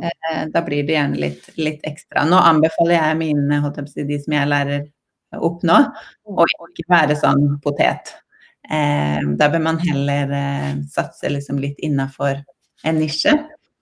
eh, 0.00 0.42
da 0.50 0.58
blir 0.66 0.82
det 0.86 0.96
gjerne 0.96 1.20
litt, 1.20 1.42
litt, 1.60 1.82
ekstra. 1.86 2.18
Nå 2.26 2.36
anbefaler 2.40 2.94
jeg 2.96 3.20
mine, 3.20 3.60
jeg 3.60 4.06
de 4.08 4.16
som 4.24 4.32
jeg 4.38 4.50
lærer 4.50 4.80
opp 5.38 5.62
nå, 5.66 5.76
å 6.26 6.46
ikke 6.48 6.88
være 6.90 7.16
sånn 7.18 7.60
potet. 7.62 8.14
Eh, 8.70 9.20
da 9.38 9.48
bør 9.50 9.62
man 9.64 9.80
heller 9.82 10.32
eh, 10.36 10.72
satse 10.90 11.30
liksom 11.30 11.58
litt 11.62 11.78
innafor 11.82 12.42
en 12.86 13.00
nisje. 13.00 13.34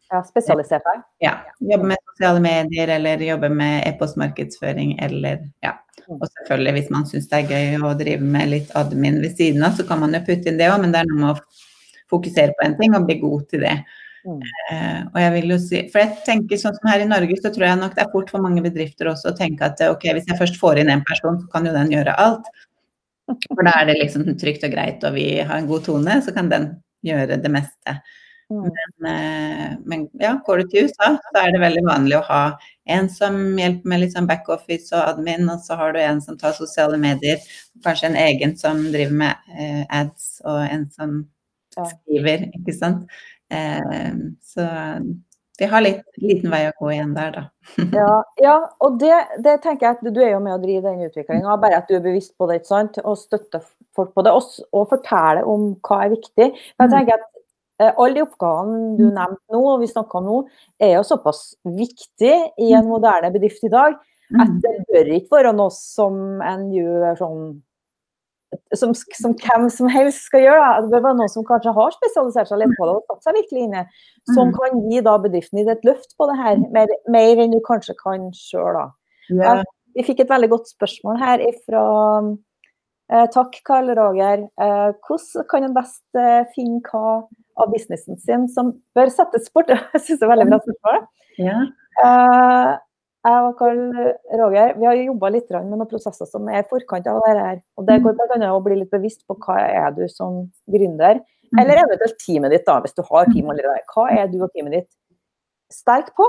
Ja, 0.09 0.23
spesialisert 0.25 0.87
deg? 0.89 1.03
Ja. 1.21 1.35
Jobbe 1.61 1.91
med 1.91 2.01
sosiale 2.15 2.41
medier 2.41 2.89
eller 2.95 3.21
jobbe 3.21 3.51
med 3.53 3.83
e-postmarkedsføring 3.91 4.97
eller 5.05 5.43
ja. 5.65 5.75
Og 6.09 6.25
selvfølgelig 6.25 6.73
hvis 6.79 6.93
man 6.95 7.05
syns 7.11 7.29
det 7.29 7.43
er 7.43 7.51
gøy 7.53 7.83
å 7.85 7.93
drive 7.99 8.25
med 8.25 8.49
litt 8.55 8.71
admin 8.79 9.19
ved 9.21 9.35
siden 9.37 9.67
av, 9.67 9.75
så 9.77 9.85
kan 9.85 10.01
man 10.01 10.17
jo 10.17 10.23
putte 10.25 10.49
inn 10.49 10.61
det 10.61 10.71
òg, 10.73 10.79
men 10.81 10.95
det 10.95 11.03
er 11.03 11.11
noe 11.11 11.21
med 11.21 11.33
å 11.35 11.65
fokusere 12.09 12.57
på 12.57 12.65
en 12.65 12.77
ting 12.79 12.97
og 12.97 13.05
bli 13.09 13.19
god 13.21 13.43
til 13.51 13.67
det. 13.67 13.75
Mm. 14.25 14.39
Uh, 14.41 15.01
og 15.13 15.19
jeg 15.21 15.35
vil 15.35 15.53
jo 15.53 15.59
si, 15.63 15.83
for 15.93 16.03
jeg 16.03 16.25
tenker 16.25 16.61
sånn 16.61 16.79
som 16.79 16.89
her 16.91 17.05
i 17.05 17.11
Norge, 17.11 17.37
så 17.43 17.53
tror 17.53 17.67
jeg 17.69 17.81
nok 17.83 17.99
det 17.99 18.05
er 18.07 18.15
fort 18.15 18.33
for 18.33 18.45
mange 18.45 18.65
bedrifter 18.65 19.13
også 19.13 19.35
å 19.35 19.37
tenke 19.37 19.69
at 19.69 19.83
ok, 19.85 20.09
hvis 20.17 20.31
jeg 20.31 20.41
først 20.41 20.57
får 20.61 20.81
inn 20.81 20.93
en 20.95 21.05
person, 21.09 21.37
så 21.43 21.53
kan 21.53 21.69
jo 21.69 21.75
den 21.77 21.93
gjøre 21.93 22.17
alt. 22.25 22.49
For 23.29 23.69
da 23.69 23.75
er 23.83 23.91
det 23.91 23.99
liksom 24.01 24.25
trygt 24.41 24.65
og 24.65 24.73
greit, 24.73 25.05
og 25.05 25.19
vi 25.19 25.29
har 25.43 25.59
en 25.59 25.69
god 25.69 25.85
tone, 25.85 26.17
så 26.25 26.33
kan 26.33 26.49
den 26.49 26.71
gjøre 27.05 27.37
det 27.45 27.53
meste. 27.53 27.99
Men, 28.49 28.73
uh, 29.05 29.73
men 29.85 30.05
ja, 30.21 30.35
går 30.47 30.63
du 30.63 30.69
til 30.73 30.89
USA, 30.89 31.15
så 31.21 31.41
er 31.43 31.53
det 31.53 31.63
veldig 31.63 31.85
vanlig 31.85 32.17
å 32.17 32.27
ha 32.31 32.43
en 32.89 33.11
som 33.13 33.37
hjelper 33.61 33.93
med 33.93 34.03
litt 34.03 34.15
sånn 34.17 34.29
backoffice 34.29 34.95
og 34.97 35.15
admin, 35.15 35.51
og 35.53 35.61
så 35.65 35.77
har 35.77 35.93
du 35.93 36.01
en 36.01 36.23
som 36.25 36.39
tar 36.41 36.57
sosiale 36.57 36.97
medier, 37.01 37.43
kanskje 37.85 38.09
en 38.09 38.21
egen 38.23 38.57
som 38.57 38.81
driver 38.89 39.19
med 39.25 39.51
uh, 39.53 39.85
ads, 40.01 40.31
og 40.49 40.63
en 40.65 40.87
som 40.95 41.19
skriver, 41.77 42.49
ikke 42.57 42.75
sant. 42.75 43.19
Eh, 43.53 44.13
så 44.45 44.65
vi 45.59 45.67
har 45.67 45.83
litt 45.83 46.05
liten 46.23 46.53
vei 46.53 46.61
å 46.69 46.75
gå 46.79 46.91
igjen 46.95 47.15
der, 47.17 47.33
da. 47.35 47.43
ja, 48.01 48.13
ja, 48.43 48.57
og 48.85 48.99
det, 49.01 49.15
det, 49.45 49.57
tenker 49.65 49.89
jeg 49.89 49.97
at 49.97 50.13
du 50.15 50.21
er 50.23 50.35
jo 50.37 50.43
med 50.45 50.55
å 50.55 50.61
drive 50.63 50.87
den 50.87 51.09
utviklinga, 51.09 51.57
bare 51.61 51.81
at 51.81 51.91
du 51.91 51.97
er 51.99 52.05
bevisst 52.05 52.37
på 52.39 52.49
det, 52.51 52.61
ikke 52.61 52.71
sant? 52.71 53.01
og 53.03 53.19
støtter 53.19 53.65
folk 53.97 54.13
på 54.15 54.25
det, 54.27 54.35
og, 54.35 54.61
og 54.71 54.87
forteller 54.93 55.49
om 55.49 55.73
hva 55.83 56.05
er 56.05 56.15
viktig. 56.15 56.49
men 56.53 56.87
jeg 56.87 56.95
tenker 56.95 57.19
at 57.19 57.27
eh, 57.27 57.38
alle 57.79 58.15
de 58.17 58.25
oppgavene 58.25 58.97
du 58.99 59.05
nevnte 59.07 59.55
nå, 59.55 59.63
og 59.63 59.83
vi 59.83 59.91
snakka 59.91 60.19
om 60.19 60.27
nå, 60.27 60.39
er 60.83 60.97
jo 60.97 61.07
såpass 61.07 61.43
viktig 61.63 62.35
i 62.59 62.73
en 62.75 62.89
moderne 62.91 63.31
bedrift 63.35 63.63
i 63.67 63.73
dag 63.73 63.99
at 64.37 64.51
det 64.61 64.75
bør 64.91 65.15
ikke 65.17 65.39
være 65.39 65.55
noe 65.57 65.73
som 65.73 66.43
en 66.45 66.69
gjør 66.75 67.17
sånn 67.21 67.41
som, 68.77 68.95
som, 68.97 69.35
hvem 69.37 69.67
som 69.73 69.91
helst 69.93 70.25
skal 70.29 70.45
gjøre. 70.45 70.69
Det 70.85 70.93
bør 70.93 71.05
være 71.05 71.19
noen 71.19 71.33
som 71.33 71.45
kanskje 71.49 71.75
har 71.77 71.95
spesialisert 71.97 72.51
seg 72.51 72.63
litt 72.63 72.75
på 72.79 72.89
det 72.89 72.95
og 72.97 73.11
tatt 73.11 73.27
seg 73.27 73.37
virkelig 73.37 73.65
inn 73.67 73.77
i 73.77 73.83
som 74.35 74.53
kan 74.57 74.83
gi 74.89 75.03
da 75.05 75.17
bedriften 75.21 75.61
din 75.61 75.73
et 75.73 75.85
løft 75.89 76.15
på 76.17 76.29
det 76.31 76.37
her, 76.41 76.61
mer, 76.73 76.93
mer 77.13 77.43
enn 77.45 77.53
du 77.53 77.61
kanskje 77.65 77.97
kan 78.01 78.29
sjøl. 78.37 78.81
Ja. 79.37 79.59
Vi 79.97 80.05
fikk 80.07 80.23
et 80.25 80.33
veldig 80.33 80.51
godt 80.53 80.71
spørsmål 80.71 81.21
her 81.21 81.45
fra 81.67 81.85
eh, 83.13 83.27
Takk, 83.35 83.61
Karl 83.69 83.93
Roger. 83.99 84.47
Eh, 84.61 84.89
hvordan 85.05 85.49
kan 85.51 85.69
en 85.69 85.77
best 85.77 86.21
eh, 86.21 86.45
finne 86.55 86.81
hva 86.89 87.21
av 87.59 87.73
businessen 87.73 88.19
sin 88.23 88.49
som 88.53 88.75
bør 88.97 89.11
settes 89.13 89.49
bort? 89.55 89.71
Jeg 89.95 90.05
syns 90.05 90.21
det 90.21 90.27
er 90.27 90.35
veldig 90.35 90.51
bra 90.51 90.61
spørsmål. 90.65 91.01
Ja. 91.39 91.57
Jeg 93.29 93.45
og 93.45 93.57
Karl 93.59 93.81
Roger 94.41 94.77
vi 94.79 94.87
har 94.87 95.01
jobba 95.01 95.31
litt 95.35 95.51
med 95.51 95.73
noen 95.73 95.89
prosesser 95.91 96.29
som 96.31 96.47
er 96.49 96.63
i 96.63 96.69
forkant 96.71 97.09
av 97.11 97.19
dette. 97.27 97.43
her. 97.49 97.59
Og 97.77 97.89
Det 97.89 97.99
går 98.05 98.15
bl.a. 98.17 98.53
å 98.55 98.63
bli 98.65 98.79
litt 98.79 98.95
bevisst 98.95 99.27
på 99.29 99.37
hva 99.43 99.59
er 99.67 99.91
du 99.97 100.05
som 100.13 100.45
gründer, 100.71 101.21
eller 101.59 101.83
eventuelt 101.83 102.19
teamet 102.23 102.53
ditt, 102.53 102.67
da, 102.67 102.79
hvis 102.85 102.97
du 102.97 103.03
har 103.09 103.29
team 103.33 103.51
allerede. 103.51 103.85
Hva 103.95 104.09
er 104.13 104.29
du 104.31 104.41
og 104.43 104.53
teamet 104.53 104.79
ditt 104.79 104.91
sterk 105.73 106.13
på? 106.17 106.27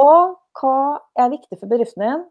Og 0.00 0.36
hva 0.60 0.76
er 1.18 1.32
viktig 1.32 1.58
for 1.58 1.68
bedriften 1.70 2.04
din? 2.06 2.24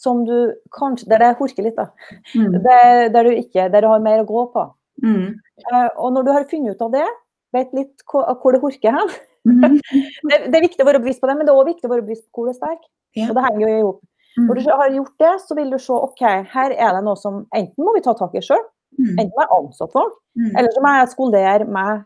Som 0.00 0.24
du 0.24 0.54
kanskje 0.72 1.08
Der 1.10 1.20
det 1.20 1.36
horker 1.36 1.66
litt, 1.66 1.76
da. 1.76 1.90
Der, 2.34 3.08
der, 3.12 3.24
du 3.24 3.30
ikke, 3.36 3.68
der 3.72 3.84
du 3.84 3.88
har 3.88 4.00
mer 4.00 4.22
å 4.22 4.28
gå 4.28 4.46
på. 4.54 4.64
Og 5.96 6.14
når 6.14 6.26
du 6.26 6.32
har 6.34 6.48
funnet 6.50 6.76
ut 6.76 6.86
av 6.86 6.94
det, 6.94 7.08
vet 7.56 7.74
litt 7.76 8.04
hvor, 8.10 8.54
det 8.54 8.62
horker 8.62 8.94
hen 8.94 9.12
det, 9.80 10.36
det, 10.52 10.52
er 10.52 10.62
viktig 10.62 10.84
å 10.84 10.86
være 10.86 11.00
bevisst 11.02 11.22
på 11.22 11.30
det, 11.30 11.34
men 11.38 11.48
det 11.48 11.52
er 11.52 11.58
også 11.58 11.70
viktig 11.72 11.88
å 11.88 11.92
være 11.94 12.04
bevisst 12.06 12.26
på 12.28 12.42
hvor 12.42 12.50
det 12.50 12.54
er 12.54 12.60
sterk. 12.60 12.82
Ja. 13.18 13.30
Og 13.30 13.38
det 13.38 13.44
henger 13.46 13.64
jo 13.64 13.70
i 13.72 13.86
hop. 13.86 14.02
Når 14.40 14.60
du 14.60 14.68
har 14.68 14.92
gjort 14.94 15.22
det, 15.24 15.32
så 15.42 15.56
vil 15.58 15.72
du 15.72 15.78
se 15.82 15.96
ok, 15.96 16.22
her 16.52 16.74
er 16.76 16.94
det 16.94 17.00
noe 17.06 17.18
som 17.18 17.40
enten 17.56 17.86
må 17.86 17.96
vi 17.96 18.02
ta 18.04 18.14
tak 18.16 18.36
i 18.38 18.42
sjøl, 18.44 18.62
enten 19.00 19.32
må 19.34 19.42
jeg 19.42 19.56
ansette 19.56 19.92
folk, 19.96 20.16
eller 20.52 20.70
så 20.74 20.84
må 20.84 20.92
jeg 20.94 21.12
skolere 21.16 21.66
meg 21.66 22.04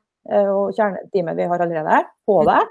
og 0.49 0.73
kjerneteamet 0.73 1.37
vi 1.37 1.49
har 1.51 1.65
allerede 1.67 1.97
her, 1.99 2.07
på 2.25 2.39
det. 2.49 2.63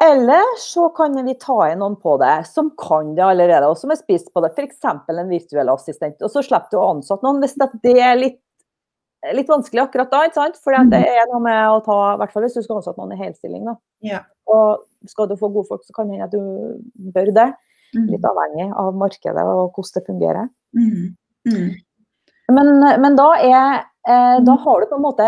Eller 0.00 0.56
så 0.58 0.88
kan 0.96 1.14
vi 1.26 1.36
ta 1.38 1.58
inn 1.68 1.82
noen 1.84 1.98
på 2.00 2.16
det 2.22 2.34
som 2.48 2.70
kan 2.80 3.12
det 3.14 3.24
allerede, 3.24 3.68
og 3.68 3.76
som 3.78 3.92
er 3.92 4.00
spist 4.00 4.32
på 4.32 4.42
det. 4.42 4.54
F.eks. 4.56 4.80
en 4.88 5.28
virtuell 5.28 5.70
assistent. 5.70 6.22
Og 6.24 6.32
så 6.32 6.42
slipper 6.46 6.72
du 6.72 6.78
å 6.80 6.86
ansette 6.94 7.26
noen 7.26 7.42
hvis 7.44 7.58
det 7.84 7.98
er 8.00 8.16
litt 8.16 8.40
litt 9.36 9.50
vanskelig 9.50 9.82
akkurat 9.84 10.10
da, 10.12 10.22
ikke 10.26 10.38
sant? 10.38 10.60
For 10.64 10.76
det 10.92 11.00
er 11.04 11.26
noe 11.30 11.42
med 11.44 11.60
å 11.68 11.80
ta, 11.84 11.98
i 12.14 12.20
hvert 12.20 12.32
fall 12.32 12.46
hvis 12.46 12.56
du 12.56 12.62
skal 12.64 12.78
ansette 12.78 13.00
noen 13.00 13.16
i 13.16 13.20
helstilling. 13.20 13.66
da. 13.68 13.76
Ja. 14.06 14.22
Og 14.50 14.86
skal 15.08 15.28
du 15.28 15.36
få 15.40 15.50
gode 15.52 15.68
folk, 15.68 15.84
så 15.86 15.94
kan 15.96 16.08
det 16.08 16.18
hende 16.18 16.28
at 16.30 16.34
du 16.34 17.12
bør 17.14 17.32
det. 17.36 17.50
Litt 17.90 18.26
avhengig 18.26 18.68
av 18.78 18.94
markedet 18.94 19.44
og 19.50 19.74
hvordan 19.74 19.94
det 19.96 20.06
fungerer. 20.06 20.50
Mm. 20.78 21.06
Mm. 21.50 21.70
Men, 22.54 22.68
men, 23.02 23.16
da 23.18 23.28
er 23.40 23.62
eh, 23.80 24.36
da 24.46 24.56
har 24.64 24.82
du 24.82 24.90
på 24.90 24.98
en 24.98 25.04
måte 25.06 25.26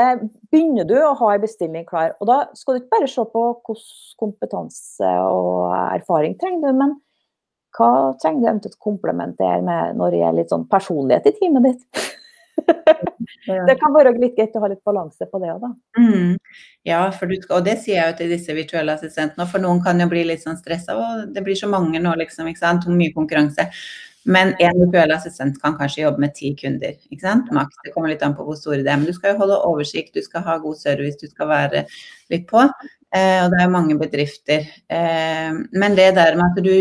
Begynner 0.52 0.84
du 0.84 0.94
å 1.00 1.14
ha 1.16 1.30
en 1.32 1.42
bestilling 1.42 1.86
klar, 1.88 2.12
og 2.20 2.28
da 2.28 2.36
skal 2.58 2.76
du 2.76 2.82
ikke 2.82 2.98
bare 2.98 3.08
se 3.08 3.24
på 3.24 3.44
hvordan 3.48 3.86
kompetanse 4.20 5.12
og 5.24 5.72
erfaring 5.72 6.36
trenger 6.40 6.66
du, 6.66 6.78
men 6.82 6.96
Hva 7.72 8.12
trenger 8.20 8.42
du 8.42 8.48
eventuelt 8.50 8.78
komplementere 8.84 9.62
med 9.64 9.96
når 9.96 10.12
det 10.12 10.20
gjelder 10.20 10.40
litt 10.42 10.52
sånn 10.52 10.68
personlighet 10.70 11.30
i 11.30 11.34
teamet 11.38 11.70
ditt? 11.70 12.10
Det 13.68 13.76
kan 13.80 13.94
være 13.94 14.12
litt 14.18 14.36
greit 14.36 14.54
å 14.56 14.62
ha 14.62 14.70
litt 14.72 14.82
balanse 14.86 15.26
på 15.28 15.40
det 15.42 15.50
òg, 15.54 15.64
da. 15.64 15.72
Mm. 15.98 16.36
Ja, 16.88 17.02
skal, 17.14 17.50
og 17.54 17.66
det 17.66 17.78
sier 17.82 17.98
jeg 17.98 18.12
jo 18.12 18.16
til 18.20 18.32
disse 18.34 18.56
virtuelle 18.56 18.94
assistentene. 18.96 19.46
For 19.50 19.62
noen 19.62 19.82
kan 19.84 20.00
jo 20.02 20.08
bli 20.10 20.24
litt 20.28 20.44
sånn 20.44 20.58
stressa. 20.58 20.96
Det 21.32 21.44
blir 21.46 21.58
så 21.58 21.70
mange 21.70 22.00
nå, 22.02 22.14
liksom. 22.22 22.48
ikke 22.50 22.64
sant? 22.64 22.88
Mye 22.90 23.14
konkurranse. 23.14 23.68
Men 24.24 24.52
en 24.62 24.78
virtuell 24.78 25.10
assistent 25.14 25.58
kan 25.62 25.74
kanskje 25.78 26.04
jobbe 26.04 26.22
med 26.22 26.34
ti 26.38 26.52
kunder. 26.58 26.94
ikke 27.10 27.24
sant? 27.24 27.50
Max, 27.54 27.74
Det 27.84 27.92
kommer 27.94 28.12
litt 28.12 28.22
an 28.22 28.36
på 28.38 28.46
hvor 28.46 28.58
store 28.58 28.82
det 28.82 28.92
er. 28.92 29.00
Men 29.00 29.10
du 29.10 29.14
skal 29.16 29.34
jo 29.34 29.42
holde 29.42 29.62
oversikt, 29.66 30.14
du 30.14 30.22
skal 30.22 30.44
ha 30.46 30.58
god 30.62 30.78
service, 30.78 31.18
du 31.18 31.30
skal 31.30 31.50
være 31.50 31.84
litt 32.30 32.46
på. 32.50 32.62
Eh, 33.12 33.38
og 33.44 33.50
det 33.52 33.58
er 33.58 33.66
jo 33.66 33.74
mange 33.74 33.98
bedrifter. 33.98 34.68
Eh, 34.88 35.50
men 35.72 35.98
det 35.98 36.14
der 36.16 36.38
med 36.38 36.50
at 36.52 36.62
du 36.64 36.74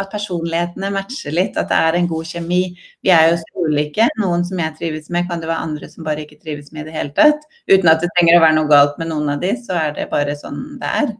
at 0.00 0.10
personlighetene 0.12 0.90
matcher 0.94 1.34
litt, 1.34 1.56
at 1.60 1.70
det 1.70 1.78
er 1.78 1.98
en 1.98 2.08
god 2.10 2.28
kjemi. 2.28 2.62
Vi 3.04 3.12
er 3.14 3.30
jo 3.30 3.38
så 3.40 3.64
ulike. 3.66 4.08
Noen 4.20 4.44
som 4.48 4.60
jeg 4.62 4.76
trives 4.78 5.10
med, 5.14 5.28
kan 5.28 5.42
det 5.42 5.50
være 5.50 5.66
andre 5.68 5.90
som 5.92 6.06
bare 6.06 6.24
ikke 6.24 6.40
trives 6.42 6.72
med 6.72 6.86
i 6.86 6.90
det 6.90 6.96
hele 6.96 7.14
tatt. 7.16 7.46
Uten 7.70 7.92
at 7.92 8.02
det 8.02 8.10
trenger 8.16 8.38
å 8.38 8.44
være 8.44 8.58
noe 8.58 8.70
galt 8.70 8.98
med 9.00 9.12
noen 9.12 9.34
av 9.34 9.42
de, 9.42 9.54
så 9.60 9.78
er 9.84 9.96
det 9.98 10.10
bare 10.12 10.36
sånn 10.38 10.62
det 10.82 10.92
er. 11.02 11.12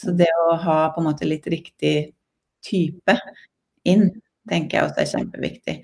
Så 0.00 0.14
det 0.16 0.30
å 0.46 0.54
ha 0.64 0.80
på 0.94 1.02
en 1.02 1.08
måte 1.10 1.28
litt 1.28 1.46
riktig 1.50 2.12
type 2.66 3.16
inn, 3.88 4.10
tenker 4.50 4.78
jeg 4.78 4.88
også 4.88 5.04
er 5.04 5.10
kjempeviktig. 5.14 5.78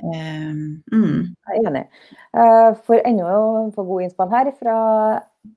Um, 0.00 0.80
mm. 0.92 1.34
Jeg 1.50 1.58
er 1.58 1.66
enig. 1.68 1.82
Uh, 2.32 2.70
for 2.86 3.00
enda 3.04 3.34
få 3.74 3.84
god 3.88 4.06
innspill 4.06 4.30
her 4.32 4.52
fra 4.56 4.76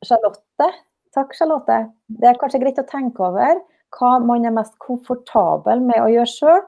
Charlotte. 0.03 0.71
Takk, 1.13 1.35
Charlotte. 1.37 1.77
Det 2.09 2.27
er 2.27 2.39
kanskje 2.41 2.59
greit 2.63 2.81
å 2.81 2.87
tenke 2.89 3.23
over 3.23 3.61
hva 3.97 4.17
man 4.23 4.45
er 4.45 4.55
mest 4.55 4.75
komfortabel 4.81 5.83
med 5.85 6.01
å 6.01 6.09
gjøre 6.11 6.31
sjøl, 6.31 6.61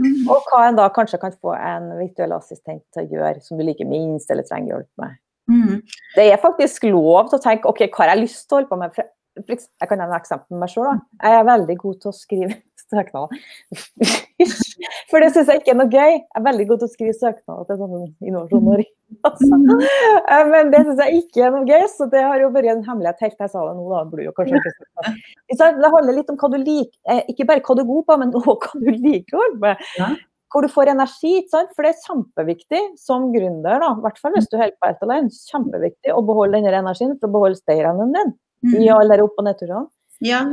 mm. 0.00 0.28
og 0.30 0.48
hva 0.50 0.66
en 0.68 0.78
da 0.78 0.88
kanskje 0.94 1.20
kan 1.22 1.34
få 1.36 1.56
en 1.56 1.90
virtuell 2.00 2.34
assistent 2.36 2.84
til 2.94 3.04
å 3.04 3.18
gjøre 3.18 3.44
som 3.44 3.60
du 3.60 3.66
liker 3.66 3.88
minst 3.88 4.30
eller 4.32 4.46
trenger 4.48 4.76
hjelp 4.76 5.02
med. 5.02 5.18
Mm. 5.50 5.80
Det 6.16 6.28
er 6.30 6.40
faktisk 6.40 6.86
lov 6.90 7.30
til 7.30 7.40
å 7.40 7.42
tenke 7.42 7.70
OK, 7.70 7.84
hva 7.88 8.04
har 8.04 8.14
jeg 8.14 8.24
lyst 8.24 8.46
til 8.46 8.56
å 8.56 8.60
holde 8.60 8.70
på 8.70 8.80
med? 8.80 9.02
Jeg 9.48 9.88
kan 9.88 9.96
nevne 9.98 10.12
et 10.14 10.20
eksempel 10.20 10.54
med 10.54 10.62
meg 10.64 10.72
sjøl. 10.74 11.00
Jeg 11.22 11.38
er 11.38 11.48
veldig 11.48 11.76
god 11.80 12.00
til 12.02 12.10
å 12.10 12.16
skrive 12.16 12.58
søknader. 12.92 13.44
For 15.10 15.22
det 15.22 15.30
syns 15.34 15.50
jeg 15.50 15.62
ikke 15.62 15.72
er 15.74 15.78
noe 15.78 15.92
gøy. 15.92 16.16
Jeg 16.16 16.38
er 16.38 16.44
veldig 16.46 16.66
god 16.70 16.82
til 16.82 16.88
å 16.88 16.92
skrive 16.92 17.14
søknader 17.16 17.68
til 17.68 17.80
sånn 17.80 18.10
Innovasjon 18.24 18.68
Norge. 18.70 18.90
Altså. 19.28 19.44
Eh, 19.52 20.46
men 20.48 20.70
det 20.72 20.78
syns 20.86 21.00
jeg 21.02 21.18
ikke 21.18 21.42
er 21.44 21.50
noe 21.52 21.66
gøy, 21.68 21.82
så 21.92 22.06
det 22.08 22.22
har 22.24 22.40
jo 22.40 22.48
vært 22.54 22.70
en 22.72 22.78
hemmelighet 22.86 23.26
helt 23.26 23.34
til 23.36 23.44
jeg 23.44 23.52
sa 23.52 23.64
det 23.66 23.74
nå. 23.76 23.82
da, 23.90 23.98
blir 24.08 24.24
jo 24.24 24.32
kanskje 24.38 24.56
ikke 24.56 25.10
Det 25.60 25.90
handler 25.92 26.16
litt 26.16 26.32
om 26.32 26.38
hva 26.40 26.48
du 26.48 26.56
liker, 26.62 26.96
eh, 27.12 27.20
ikke 27.28 27.46
bare 27.50 27.60
hva 27.66 27.76
du 27.76 27.82
er 27.82 27.90
god 27.90 28.06
på, 28.08 28.16
men 28.22 28.32
også 28.40 28.54
hva 28.62 28.80
du 28.80 28.88
liker 29.04 29.36
å 29.36 29.42
holde 29.42 29.60
med. 29.66 30.22
Hvor 30.52 30.64
du 30.64 30.72
får 30.72 30.92
energi. 30.94 31.34
ikke 31.42 31.52
sant? 31.52 31.76
For 31.76 31.84
det 31.84 31.92
er 31.92 32.06
kjempeviktig 32.06 32.82
som 33.00 33.28
gründer, 33.36 33.84
da, 33.84 33.92
i 33.92 34.06
hvert 34.06 34.24
fall 34.24 34.32
hvis 34.38 34.48
du 34.48 34.56
holder 34.56 34.78
på 34.80 34.90
helt 34.90 35.06
alene, 35.10 35.42
kjempeviktig 35.52 36.16
å 36.16 36.24
beholde 36.32 36.56
denne 36.56 36.72
energien 36.80 37.12
for 37.18 37.28
å 37.28 37.36
beholde 37.36 37.60
stayrunnen 37.60 38.16
din 38.16 38.34
i 38.72 38.86
mm. 38.86 38.96
alle 38.96 39.20
opp- 39.24 39.40
og 39.40 39.48
nedturene. 39.48 39.88
Ja. 40.24 40.44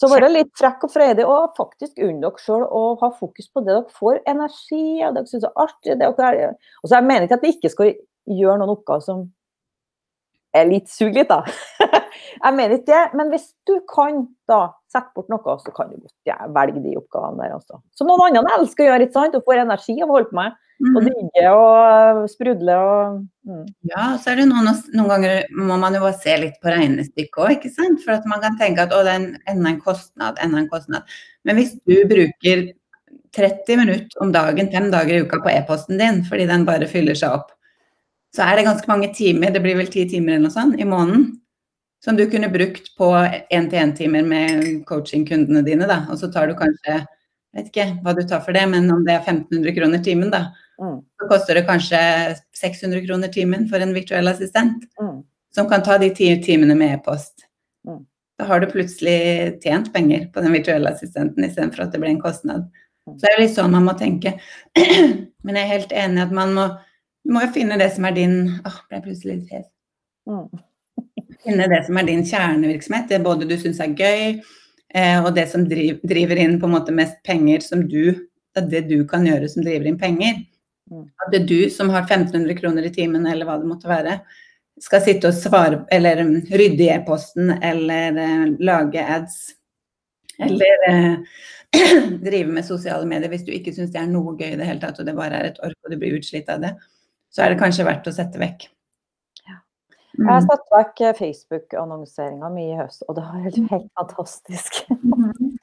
Så 0.00 0.08
være 0.08 0.30
litt 0.32 0.52
frekk 0.56 0.86
og 0.86 0.92
freidig 0.94 1.26
og 1.28 1.56
faktisk 1.58 1.98
unn 2.00 2.22
dere 2.22 2.40
sjøl 2.40 2.62
å 2.64 2.84
ha 3.02 3.10
fokus 3.18 3.50
på 3.52 3.60
det 3.66 3.74
dere 3.74 3.98
får 3.98 4.22
energi 4.32 5.02
av, 5.04 5.12
det 5.12 5.26
dere 5.26 5.32
syns 5.34 5.44
er 5.44 5.60
artig. 5.66 5.98
Det 6.00 6.08
dere, 6.22 6.54
og 6.80 6.88
så 6.88 6.96
Jeg 6.96 7.08
mener 7.10 7.26
ikke 7.26 7.36
at 7.40 7.44
vi 7.44 7.52
ikke 7.56 7.72
skal 7.74 7.92
gjøre 8.30 8.56
noen 8.62 8.72
oppgaver 8.78 9.04
som 9.04 9.26
er 10.56 10.68
litt 10.68 10.90
sug 10.90 11.14
litt, 11.14 11.30
da. 11.30 11.44
jeg 12.44 12.56
mener 12.56 12.76
ikke 12.76 12.90
det, 12.90 13.02
men 13.18 13.30
hvis 13.32 13.50
du 13.68 13.76
kan 13.90 14.24
da 14.50 14.62
sette 14.90 15.12
bort 15.14 15.30
noe, 15.30 15.58
så 15.62 15.74
kan 15.74 15.92
du 15.92 16.00
godt 16.00 16.16
ja, 16.28 16.38
velge 16.54 16.82
de 16.82 16.96
oppgavene 16.98 17.44
der 17.44 17.54
også. 17.58 17.78
Som 17.96 18.10
noen 18.10 18.40
andre 18.40 18.56
elsker 18.58 18.86
å 18.86 18.90
gjøre, 18.90 19.06
ikke 19.06 19.18
sant? 19.18 19.38
og 19.38 19.46
får 19.46 19.62
energi 19.62 19.96
av 20.00 20.10
å 20.10 20.16
holde 20.16 20.32
på 20.32 20.40
med. 20.40 20.58
Og 20.80 20.96
mm. 20.96 21.08
digge 21.10 21.48
og 21.52 22.20
sprudle 22.32 22.76
og 22.80 23.16
mm. 23.44 23.64
Ja, 23.90 24.04
så 24.16 24.32
er 24.32 24.40
det 24.40 24.46
noen, 24.48 24.70
noen 24.96 25.10
ganger 25.12 25.42
må 25.52 25.76
man 25.76 25.92
jo 25.92 26.00
bare 26.06 26.16
se 26.22 26.36
litt 26.40 26.56
på 26.62 26.72
regnestykket 26.72 27.40
òg, 27.44 27.52
ikke 27.58 27.72
sant. 27.74 28.00
For 28.04 28.16
at 28.16 28.28
man 28.30 28.40
kan 28.42 28.56
tenke 28.60 28.86
at 28.86 28.94
å, 28.96 29.02
det 29.04 29.12
er 29.12 29.20
en, 29.20 29.30
enda 29.52 29.74
en 29.74 29.80
kostnad, 29.84 30.40
enda 30.40 30.62
en 30.62 30.70
kostnad. 30.72 31.18
Men 31.44 31.60
hvis 31.60 31.76
du 31.84 31.98
bruker 32.08 32.70
30 33.36 33.78
minutter 33.78 34.24
om 34.24 34.32
dagen, 34.34 34.72
fem 34.72 34.88
dager 34.90 35.18
i 35.18 35.22
uka 35.26 35.42
på 35.44 35.52
e-posten 35.52 36.00
din 36.00 36.24
fordi 36.26 36.48
den 36.50 36.64
bare 36.66 36.88
fyller 36.90 37.18
seg 37.18 37.36
opp, 37.36 37.52
så 38.36 38.46
er 38.46 38.58
det 38.58 38.66
ganske 38.68 38.90
mange 38.90 39.10
timer, 39.14 39.52
det 39.54 39.62
blir 39.64 39.78
vel 39.78 39.90
ti 39.90 40.04
timer 40.08 40.36
eller 40.36 40.48
noe 40.48 40.54
sånt, 40.54 40.78
i 40.80 40.86
måneden, 40.88 41.32
som 42.04 42.16
du 42.16 42.24
kunne 42.30 42.48
brukt 42.52 42.92
på 42.96 43.08
én-til-én-timer 43.52 44.26
med 44.26 44.68
coaching-kundene 44.88 45.64
dine, 45.66 45.88
da. 45.90 46.04
Og 46.08 46.20
så 46.20 46.30
tar 46.32 46.48
du 46.48 46.54
kanskje 46.56 47.00
vet 47.56 47.70
ikke 47.70 47.86
hva 48.04 48.14
du 48.14 48.22
tar 48.28 48.42
for 48.44 48.56
det, 48.56 48.64
men 48.70 48.88
om 48.92 49.02
det 49.06 49.16
er 49.16 49.24
1500 49.24 49.74
kroner 49.76 50.02
timen, 50.04 50.30
da, 50.32 50.44
mm. 50.80 50.98
så 51.20 51.28
koster 51.30 51.58
det 51.58 51.66
kanskje 51.68 52.00
600 52.60 53.04
kroner 53.06 53.32
timen 53.34 53.66
for 53.70 53.82
en 53.82 53.94
virtuell 53.96 54.30
assistent. 54.30 54.86
Mm. 55.00 55.20
Som 55.54 55.66
kan 55.70 55.82
ta 55.82 55.96
de 55.98 56.12
ti 56.14 56.30
timene 56.44 56.76
med 56.78 56.94
e-post. 56.94 57.48
Mm. 57.88 58.04
Da 58.38 58.46
har 58.46 58.62
du 58.62 58.70
plutselig 58.70 59.58
tjent 59.64 59.90
penger 59.92 60.28
på 60.32 60.44
den 60.44 60.54
virtuelle 60.54 60.92
assistenten 60.94 61.44
istedenfor 61.44 61.84
at 61.84 61.92
det 61.94 62.00
blir 62.02 62.14
en 62.14 62.22
kostnad. 62.22 62.68
Mm. 63.08 63.16
Så 63.16 63.24
det 63.24 63.32
er 63.32 63.42
litt 63.42 63.56
sånn 63.56 63.74
man 63.74 63.88
må 63.88 63.96
tenke. 63.98 64.36
Men 65.44 65.58
jeg 65.58 65.64
er 65.64 65.74
helt 65.74 65.96
enig 66.04 66.22
at 66.22 66.36
man 66.36 66.54
må, 66.54 66.68
må 67.28 67.42
finne 67.54 67.76
det 67.80 67.90
som 67.94 68.06
er 68.08 68.16
din 68.16 68.38
Åh, 68.64 68.78
ble 68.88 68.98
jeg 68.98 69.04
plutselig 69.04 69.36
litt 69.36 69.52
hes. 69.58 69.68
Mm. 70.30 70.46
Finne 71.44 71.68
det 71.72 71.84
som 71.86 71.96
er 71.96 72.08
din 72.08 72.24
kjernevirksomhet, 72.26 73.06
det 73.08 73.20
både 73.24 73.46
du 73.48 73.54
syns 73.60 73.78
er 73.80 73.94
gøy, 73.96 74.40
Eh, 74.94 75.18
og 75.22 75.34
det 75.36 75.46
som 75.52 75.64
driv, 75.70 76.00
driver 76.02 76.40
inn 76.42 76.56
på 76.60 76.66
en 76.66 76.74
måte 76.74 76.94
mest 76.94 77.20
penger 77.26 77.62
som 77.62 77.86
du 77.88 78.26
Det 78.50 78.64
er 78.64 78.70
det 78.70 78.80
du 78.90 79.04
kan 79.06 79.22
gjøre 79.22 79.46
som 79.46 79.62
driver 79.62 79.86
inn 79.86 79.98
penger. 79.98 80.40
Mm. 80.90 81.04
At 81.22 81.28
det 81.30 81.38
er 81.38 81.44
du 81.46 81.70
som 81.70 81.92
har 81.94 82.02
1500 82.02 82.56
kroner 82.58 82.88
i 82.88 82.90
timen 82.90 83.28
eller 83.30 83.46
hva 83.46 83.60
det 83.60 83.68
måtte 83.70 83.86
være, 83.86 84.16
skal 84.82 85.04
sitte 85.04 85.30
og 85.30 85.36
svare 85.38 85.84
eller 85.94 86.24
um, 86.24 86.32
rydde 86.50 86.82
i 86.82 86.88
e-posten 86.90 87.52
eller 87.62 88.18
uh, 88.18 88.48
lage 88.58 89.04
ads. 89.04 89.36
Eller 90.42 90.82
uh, 90.90 91.38
drive 92.26 92.50
med 92.50 92.66
sosiale 92.66 93.06
medier 93.06 93.30
hvis 93.30 93.46
du 93.46 93.54
ikke 93.54 93.76
syns 93.76 93.94
det 93.94 94.02
er 94.02 94.10
noe 94.10 94.34
gøy 94.34 94.48
i 94.48 94.58
det 94.58 94.66
hele 94.66 94.82
tatt, 94.82 94.98
og 94.98 95.06
det 95.06 95.14
bare 95.14 95.38
er 95.38 95.52
et 95.52 95.62
ork 95.62 95.78
og 95.86 95.94
du 95.94 96.00
blir 96.00 96.18
utslitt 96.18 96.50
av 96.50 96.66
det, 96.66 96.74
så 97.30 97.44
er 97.44 97.52
det 97.52 97.62
kanskje 97.62 97.86
verdt 97.86 98.10
å 98.10 98.14
sette 98.14 98.40
vekk. 98.42 98.68
Jeg 100.20 100.26
har 100.26 100.42
mm. 100.42 100.48
satt 100.50 100.72
vekk 100.74 101.00
Facebook-annonseringa 101.16 102.48
mi 102.52 102.66
i 102.72 102.76
høst, 102.76 103.04
og 103.08 103.16
det 103.16 103.22
var 103.24 103.44
helt, 103.44 103.60
helt 103.70 103.86
fantastisk. 103.96 104.80
Mm. 104.90 105.54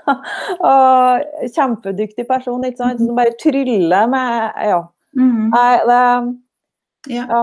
og 0.70 1.50
kjempedyktig 1.54 2.24
person, 2.28 2.64
ikke 2.66 2.80
sant, 2.80 3.02
som 3.04 3.18
bare 3.18 3.36
tryller 3.40 4.08
med 4.10 4.64
Ja. 4.70 4.80
Mm. 5.18 5.50
Det, 5.50 6.00
ja. 7.14 7.26
ja. 7.26 7.42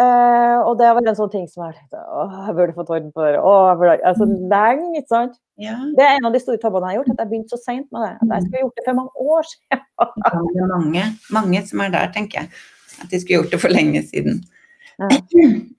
Uh, 0.00 0.58
og 0.64 0.78
det 0.80 0.88
var 0.96 1.04
en 1.04 1.16
sånn 1.18 1.28
ting 1.28 1.42
som 1.52 1.66
jeg 1.66 1.74
tenkte 1.76 1.98
Å, 2.00 2.22
jeg 2.46 2.54
burde 2.56 2.72
fått 2.78 2.92
orden 2.94 3.10
på 3.12 3.24
det. 3.26 3.40
Å, 3.40 3.50
jeg 3.68 3.80
burde, 3.82 3.96
altså, 4.08 4.28
lenge, 4.28 4.92
ikke 4.96 5.12
sant. 5.12 5.34
Ja. 5.60 5.74
Det 5.96 6.06
er 6.06 6.16
en 6.16 6.28
av 6.28 6.36
de 6.36 6.40
store 6.40 6.60
tabbene 6.60 6.88
jeg 6.88 6.96
har 6.96 7.02
gjort, 7.02 7.10
at 7.12 7.20
jeg 7.24 7.30
begynte 7.32 7.52
så 7.56 7.60
seint 7.60 7.88
med 7.92 8.06
det. 8.06 8.12
At 8.16 8.36
jeg 8.36 8.46
skulle 8.46 8.62
gjort 8.64 8.80
det 8.80 8.86
for 8.86 9.00
mange 9.00 9.26
år 9.36 9.50
siden. 9.50 9.82
det 10.02 10.62
er 10.64 10.70
mange, 10.72 11.08
mange 11.36 11.64
som 11.68 11.84
er 11.84 11.92
der, 11.92 12.14
tenker 12.16 12.40
jeg. 12.40 12.62
At 13.02 13.10
de 13.10 13.20
skulle 13.20 13.42
gjort 13.42 13.52
det 13.54 13.60
for 13.62 13.74
lenge 13.74 14.04
siden. 14.08 14.42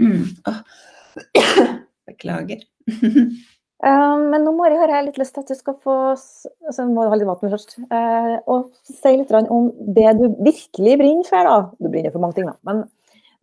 Mm. 0.04 0.24
Beklager. 2.10 2.64
Um, 3.84 4.30
men 4.32 4.46
nå 4.46 4.54
Mari, 4.56 4.78
har 4.80 4.88
jeg 4.94 5.10
litt 5.10 5.18
lyst 5.20 5.34
til 5.36 5.44
at 5.44 5.50
du 5.52 5.58
skal 5.60 5.74
få 5.84 5.94
altså, 6.14 6.86
må 6.88 7.04
ha 7.12 7.18
litt 7.20 7.28
vann 7.28 7.52
først, 7.52 7.74
uh, 7.92 8.38
og 8.48 8.70
si 8.88 9.12
litt 9.20 9.34
om 9.36 9.66
det 9.98 10.14
du 10.22 10.30
virkelig 10.40 10.94
brenner 11.02 11.28
for. 11.28 11.50
da. 11.50 11.58
Du 11.84 11.90
brenner 11.92 12.14
for 12.14 12.24
mange 12.24 12.38
ting, 12.38 12.48
da. 12.48 12.56
Men 12.64 12.86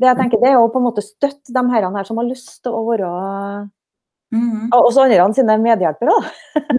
det 0.01 0.09
jeg 0.09 0.17
tenker, 0.17 0.41
det 0.41 0.49
er 0.49 0.57
å 0.57 0.71
på 0.73 0.81
en 0.81 0.87
måte 0.87 1.05
støtte 1.05 1.53
de 1.53 1.65
herrene 1.75 2.01
her 2.01 2.09
som 2.09 2.17
har 2.23 2.29
lyst 2.31 2.55
til 2.65 2.73
å 2.73 2.81
være 2.87 3.11
mm. 4.33 4.73
Også 4.79 5.05
andre 5.05 5.29
sine 5.37 5.59
medhjelpere. 5.61 6.17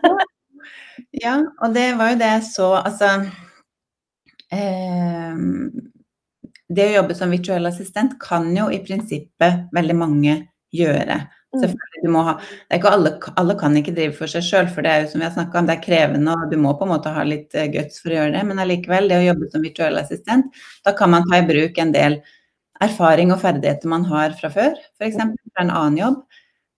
ja. 0.09 0.15
ja, 1.27 1.37
og 1.61 1.77
det 1.77 1.85
var 2.01 2.15
jo 2.15 2.17
det 2.17 2.31
jeg 2.31 2.43
så 2.49 2.71
Altså 2.79 3.11
eh, 4.49 5.37
det 6.71 6.87
å 6.87 6.95
jobbe 6.99 7.17
som 7.17 7.33
virtuell 7.33 7.67
assistent 7.69 8.17
kan 8.21 8.49
jo 8.55 8.69
i 8.71 8.79
prinsippet 8.85 9.67
veldig 9.75 9.97
mange 9.99 10.35
gjøre. 10.75 11.19
Mm. 11.51 11.59
Selvfølgelig, 11.65 12.01
du 12.05 12.11
må 12.13 12.23
ha, 12.23 12.35
alle, 12.71 13.11
alle 13.39 13.55
kan 13.59 13.75
ikke 13.75 13.93
drive 13.95 14.15
for 14.15 14.31
seg 14.31 14.45
sjøl, 14.47 14.69
for 14.71 14.85
det 14.85 14.91
er 14.91 15.01
jo 15.03 15.09
som 15.11 15.19
vi 15.19 15.27
har 15.27 15.33
snakka 15.35 15.59
om, 15.59 15.67
det 15.67 15.75
er 15.75 15.83
krevende 15.83 16.35
og 16.37 16.51
du 16.51 16.55
må 16.63 16.71
på 16.79 16.87
en 16.87 16.93
måte 16.93 17.11
ha 17.11 17.25
litt 17.27 17.51
uh, 17.59 17.67
guts 17.73 17.99
for 17.99 18.13
å 18.13 18.21
gjøre 18.21 18.35
det. 18.37 18.43
Men 18.47 18.61
allikevel, 18.63 19.11
det 19.11 19.19
å 19.19 19.25
jobbe 19.25 19.49
som 19.51 19.65
virtuell 19.67 19.99
assistent, 19.99 20.61
da 20.87 20.95
kan 20.95 21.11
man 21.11 21.27
ta 21.27 21.41
i 21.41 21.47
bruk 21.49 21.81
en 21.83 21.91
del 21.95 22.21
erfaring 22.81 23.33
og 23.35 23.41
ferdigheter 23.43 23.91
man 23.91 24.07
har 24.07 24.37
fra 24.39 24.49
før, 24.53 24.79
f.eks. 24.95 25.19
fra 25.19 25.65
en 25.65 25.75
annen 25.75 25.99
jobb. 25.99 26.21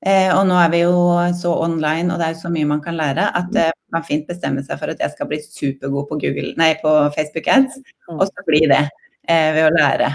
Eh, 0.04 0.34
og 0.36 0.41
nå 0.50 0.58
er 0.60 0.72
vi 0.74 0.82
jo 0.82 0.96
så 1.38 1.54
online, 1.64 2.10
og 2.12 2.20
det 2.20 2.26
er 2.26 2.34
jo 2.34 2.41
så 2.41 2.52
mye 2.52 2.68
man 2.74 2.82
kan 2.84 2.98
lære, 2.98 3.30
at 3.39 3.56
eh, 3.56 3.70
man 3.94 4.04
fint 4.04 4.26
bestemmer 4.28 4.66
seg 4.66 4.82
for 4.82 4.91
at 4.91 5.00
jeg 5.00 5.14
skal 5.14 5.30
bli 5.30 5.39
supergod 5.46 6.10
på, 6.10 6.18
Google, 6.26 6.52
nei, 6.60 6.74
på 6.82 6.91
Facebook 7.16 7.48
Ads, 7.48 7.78
mm. 8.10 8.18
og 8.18 8.26
så 8.28 8.46
bli 8.50 8.66
det. 8.74 8.82
Eh, 9.30 9.49
ved 9.55 9.69
å 9.69 9.74
lære. 9.74 10.11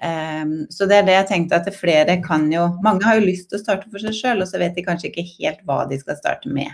Um, 0.00 0.52
så 0.72 0.86
det 0.88 0.96
er 0.96 1.04
det 1.04 1.16
jeg 1.16 1.28
tenkte 1.28 1.58
at 1.60 1.66
flere 1.76 2.14
kan 2.24 2.46
jo 2.48 2.70
Mange 2.80 3.04
har 3.04 3.18
jo 3.18 3.26
lyst 3.26 3.50
til 3.50 3.58
å 3.58 3.60
starte 3.60 3.90
for 3.92 4.00
seg 4.00 4.14
sjøl, 4.16 4.40
og 4.40 4.48
så 4.48 4.60
vet 4.60 4.72
de 4.76 4.84
kanskje 4.86 5.10
ikke 5.10 5.26
helt 5.34 5.60
hva 5.68 5.82
de 5.90 5.98
skal 6.00 6.16
starte 6.16 6.52
med. 6.52 6.72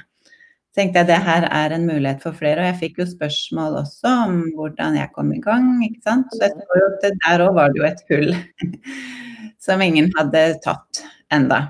Så 0.70 0.82
tenkte 0.82 1.02
jeg 1.02 1.08
det 1.08 1.18
her 1.26 1.46
er 1.48 1.74
en 1.74 1.86
mulighet 1.88 2.22
for 2.22 2.36
flere. 2.36 2.62
Og 2.62 2.68
jeg 2.68 2.78
fikk 2.82 3.00
jo 3.02 3.08
spørsmål 3.10 3.80
også 3.80 4.12
om 4.26 4.42
hvordan 4.58 4.98
jeg 5.00 5.12
kom 5.14 5.32
i 5.34 5.40
gang, 5.42 5.70
ikke 5.88 6.04
sant. 6.06 6.34
Så 6.34 6.44
jeg 6.44 6.54
så 6.54 6.80
jo 6.82 6.90
at 6.92 7.06
der 7.24 7.46
òg 7.46 7.56
var 7.56 7.72
det 7.72 7.82
jo 7.82 7.88
et 7.88 8.04
hull 8.12 8.36
som 9.66 9.82
ingen 9.82 10.12
hadde 10.18 10.44
tatt 10.66 11.02
enda. 11.34 11.62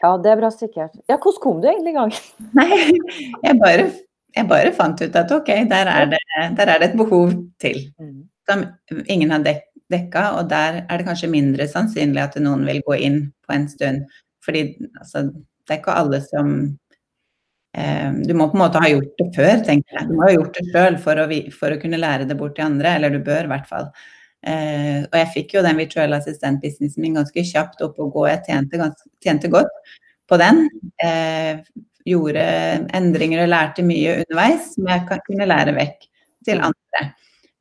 Ja, 0.00 0.14
det 0.20 0.32
er 0.32 0.40
bra 0.40 0.50
sikkert. 0.52 0.96
Ja, 1.08 1.16
hvordan 1.20 1.44
kom 1.44 1.60
du 1.60 1.68
egentlig 1.68 1.92
i 1.92 1.98
gang? 2.00 2.12
Nei, 2.58 2.80
jeg 3.44 3.60
bare, 3.60 3.86
jeg 4.36 4.48
bare, 4.52 4.74
fant 4.76 5.00
ut 5.00 5.16
at 5.22 5.32
ok, 5.36 5.54
der 5.70 5.92
er, 5.92 6.12
det, 6.12 6.20
der 6.58 6.74
er 6.74 6.82
det 6.82 6.90
et 6.90 7.00
behov 7.00 7.32
til. 7.60 7.82
Mm. 8.00 8.29
Som 8.50 8.66
ingen 9.06 9.30
har 9.30 9.44
dek 9.46 9.66
dekka, 9.90 10.26
og 10.38 10.50
der 10.50 10.84
er 10.84 11.00
det 11.00 11.06
kanskje 11.08 11.30
mindre 11.32 11.66
sannsynlig 11.70 12.22
at 12.22 12.36
noen 12.42 12.62
vil 12.68 12.82
gå 12.86 12.98
inn 13.06 13.24
på 13.46 13.56
en 13.56 13.66
stund. 13.70 14.04
Fordi 14.44 14.62
altså, 15.00 15.24
det 15.30 15.74
er 15.74 15.80
ikke 15.80 15.96
alle 16.00 16.20
som 16.24 16.52
eh, 17.76 18.14
Du 18.26 18.32
må 18.38 18.48
på 18.50 18.58
en 18.58 18.64
måte 18.64 18.82
ha 18.82 18.92
gjort 18.92 19.12
det 19.18 19.28
før, 19.36 19.52
tenker 19.66 19.98
jeg. 19.98 20.08
Du 20.08 20.16
må 20.16 20.28
ha 20.28 20.32
gjort 20.36 20.56
det 20.56 20.64
sjøl 20.70 20.96
for, 21.02 21.24
for, 21.58 21.74
å 21.74 21.82
kunne 21.82 22.00
lære 22.00 22.28
det 22.30 22.38
bort 22.38 22.56
til 22.58 22.68
andre, 22.68 22.96
eller 22.96 23.14
du 23.14 23.20
bør 23.26 23.48
i 23.48 23.52
hvert 23.52 23.68
fall. 23.70 23.90
Eh, 24.46 25.02
og 25.04 25.16
jeg 25.20 25.32
fikk 25.34 25.56
jo 25.58 25.64
den 25.66 25.80
virtuelle 25.82 26.20
assistent-businessen 26.22 27.04
min 27.04 27.18
ganske 27.20 27.44
kjapt 27.52 27.82
opp 27.84 28.00
og 28.00 28.14
gå. 28.16 28.26
Jeg 28.30 28.44
tjente, 28.48 28.80
ganske, 28.80 29.10
tjente 29.24 29.52
godt 29.52 29.96
på 30.30 30.38
den. 30.40 30.68
Eh, 31.02 31.60
gjorde 32.08 32.44
endringer 32.96 33.44
og 33.44 33.50
lærte 33.52 33.84
mye 33.84 34.20
underveis 34.22 34.72
som 34.74 34.86
jeg 34.88 35.20
kunne 35.26 35.48
lære 35.50 35.74
vekk 35.76 36.06
til 36.48 36.62
andre. 36.64 37.10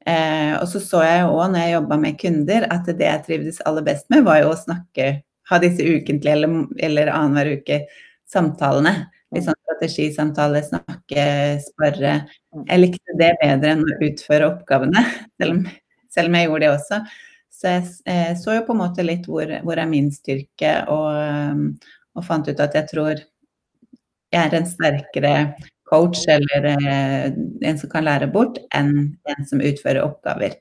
Eh, 0.09 0.53
og 0.57 0.67
så 0.71 0.81
så 0.81 1.03
jeg 1.05 1.23
jo 1.23 1.33
òg 1.35 1.53
når 1.53 1.65
jeg 1.65 1.75
jobba 1.75 1.97
med 2.01 2.19
kunder, 2.21 2.65
at 2.73 2.87
det 2.89 3.05
jeg 3.05 3.25
trivdes 3.27 3.61
aller 3.69 3.85
best 3.85 4.07
med, 4.13 4.25
var 4.25 4.41
jo 4.41 4.53
å 4.53 4.59
snakke, 4.59 5.09
ha 5.51 5.59
disse 5.61 5.85
ukentlige 5.85 6.37
eller, 6.37 6.59
eller 6.89 7.11
annenhver 7.13 7.59
uke 7.59 7.81
samtalene. 8.29 8.93
Litt 9.35 9.45
sånn 9.45 9.57
strategisamtale, 9.61 10.63
snakke, 10.65 11.23
spørre. 11.67 12.13
Jeg 12.63 12.81
likte 12.81 13.17
det 13.19 13.33
bedre 13.43 13.75
enn 13.75 13.85
å 13.85 13.97
utføre 14.07 14.47
oppgavene, 14.49 15.03
selv 15.37 15.57
om, 15.57 15.65
selv 16.09 16.31
om 16.31 16.37
jeg 16.39 16.49
gjorde 16.49 16.65
det 16.65 16.71
også. 16.73 17.01
Så 17.59 17.73
jeg 17.75 17.83
eh, 18.09 18.31
så 18.39 18.55
jo 18.55 18.65
på 18.65 18.75
en 18.75 18.81
måte 18.81 19.05
litt 19.05 19.27
hvor, 19.29 19.51
hvor 19.65 19.81
er 19.81 19.91
min 19.91 20.09
styrke, 20.15 20.73
og, 20.89 21.75
og 22.15 22.25
fant 22.25 22.49
ut 22.49 22.63
at 22.65 22.77
jeg 22.79 22.89
tror 22.93 23.13
jeg 24.29 24.45
er 24.45 24.53
en 24.53 24.67
sterkere 24.69 25.33
coach 25.89 26.25
eller 26.29 26.69
eh, 26.69 27.31
en 27.65 27.79
som 27.79 27.91
kan 27.91 28.05
lære 28.07 28.29
bort, 28.33 28.59
enn 28.75 28.93
en 29.29 29.49
som 29.49 29.63
utfører 29.63 30.05
oppgaver. 30.05 30.57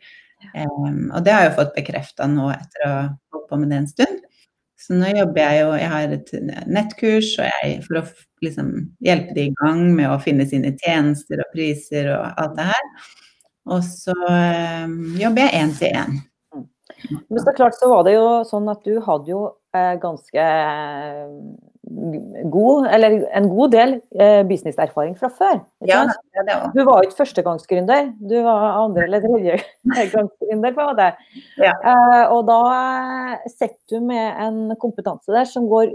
Um, 0.54 1.08
og 1.10 1.24
det 1.26 1.34
har 1.34 1.44
jeg 1.44 1.50
jo 1.50 1.58
fått 1.58 1.76
bekrefta 1.76 2.28
nå 2.30 2.46
etter 2.54 2.84
å 2.86 2.90
ha 2.92 3.04
holdt 3.34 3.48
på 3.50 3.60
med 3.60 3.72
det 3.72 3.80
en 3.82 3.90
stund. 3.90 4.20
Så 4.78 4.94
nå 4.94 5.10
jobber 5.10 5.42
jeg 5.42 5.58
jo 5.58 5.70
Jeg 5.74 5.88
har 5.90 6.12
et 6.14 6.30
nettkurs 6.70 7.32
jeg, 7.42 7.72
for 7.84 8.00
å 8.00 8.04
liksom, 8.46 8.68
hjelpe 9.04 9.34
de 9.34 9.48
i 9.48 9.54
gang 9.58 9.82
med 9.96 10.06
å 10.12 10.20
finne 10.22 10.46
sine 10.48 10.70
tjenester 10.78 11.42
og 11.42 11.50
priser 11.56 12.12
og 12.14 12.38
alt 12.38 12.54
det 12.56 12.68
her. 12.70 12.88
Og 13.68 13.82
så 13.84 14.14
um, 14.14 14.98
jobber 15.18 15.48
jeg 15.48 15.62
én 15.64 15.74
til 15.76 15.98
én. 16.04 16.20
Men 17.28 17.42
så 17.42 17.52
klart 17.56 17.76
så 17.78 17.90
var 17.90 18.06
det 18.06 18.14
jo 18.16 18.28
sånn 18.48 18.70
at 18.70 18.86
du 18.86 18.96
hadde 19.04 19.30
jo 19.30 19.42
eh, 19.76 19.94
ganske 20.02 20.46
god, 22.52 22.86
eller 22.86 23.16
en 23.36 23.48
god 23.48 23.72
del 23.72 23.94
eh, 24.20 24.42
businesserfaring 24.48 25.14
fra 25.18 25.30
før. 25.32 25.60
Ja, 25.88 26.02
det 26.06 26.44
det 26.48 26.56
du 26.74 26.82
var 26.86 27.06
ikke 27.06 27.20
førstegangsgründer, 27.22 28.12
du 28.20 28.36
var 28.44 28.82
andre- 28.84 29.06
eller 29.06 29.24
tredjegangsgründer. 29.24 30.74
på 30.78 30.86
det. 30.98 31.10
Ja. 31.56 31.72
Eh, 31.72 32.24
og 32.34 32.46
da 32.48 32.60
sitter 33.48 33.96
du 33.96 34.06
med 34.10 34.42
en 34.46 34.76
kompetanse 34.80 35.32
der 35.32 35.48
som 35.48 35.68
går 35.70 35.94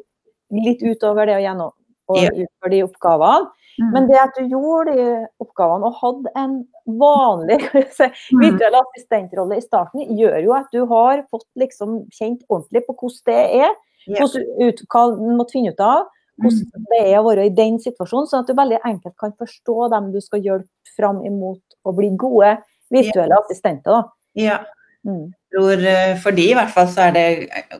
litt 0.53 0.83
utover 0.83 1.29
det 1.29 1.37
å 1.37 1.43
gjennom 1.43 1.73
og 2.11 2.19
ja. 2.19 2.31
utføre 2.33 2.73
de 2.73 2.83
oppgavene. 2.85 3.51
Mm. 3.81 3.87
Men 3.89 4.07
det 4.09 4.19
at 4.21 4.35
du 4.37 4.51
gjorde 4.51 4.93
de 4.93 5.05
oppgavene 5.41 5.89
og 5.89 5.95
hadde 6.01 6.33
en 6.37 6.59
vanlig 6.99 7.57
mm. 7.73 8.41
virtuell 8.43 8.77
assistentrolle 8.77 9.57
i 9.57 9.63
starten, 9.63 10.03
gjør 10.19 10.37
jo 10.43 10.53
at 10.57 10.67
du 10.75 10.83
har 10.91 11.23
fått 11.33 11.47
liksom 11.57 12.03
kjent 12.13 12.43
ordentlig 12.49 12.83
på 12.85 12.97
hvordan 12.99 13.31
det 13.31 13.39
er 13.63 13.73
ut, 14.08 14.84
hva 14.91 15.06
du 15.16 15.32
måtte 15.38 15.56
finne 15.56 15.74
ut 15.74 15.84
av. 15.84 16.10
Hvordan 16.41 16.66
mm. 16.66 16.86
det 16.89 17.01
er 17.04 17.20
å 17.20 17.26
være 17.28 17.45
i 17.45 17.54
den 17.54 17.78
situasjonen, 17.82 18.30
sånn 18.30 18.41
at 18.41 18.49
du 18.49 18.58
veldig 18.58 18.80
enkelt 18.89 19.16
kan 19.22 19.36
forstå 19.38 19.89
dem 19.93 20.10
du 20.16 20.20
skal 20.24 20.41
hjelpe 20.41 20.95
fram 20.97 21.22
imot 21.26 21.62
å 21.86 21.93
bli 21.95 22.10
gode 22.20 22.56
virtuelle 22.93 23.38
assistenter. 23.43 23.91
Da. 23.91 24.04
Ja. 24.39 24.64
Mm. 25.04 25.34
tror 25.51 25.82
eh, 25.84 26.14
for 26.24 26.32
de 26.32 26.43
i 26.47 26.54
hvert 26.56 26.72
fall 26.72 26.88
så 26.88 27.10
er 27.10 27.16
det 27.18 27.24
eh, 27.51 27.74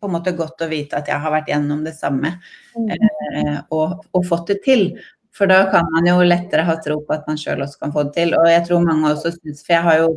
på 0.00 0.08
en 0.08 0.14
måte 0.14 0.32
godt 0.32 0.64
å 0.64 0.70
vite 0.70 0.96
at 0.96 1.10
jeg 1.10 1.20
har 1.20 1.34
vært 1.34 1.50
gjennom 1.52 1.82
det 1.84 1.92
samme 1.98 2.30
mm. 2.72 2.86
eh, 2.88 3.58
og, 3.68 4.00
og, 4.10 4.22
fått 4.26 4.54
det 4.54 4.62
til. 4.64 4.86
For 5.36 5.48
da 5.48 5.66
kan 5.72 5.86
man 5.92 6.08
jo 6.08 6.16
lettere 6.24 6.64
ha 6.64 6.78
tro 6.82 6.98
på 7.04 7.14
at 7.14 7.28
man 7.28 7.38
sjøl 7.40 7.62
også 7.64 7.84
kan 7.84 7.92
få 7.94 8.06
det 8.08 8.16
til. 8.16 8.34
Og 8.40 8.48
jeg 8.50 8.64
tror 8.66 8.82
mange 8.84 9.12
også 9.12 9.34
syns 9.36 9.62
For 9.64 9.76
jeg 9.76 9.86
har 9.86 10.00
jo 10.02 10.08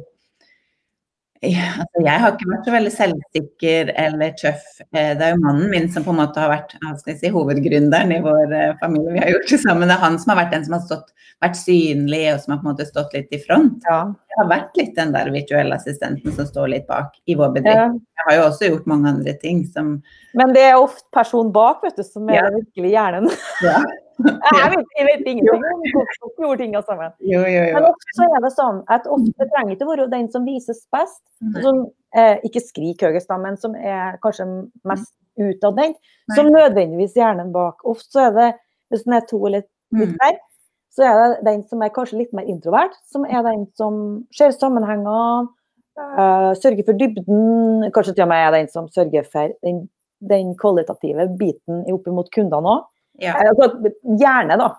altså 1.53 2.01
jeg 2.05 2.21
har 2.21 2.33
ikke 2.33 2.49
vært 2.49 2.67
så 2.67 2.73
veldig 2.73 2.91
selvsikker 2.93 3.89
eller 4.01 4.35
tøff. 4.39 4.65
Eh, 4.91 5.11
det 5.17 5.25
er 5.27 5.33
jo 5.33 5.41
mannen 5.43 5.71
min 5.71 5.89
som 5.91 6.05
på 6.05 6.13
en 6.13 6.19
måte 6.21 6.41
har 6.41 6.51
vært 6.51 6.75
si, 7.05 7.31
hovedgründeren 7.33 8.13
i 8.15 8.21
vår 8.23 8.55
eh, 8.55 8.75
familie. 8.81 9.15
Vi 9.15 9.23
har 9.23 9.33
gjort 9.33 9.51
det 9.51 9.59
sammen. 9.63 9.89
Det 9.89 9.97
er 9.97 10.03
han 10.05 10.19
som 10.21 10.33
har 10.33 10.39
vært 10.43 10.55
den 10.55 10.67
som 10.67 10.77
har 10.77 10.85
stått, 10.85 11.11
vært 11.43 11.59
synlig 11.59 12.21
og 12.33 12.39
som 12.43 12.55
har 12.55 12.61
på 12.61 12.67
en 12.67 12.71
måte 12.71 12.87
stått 12.89 13.17
litt 13.17 13.35
i 13.35 13.41
front. 13.43 13.89
Ja. 13.89 13.99
Jeg 14.31 14.41
har 14.41 14.49
vært 14.51 14.79
litt 14.79 14.95
den 14.97 15.13
der 15.15 15.33
virtuelle 15.33 15.77
assistenten 15.79 16.37
som 16.37 16.47
står 16.49 16.71
litt 16.73 16.87
bak 16.89 17.13
i 17.25 17.37
vår 17.39 17.53
bedrift. 17.59 17.83
Ja. 17.83 17.91
Jeg 17.91 18.29
har 18.29 18.39
jo 18.39 18.47
også 18.47 18.71
gjort 18.71 18.89
mange 18.89 19.11
andre 19.11 19.35
ting 19.41 19.65
som 19.69 19.99
Men 20.37 20.55
det 20.55 20.65
er 20.69 20.79
ofte 20.79 21.05
personen 21.15 21.53
bak 21.55 21.83
vet 21.85 21.99
du, 21.99 22.05
som 22.07 22.31
er 22.31 22.41
ja. 22.41 22.49
virkelig 22.55 22.95
hjernen. 22.95 23.31
Ja. 23.65 23.83
Jeg 24.23 24.69
vet, 24.71 24.91
jeg 24.95 25.05
vet 25.09 25.27
ingenting 25.27 25.51
om 25.51 25.81
hvordan 25.91 26.29
vi 26.37 26.43
gjorde 26.45 26.57
tingene 26.61 26.81
sammen. 26.87 27.11
Jo, 27.19 27.41
jo, 27.43 27.63
jo. 27.67 27.73
Men 27.75 27.87
også 27.89 28.27
er 28.29 28.43
det 28.45 28.51
sånn 28.55 28.77
at 28.95 29.09
ofte 29.11 29.47
trenger 29.51 29.75
ikke 29.75 29.89
være 29.89 30.07
den 30.13 30.29
som 30.31 30.45
vises 30.47 30.85
best, 30.95 31.21
som 31.59 31.81
eh, 32.15 32.37
ikke 32.47 32.63
skriker 32.63 33.11
høyest, 33.11 33.33
men 33.43 33.59
som 33.59 33.75
er 33.75 34.15
kanskje 34.23 34.47
mest 34.87 35.11
utadvendt, 35.35 35.99
som 36.35 36.51
nødvendigvis 36.53 37.17
hjernen 37.19 37.51
bak. 37.55 37.83
Ofte 37.83 38.15
så 38.15 38.23
er 38.29 38.37
det, 38.37 38.49
hvis 38.93 39.03
den 39.07 39.17
er 39.17 39.27
to 39.27 39.41
eller 39.41 39.65
litt 39.95 40.15
der, 40.15 40.39
mm. 40.39 40.71
så 40.95 41.09
er 41.09 41.19
det 41.19 41.43
den 41.49 41.67
som 41.67 41.83
er 41.83 41.93
kanskje 41.95 42.21
litt 42.23 42.33
mer 42.37 42.47
introvert, 42.47 42.95
som 43.11 43.27
er 43.27 43.43
den 43.45 43.67
som 43.75 43.99
ser 44.35 44.55
sammenhengene, 44.55 45.51
uh, 45.99 46.51
sørger 46.55 46.87
for 46.87 46.99
dybden, 46.99 47.89
kanskje 47.91 48.15
til 48.15 48.27
og 48.29 48.31
med 48.31 48.47
er 48.47 48.59
den 48.61 48.71
som 48.71 48.87
sørger 48.95 49.27
for 49.27 49.51
den, 49.65 49.85
den 50.23 50.55
kvalitative 50.59 51.27
biten 51.39 51.83
opp 51.91 52.11
mot 52.15 52.31
kundene 52.31 52.77
òg. 52.77 52.91
Ja. 53.21 53.35
Altså, 53.39 53.91
gjerne, 54.19 54.57
da. 54.59 54.71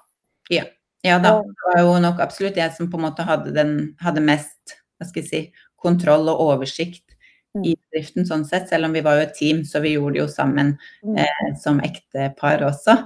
Ja. 0.53 0.65
ja 1.07 1.19
da. 1.23 1.39
Det 1.43 1.69
var 1.71 1.83
jo 1.83 1.95
nok 2.05 2.23
absolutt 2.25 2.59
jeg 2.61 2.75
som 2.77 2.91
på 2.93 3.01
en 3.01 3.07
måte 3.09 3.27
hadde, 3.27 3.55
den, 3.57 3.77
hadde 4.03 4.25
mest 4.25 4.77
hva 4.97 5.09
skal 5.09 5.23
jeg 5.23 5.29
si, 5.29 5.41
kontroll 5.81 6.29
og 6.33 6.41
oversikt 6.41 7.17
mm. 7.57 7.65
i 7.69 7.75
driften 7.93 8.27
sånn 8.29 8.47
sett, 8.49 8.69
selv 8.71 8.89
om 8.89 8.97
vi 8.97 9.05
var 9.05 9.19
jo 9.19 9.27
et 9.27 9.35
team, 9.37 9.63
så 9.69 9.83
vi 9.85 9.97
gjorde 9.97 10.17
det 10.17 10.23
jo 10.23 10.29
sammen 10.33 10.77
mm. 11.05 11.19
eh, 11.23 11.49
som 11.61 11.81
ektepar 11.85 12.65
også. 12.67 12.97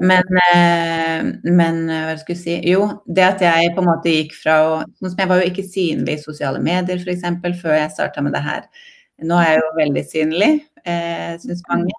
Men, 0.00 0.36
eh, 0.54 1.24
men 1.50 1.80
eh, 1.90 2.04
hva 2.06 2.14
skal 2.20 2.36
jeg 2.36 2.42
si 2.42 2.52
Jo, 2.70 2.84
det 3.10 3.24
at 3.24 3.40
jeg 3.42 3.72
på 3.74 3.82
en 3.82 3.88
måte 3.88 4.12
gikk 4.12 4.36
fra 4.38 4.58
å 4.62 4.76
sånn 5.00 5.10
som 5.10 5.18
Jeg 5.18 5.30
var 5.32 5.40
jo 5.40 5.48
ikke 5.48 5.64
synlig 5.66 6.14
i 6.14 6.22
sosiale 6.22 6.60
medier 6.62 7.02
f.eks. 7.02 7.24
før 7.58 7.74
jeg 7.74 7.94
starta 7.96 8.22
med 8.22 8.36
det 8.36 8.44
her. 8.44 8.68
Nå 9.26 9.40
er 9.42 9.56
jeg 9.56 9.62
jo 9.64 9.72
veldig 9.80 10.04
synlig, 10.06 10.52
eh, 10.84 11.32
syns 11.42 11.64
mange. 11.66 11.96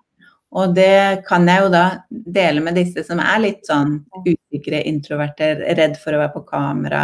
Og 0.57 0.73
det 0.73 1.25
kan 1.27 1.45
jeg 1.45 1.61
jo 1.61 1.69
da 1.73 1.83
dele 2.09 2.61
med 2.65 2.77
disse 2.79 3.03
som 3.05 3.21
er 3.21 3.41
litt 3.43 3.67
sånn 3.69 3.99
usikre, 4.25 4.81
introverte, 4.89 5.51
redd 5.77 5.97
for 6.01 6.15
å 6.15 6.21
være 6.23 6.33
på 6.33 6.45
kamera, 6.47 7.03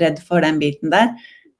redd 0.00 0.20
for 0.24 0.44
den 0.44 0.60
biten 0.60 0.92
der. 0.92 1.14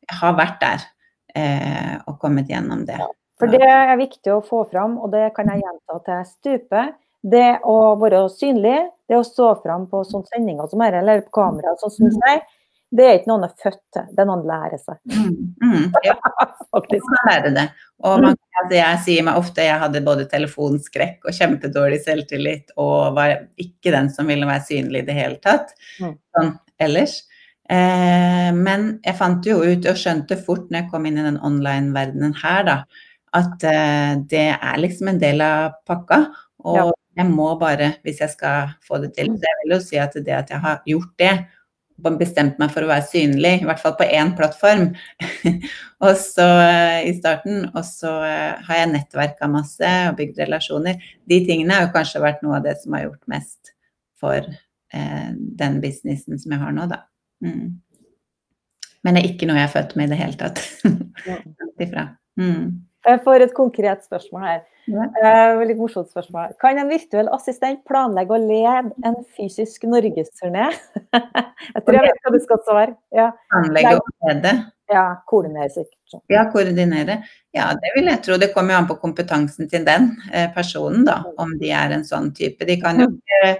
Jeg 0.04 0.18
har 0.20 0.34
vært 0.36 0.58
der 0.60 0.84
eh, 1.32 1.94
og 2.04 2.18
kommet 2.20 2.52
gjennom 2.52 2.84
det. 2.88 3.00
For 3.40 3.50
det 3.50 3.64
er 3.64 3.96
viktig 3.98 4.34
å 4.34 4.42
få 4.44 4.66
fram, 4.68 4.98
og 5.00 5.14
det 5.14 5.30
kan 5.36 5.48
jeg 5.50 5.64
gjenta 5.64 5.96
til 6.06 6.28
stupet. 6.28 6.98
Det 7.24 7.48
å 7.64 7.78
være 7.96 8.26
synlig, 8.28 8.76
det 9.08 9.16
å 9.16 9.24
stå 9.24 9.54
fram 9.62 9.88
på 9.88 10.02
sånne 10.04 10.28
sendinger 10.28 10.68
som 10.68 10.84
dette, 10.84 11.00
eller 11.00 11.24
på 11.24 11.38
kamera, 11.40 11.72
sånn 11.80 11.94
som 11.94 12.12
du 12.12 12.18
det 12.94 13.06
er 13.06 13.16
ikke 13.18 13.30
noe 13.30 13.40
han 13.40 13.48
er 13.48 13.54
født 13.64 13.80
til, 13.94 14.06
det 14.14 14.22
er 14.22 14.28
noe 14.28 14.38
man 14.38 14.48
lærer 14.48 14.80
seg. 14.80 14.98
Mm, 15.10 15.36
mm, 15.64 15.86
ja, 16.06 16.14
faktisk. 16.74 17.06
Man 17.10 17.28
lærer 17.30 17.54
det. 17.56 17.64
Og 18.04 18.22
man, 18.22 18.36
altså 18.60 18.76
jeg 18.76 19.00
sier 19.06 19.26
meg 19.26 19.38
ofte 19.40 19.66
jeg 19.66 19.80
hadde 19.82 20.02
både 20.06 20.26
telefonskrekk 20.30 21.26
og 21.26 21.34
kjempedårlig 21.34 22.00
selvtillit 22.04 22.74
og 22.78 23.16
var 23.16 23.36
ikke 23.60 23.94
den 23.94 24.10
som 24.14 24.30
ville 24.30 24.48
være 24.48 24.66
synlig 24.68 25.02
i 25.02 25.08
det 25.08 25.16
hele 25.18 25.40
tatt, 25.42 25.74
mm. 26.02 26.12
sånn 26.36 26.52
ellers. 26.86 27.22
Eh, 27.70 28.50
men 28.54 28.90
jeg 29.02 29.16
fant 29.16 29.46
jo 29.48 29.58
ut 29.64 29.86
og 29.88 29.98
skjønte 29.98 30.38
fort 30.44 30.68
når 30.68 30.82
jeg 30.82 30.90
kom 30.92 31.08
inn 31.08 31.18
i 31.18 31.26
den 31.26 31.40
online-verdenen 31.40 32.36
her, 32.42 32.62
da, 32.68 32.78
at 33.34 33.66
eh, 33.66 34.12
det 34.30 34.48
er 34.54 34.82
liksom 34.82 35.10
en 35.10 35.20
del 35.22 35.42
av 35.44 35.80
pakka. 35.88 36.20
Og 36.64 36.78
ja. 36.78 36.86
jeg 37.20 37.28
må 37.32 37.50
bare, 37.60 37.94
hvis 38.04 38.22
jeg 38.22 38.32
skal 38.32 38.74
få 38.86 39.00
det 39.02 39.14
til. 39.16 39.34
Så 39.34 39.48
jeg 39.48 39.60
vil 39.62 39.76
jo 39.76 39.82
si 39.82 40.00
at 40.00 40.14
det 40.16 40.36
at 40.36 40.52
jeg 40.52 40.62
har 40.62 40.82
gjort 40.88 41.12
det, 41.20 41.34
bestemt 42.02 42.58
meg 42.58 42.72
for 42.74 42.84
å 42.84 42.90
være 42.90 43.06
synlig, 43.06 43.60
i 43.60 43.68
hvert 43.68 43.80
fall 43.82 43.94
på 43.98 44.06
én 44.06 44.32
plattform. 44.38 44.88
og 46.04 46.16
så 46.20 46.46
eh, 46.64 46.98
i 47.10 47.14
starten, 47.16 47.68
og 47.72 47.84
så 47.86 48.16
eh, 48.26 48.66
har 48.66 48.80
jeg 48.80 48.92
nettverka 48.92 49.48
masse 49.50 49.92
og 50.10 50.18
bygd 50.18 50.42
relasjoner. 50.42 51.00
De 51.30 51.40
tingene 51.46 51.76
har 51.76 51.86
jo 51.86 51.94
kanskje 51.94 52.24
vært 52.24 52.42
noe 52.44 52.58
av 52.58 52.66
det 52.66 52.76
som 52.82 52.96
har 52.96 53.06
gjort 53.06 53.22
mest 53.30 53.74
for 54.20 54.40
eh, 54.40 55.30
den 55.34 55.80
businessen 55.84 56.40
som 56.40 56.56
jeg 56.56 56.64
har 56.64 56.74
nå, 56.74 56.88
da. 56.90 57.04
Mm. 57.44 57.78
Men 59.04 59.16
det 59.16 59.22
er 59.22 59.30
ikke 59.30 59.48
noe 59.48 59.60
jeg 59.60 59.68
er 59.68 59.74
født 59.74 59.94
med 60.00 60.08
i 60.08 60.14
det 60.14 60.20
hele 60.22 60.40
tatt. 60.40 60.64
Ja. 61.24 61.38
mm. 62.36 62.66
Jeg 63.04 63.20
får 63.24 63.44
et 63.44 63.56
konkret 63.56 64.06
spørsmål 64.06 64.46
her. 64.48 64.62
Uh, 64.84 65.62
litt 65.64 65.78
morsomt 65.80 66.10
spørsmål. 66.12 66.52
Kan 66.60 66.78
en 66.80 66.90
virtuell 66.92 67.30
assistent 67.32 67.80
planlegge 67.88 68.36
å 68.36 68.40
lede 68.40 68.92
en 69.06 69.18
fysisk 69.36 69.86
norgesturné? 69.88 70.70
jeg 71.74 71.84
tror 71.84 71.98
jeg 71.98 72.06
vet 72.06 72.24
hva 72.24 72.32
du 72.34 72.40
skal 72.44 72.62
svare. 72.66 72.96
Ja. 73.16 73.30
Planlegge 73.52 73.98
å 74.00 74.06
lede? 74.28 74.54
Ja, 74.92 75.04
koordinere 75.30 75.70
sikkert. 75.72 76.18
Ja, 76.28 76.44
koordinere. 76.52 77.22
Ja, 77.56 77.70
det 77.80 77.94
vil 77.96 78.10
jeg 78.10 78.20
tro. 78.26 78.36
Det 78.40 78.52
kommer 78.52 78.74
jo 78.74 78.80
an 78.82 78.90
på 78.90 78.98
kompetansen 79.00 79.70
til 79.72 79.86
den 79.86 80.10
eh, 80.30 80.50
personen, 80.52 81.06
da. 81.08 81.22
Om 81.40 81.56
de 81.60 81.72
er 81.72 81.96
en 81.96 82.04
sånn 82.04 82.28
type. 82.36 82.68
De 82.68 82.76
kan 82.82 83.00
jo 83.00 83.08
ikke 83.14 83.54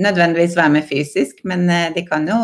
nødvendigvis 0.00 0.56
være 0.56 0.74
med 0.78 0.88
fysisk, 0.88 1.44
men 1.44 1.68
eh, 1.68 1.90
de 1.94 2.06
kan 2.08 2.24
jo 2.30 2.38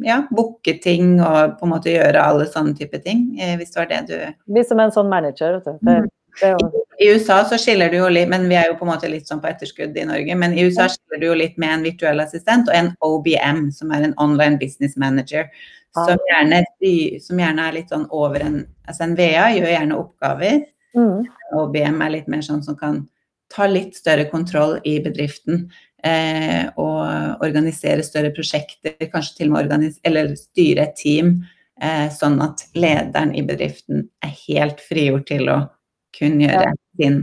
ja, 0.00 0.22
booke 0.30 0.78
ting 0.82 1.18
og 1.20 1.58
på 1.58 1.66
en 1.66 1.72
måte 1.74 1.92
gjøre 1.92 2.22
alle 2.22 2.46
sånne 2.48 2.74
type 2.78 2.98
ting, 3.04 3.26
hvis 3.58 3.74
det 3.74 3.80
var 3.80 3.90
det 3.90 4.02
du 4.08 4.16
Bli 4.52 4.64
som 4.64 4.80
en 4.80 4.94
sånn 4.94 5.10
manager, 5.10 5.58
vet 5.58 5.68
du. 5.68 5.78
Det, 5.84 5.98
mm. 6.00 6.10
I 6.98 7.10
USA 7.12 7.44
så 7.44 7.58
skiller 7.60 7.90
du 7.92 7.98
jo 7.98 8.08
litt, 8.08 8.30
men 8.30 8.48
vi 8.48 8.56
er 8.56 8.70
jo 8.70 8.78
på 8.78 8.86
en 8.86 8.92
måte 8.92 9.10
litt 9.10 9.28
sånn 9.28 9.42
på 9.42 9.50
etterskudd 9.50 9.96
i 9.98 10.06
Norge. 10.08 10.36
Men 10.38 10.56
i 10.56 10.64
USA 10.64 10.88
skiller 10.88 11.20
du 11.20 11.26
jo 11.28 11.36
litt 11.36 11.58
med 11.60 11.76
en 11.76 11.86
virtuell 11.86 12.22
assistent 12.24 12.70
og 12.70 12.76
en 12.78 12.92
OBM, 13.04 13.66
som 13.74 13.92
er 13.92 14.06
en 14.06 14.16
online 14.22 14.58
business 14.60 14.96
manager. 14.96 15.48
Som 15.92 16.16
gjerne, 16.30 16.62
som 17.20 17.40
gjerne 17.42 17.66
er 17.68 17.74
litt 17.76 17.90
sånn 17.92 18.06
over 18.08 18.40
en 18.40 18.62
Altså 18.88 19.04
en 19.04 19.12
VA 19.14 19.44
gjør 19.54 19.70
gjerne 19.70 19.96
oppgaver. 19.96 20.56
Mm. 20.98 21.28
OBM 21.54 22.00
er 22.02 22.10
litt 22.16 22.26
mer 22.32 22.40
sånn 22.44 22.64
som 22.64 22.74
kan 22.76 22.96
ta 23.52 23.68
litt 23.70 23.94
større 23.96 24.24
kontroll 24.28 24.78
i 24.88 24.96
bedriften. 25.04 25.68
Eh, 26.02 26.66
og 26.82 27.42
organisere 27.46 28.02
større 28.02 28.32
prosjekter, 28.34 28.96
kanskje 29.12 29.36
til 29.36 29.52
og 29.52 29.70
med 29.70 30.00
eller 30.02 30.32
styre 30.38 30.88
et 30.88 30.96
team. 30.98 31.36
Eh, 31.82 32.08
sånn 32.14 32.40
at 32.42 32.64
lederen 32.78 33.34
i 33.34 33.44
bedriften 33.46 34.08
er 34.22 34.34
helt 34.48 34.82
frigjort 34.82 35.28
til 35.30 35.48
å 35.50 35.60
kunne 36.14 36.44
gjøre 36.44 36.68
ja. 36.68 36.74
sin 36.98 37.22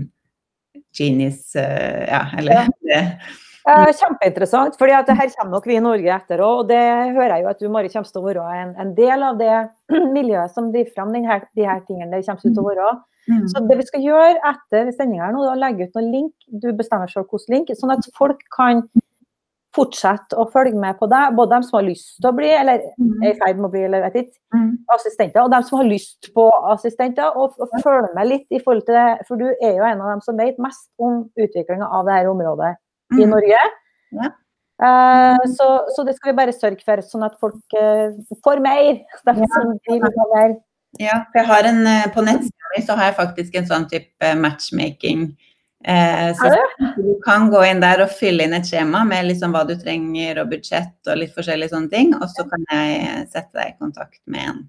genius 0.96 1.56
eh, 1.60 2.08
Ja, 2.10 2.24
eller 2.38 2.72
ja. 2.88 3.04
Eh, 3.70 3.90
kjempeinteressant, 4.00 4.78
fordi 4.80 4.96
at 4.98 5.10
her 5.14 5.30
kommer 5.36 5.58
nok 5.58 5.68
vi 5.70 5.76
i 5.78 5.84
Norge 5.84 6.14
etter 6.16 6.42
òg. 6.42 6.64
Og 6.64 6.70
det 6.72 6.80
hører 7.16 7.36
jeg 7.36 7.44
jo 7.44 7.52
at 7.52 7.60
du 7.62 7.68
Mari 7.74 7.92
kommer 7.94 8.10
til 8.10 8.22
å 8.22 8.26
være 8.26 8.62
en, 8.64 8.72
en 8.82 8.96
del 8.98 9.26
av 9.26 9.38
det 9.42 9.52
miljøet 10.18 10.56
som 10.56 10.72
driver 10.74 10.96
fram 10.96 11.14
de 11.14 11.26
her 11.28 11.84
tingene. 11.86 12.10
det 12.16 12.26
kommer 12.26 12.42
til 12.48 12.64
å 12.64 12.70
være. 12.70 12.96
Mm. 13.30 13.44
Så 13.52 13.62
det 13.70 13.78
vi 13.78 13.86
skal 13.86 14.08
gjøre 14.08 14.40
etter 14.54 14.90
sendinga 14.96 15.28
er 15.28 15.38
å 15.38 15.60
legge 15.60 15.86
ut 15.86 16.00
noen 16.00 16.10
link. 16.16 16.34
Du 16.50 16.72
bestemmer 16.74 17.12
selv 17.12 17.30
hvilken 17.30 17.60
link, 17.60 17.72
sånn 17.78 17.94
at 17.94 18.10
folk 18.18 18.42
kan 18.56 18.88
fortsette 19.78 20.34
å 20.40 20.48
følge 20.50 20.80
med 20.82 20.98
på 20.98 21.06
deg. 21.12 21.36
Både 21.38 21.54
dem 21.54 21.68
som 21.68 21.78
har 21.78 21.86
lyst 21.86 22.16
til 22.18 22.32
å 22.32 22.34
bli, 22.40 22.50
eller 22.50 22.82
mm. 22.98 23.16
er 23.22 23.36
i 23.36 23.38
ferd 23.38 23.62
med 23.62 23.70
å 23.70 23.74
bli, 23.76 23.86
eller 23.86 24.08
vet 24.08 24.22
ikke, 24.24 24.38
mm. 24.56 24.68
assistenter, 24.98 25.44
og 25.44 25.54
dem 25.54 25.68
som 25.68 25.84
har 25.84 25.92
lyst 25.92 26.34
på 26.34 26.50
assistenter. 26.74 27.38
Og, 27.38 27.54
og 27.62 27.80
følge 27.86 28.10
med 28.18 28.32
litt 28.32 28.50
i 28.50 28.64
forhold 28.64 28.88
til 28.90 28.98
det, 28.98 29.08
for 29.30 29.38
du 29.38 29.50
er 29.52 29.78
jo 29.78 29.86
en 29.86 30.02
av 30.02 30.16
dem 30.16 30.26
som 30.26 30.42
vet 30.42 30.58
mest 30.64 30.88
om 30.98 31.28
utviklinga 31.38 31.86
av 31.86 32.10
dette 32.10 32.34
området 32.34 32.78
i 33.18 33.24
mm. 33.24 33.34
Norge. 33.34 33.64
Ja. 34.20 34.32
Uh, 34.80 35.42
så, 35.52 35.68
så, 35.92 36.06
det 36.08 36.16
skal 36.16 36.32
vi 36.32 36.38
bare 36.38 36.56
sørge 36.56 36.86
for, 36.88 37.02
sånn 37.04 37.26
at 37.28 37.36
folk 37.42 37.78
uh, 37.78 38.16
får 38.46 38.64
mer. 38.64 39.04
Ja. 41.00 41.06
ja, 41.06 41.16
for 41.30 41.38
jeg 41.38 41.48
har 41.50 41.68
en, 41.70 41.84
uh, 41.86 42.08
på 42.14 42.24
nettsida 42.26 42.72
mi 42.72 42.82
så 42.82 42.96
har 42.98 43.12
jeg 43.12 43.18
faktisk 43.20 43.58
en 43.60 43.68
sånn 43.70 43.86
type 43.92 44.30
matchmaking 44.40 45.28
Eh, 45.84 46.36
så 46.36 46.50
du 46.96 47.20
kan 47.26 47.50
gå 47.50 47.62
inn 47.64 47.80
der 47.80 48.02
og 48.04 48.12
fylle 48.12 48.44
inn 48.44 48.56
et 48.58 48.68
skjema 48.68 49.06
med 49.08 49.30
liksom 49.30 49.54
hva 49.56 49.62
du 49.68 49.78
trenger 49.80 50.42
og 50.42 50.50
budsjett 50.52 51.08
og 51.08 51.22
litt 51.22 51.32
forskjellige 51.36 51.72
sånne 51.74 51.92
ting. 51.94 52.12
Og 52.20 52.28
så 52.34 52.46
kan 52.50 52.66
jeg 52.68 53.28
sette 53.32 53.54
deg 53.56 53.72
i 53.72 53.78
kontakt 53.80 54.20
med 54.28 54.50
en 54.52 54.66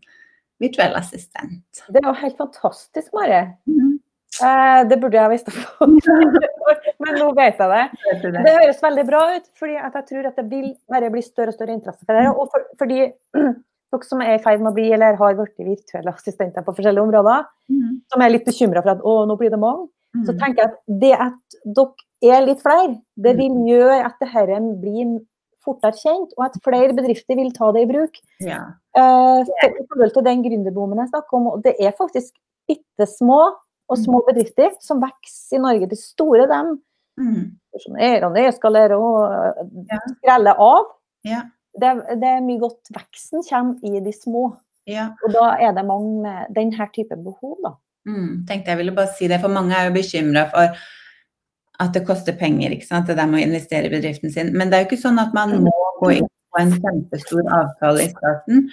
virtuell 0.63 0.95
assistent. 0.99 1.83
Det 1.89 2.03
er 2.03 2.07
jo 2.07 2.15
helt 2.21 2.39
fantastisk, 2.39 3.11
Mari. 3.17 3.43
Mm. 3.67 3.97
Eh, 4.39 4.81
det 4.91 5.01
burde 5.03 5.19
jeg 5.19 5.35
visst, 5.35 5.51
men 7.01 7.19
nå 7.19 7.31
vet 7.39 7.61
jeg 7.61 7.71
det. 7.73 8.31
Det 8.37 8.55
høres 8.59 8.85
veldig 8.85 9.07
bra 9.09 9.25
ut, 9.37 9.49
fordi 9.59 9.79
jeg 9.79 10.07
tror 10.13 10.31
at 10.31 10.39
det 10.39 10.47
vil 10.51 10.71
bare 10.93 11.11
bli 11.13 11.25
større 11.25 11.55
og 11.55 11.59
større 11.59 11.77
interesse 11.77 12.05
for 12.05 12.17
dere. 12.17 12.35
Og 12.35 12.53
for, 12.53 12.67
fordi 12.81 13.07
dere 13.91 14.07
som 14.07 14.23
er 14.25 14.37
i 14.37 14.43
ferd 14.43 14.63
med 14.63 14.73
å 14.73 14.77
bli 14.77 14.91
eller 14.95 15.19
har 15.21 15.39
blitt 15.39 15.65
virtuelle 15.65 16.13
assistenter 16.15 16.67
på 16.67 16.77
forskjellige 16.77 17.09
områder, 17.09 17.49
mm. 17.73 17.97
som 18.13 18.25
er 18.25 18.35
litt 18.37 18.47
bekymra 18.49 18.85
for 18.85 18.95
at 18.95 19.03
å, 19.07 19.17
nå 19.29 19.39
blir 19.41 19.53
det 19.55 19.63
mange 19.63 19.89
så 20.11 20.35
mm. 20.35 20.39
tenker 20.41 20.63
jeg 20.63 20.71
at 20.71 20.79
det 21.01 21.13
at 21.15 21.59
dere 21.79 22.37
er 22.37 22.47
litt 22.49 22.63
flere, 22.65 22.97
det 23.15 23.35
vil 23.39 23.55
mm. 23.55 23.67
gjøre 23.71 23.99
at 24.09 24.23
dette 24.23 24.61
blir 24.83 25.19
fortere 25.65 25.97
kjent, 26.01 26.33
og 26.39 26.47
at 26.49 26.59
flere 26.65 26.95
bedrifter 26.97 27.37
vil 27.39 27.51
ta 27.55 27.69
det 27.77 27.85
i 27.85 27.89
bruk. 27.91 28.17
Ja. 28.43 28.61
Uh, 28.97 29.45
I 29.45 29.85
forhold 29.87 30.15
til 30.17 30.27
den 30.27 30.45
gründerboomen 30.47 31.03
jeg 31.03 31.13
snakker 31.13 31.39
om, 31.39 31.51
det 31.63 31.77
er 31.79 31.97
faktisk 31.99 32.33
bitte 32.69 33.07
små 33.07 33.43
og 33.91 33.99
små 33.99 34.23
mm. 34.23 34.27
bedrifter 34.31 34.73
som 34.83 35.03
vokser 35.03 35.59
i 35.59 35.63
Norge. 35.63 35.91
De 35.91 35.99
store, 36.01 36.49
dem 36.51 36.79
mm. 37.21 37.45
og 38.27 38.35
nedskalerer 38.35 38.97
og 38.97 39.61
ja. 39.91 40.01
skreller 40.17 40.63
av. 40.65 40.91
Ja. 41.29 41.45
Det, 41.71 41.93
det, 42.19 42.33
er 42.33 42.43
mye 42.43 42.61
godt 42.63 42.91
veksten 42.95 43.45
kommer 43.47 43.79
i 43.87 44.03
de 44.03 44.15
små. 44.17 44.49
Ja. 44.91 45.13
Og 45.23 45.35
da 45.37 45.53
er 45.63 45.77
det 45.77 45.87
mange 45.87 46.17
med 46.25 46.57
denne 46.57 46.89
type 46.95 47.19
behov, 47.21 47.59
da. 47.63 47.77
Mm, 48.09 48.47
tenkte 48.49 48.73
jeg 48.73 48.81
ville 48.81 48.97
bare 48.97 49.13
si 49.13 49.29
det, 49.29 49.39
for 49.43 49.53
mange 49.53 49.77
er 49.77 49.91
jo 49.91 49.99
bekymra 49.99 50.47
for 50.51 50.79
at 51.81 51.97
det 51.97 52.05
koster 52.09 52.37
penger, 52.37 52.73
ikke 52.75 52.89
sant? 52.89 53.09
det 53.09 53.17
der 53.19 53.29
med 53.29 53.43
å 53.43 53.49
investere 53.49 53.89
i 53.89 53.93
bedriften 53.93 54.33
sin. 54.33 54.53
Men 54.57 54.71
det 54.71 54.79
er 54.79 54.85
jo 54.85 54.91
ikke 54.91 55.05
sånn 55.05 55.21
at 55.21 55.37
man 55.37 55.61
må 55.65 55.75
gå 56.01 56.15
inn 56.19 56.29
på 56.51 56.61
en 56.61 56.73
kjempestor 56.75 57.47
avtale 57.57 58.05
i 58.05 58.11
starten. 58.11 58.67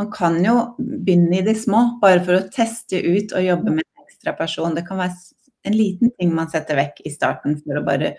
Man 0.00 0.10
kan 0.14 0.38
jo 0.42 0.56
begynne 0.78 1.38
i 1.38 1.44
det 1.46 1.56
små, 1.60 1.84
bare 2.02 2.22
for 2.24 2.38
å 2.38 2.46
teste 2.54 2.98
ut 3.04 3.34
og 3.34 3.44
jobbe 3.44 3.76
med 3.76 3.84
en 3.84 4.06
ekstra 4.06 4.34
person. 4.38 4.74
Det 4.76 4.86
kan 4.88 5.00
være 5.02 5.16
en 5.64 5.76
liten 5.76 6.14
ting 6.18 6.32
man 6.36 6.50
setter 6.52 6.78
vekk 6.78 7.04
i 7.04 7.12
starten 7.12 7.58
for 7.62 7.80
å 7.80 7.84
bare 7.86 8.14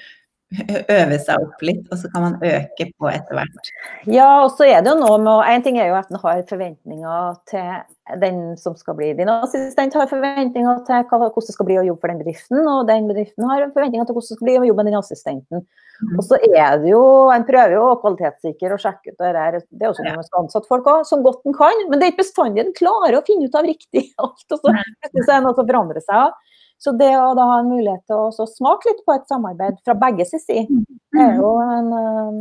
øve 0.53 1.17
seg 1.19 1.41
opp 1.41 1.63
litt, 1.65 1.85
og 1.89 1.99
så 1.99 2.09
kan 2.13 2.23
man 2.23 2.35
øke 2.45 2.87
på 2.99 3.09
etter 3.09 3.37
hvert. 3.37 3.69
Ja, 4.11 4.27
og 4.43 4.51
så 4.55 4.67
er 4.67 4.83
det 4.83 4.91
jo 4.91 4.99
noe 4.99 5.17
med 5.21 5.41
En 5.49 5.63
ting 5.65 5.79
er 5.81 5.89
jo 5.89 5.97
at 5.97 6.11
en 6.11 6.19
har 6.21 6.43
forventninger 6.49 7.39
til 7.49 8.19
den 8.21 8.39
som 8.61 8.75
skal 8.77 8.97
bli 8.99 9.11
din 9.17 9.31
assistent, 9.31 9.97
har 9.97 10.11
forventninger 10.11 10.83
til 10.85 11.01
hvordan 11.09 11.33
det 11.33 11.55
skal 11.55 11.69
bli 11.69 11.79
å 11.81 11.87
jobbe 11.87 12.03
for 12.03 12.13
den 12.13 12.21
bedriften, 12.21 12.61
og 12.61 12.85
den 12.91 13.09
bedriften 13.09 13.49
har 13.49 13.65
forventninger 13.73 14.05
til 14.05 14.17
hvordan 14.17 14.29
det 14.29 14.39
skal 14.39 14.49
bli 14.49 14.57
å 14.61 14.67
jobbe 14.69 14.83
med 14.83 14.91
den 14.91 15.01
assistenten. 15.01 15.65
Mm. 15.95 16.15
Og 16.19 16.25
så 16.27 16.39
er 16.43 16.81
det 16.83 16.89
jo 16.91 17.03
En 17.31 17.45
prøver 17.47 17.77
jo 17.77 17.83
å 17.87 17.99
kvalitetssikre 18.01 18.75
og 18.75 18.83
sjekke 18.83 19.13
ut 19.13 19.21
det 19.21 19.31
der. 19.37 19.59
Det 19.63 19.85
er 19.85 19.91
også 19.91 20.03
noe 20.05 20.17
man 20.19 20.27
skal 20.27 20.41
ansette 20.43 20.69
folk 20.71 20.89
òg, 20.91 21.05
som 21.09 21.23
godt 21.25 21.47
en 21.47 21.55
kan. 21.57 21.85
Men 21.89 21.99
det 21.99 22.07
er 22.07 22.13
ikke 22.13 22.25
bestandig 22.25 22.65
en 22.65 22.75
klarer 22.75 23.17
å 23.17 23.23
finne 23.25 23.47
ut 23.47 23.55
av 23.57 23.65
riktig 23.67 24.09
alt. 24.21 24.45
Og 24.51 24.59
så, 24.59 24.75
så 24.75 25.25
er 25.25 25.37
det 25.39 25.43
noe 25.47 25.55
som 25.57 25.65
forandrer 25.67 26.03
seg. 26.05 26.35
Så 26.82 26.91
det 26.99 27.11
å 27.17 27.34
da 27.38 27.47
ha 27.49 27.57
en 27.61 27.71
mulighet 27.71 28.03
til 28.09 28.28
å 28.28 28.47
smake 28.49 28.91
litt 28.91 29.03
på 29.07 29.15
et 29.15 29.28
samarbeid 29.32 29.78
fra 29.86 29.95
begge 29.99 30.28
sin 30.30 30.41
side, 30.43 30.67
mm. 30.69 31.19
er 31.23 31.38
jo 31.39 31.51
en 31.63 31.91
um... 31.95 32.39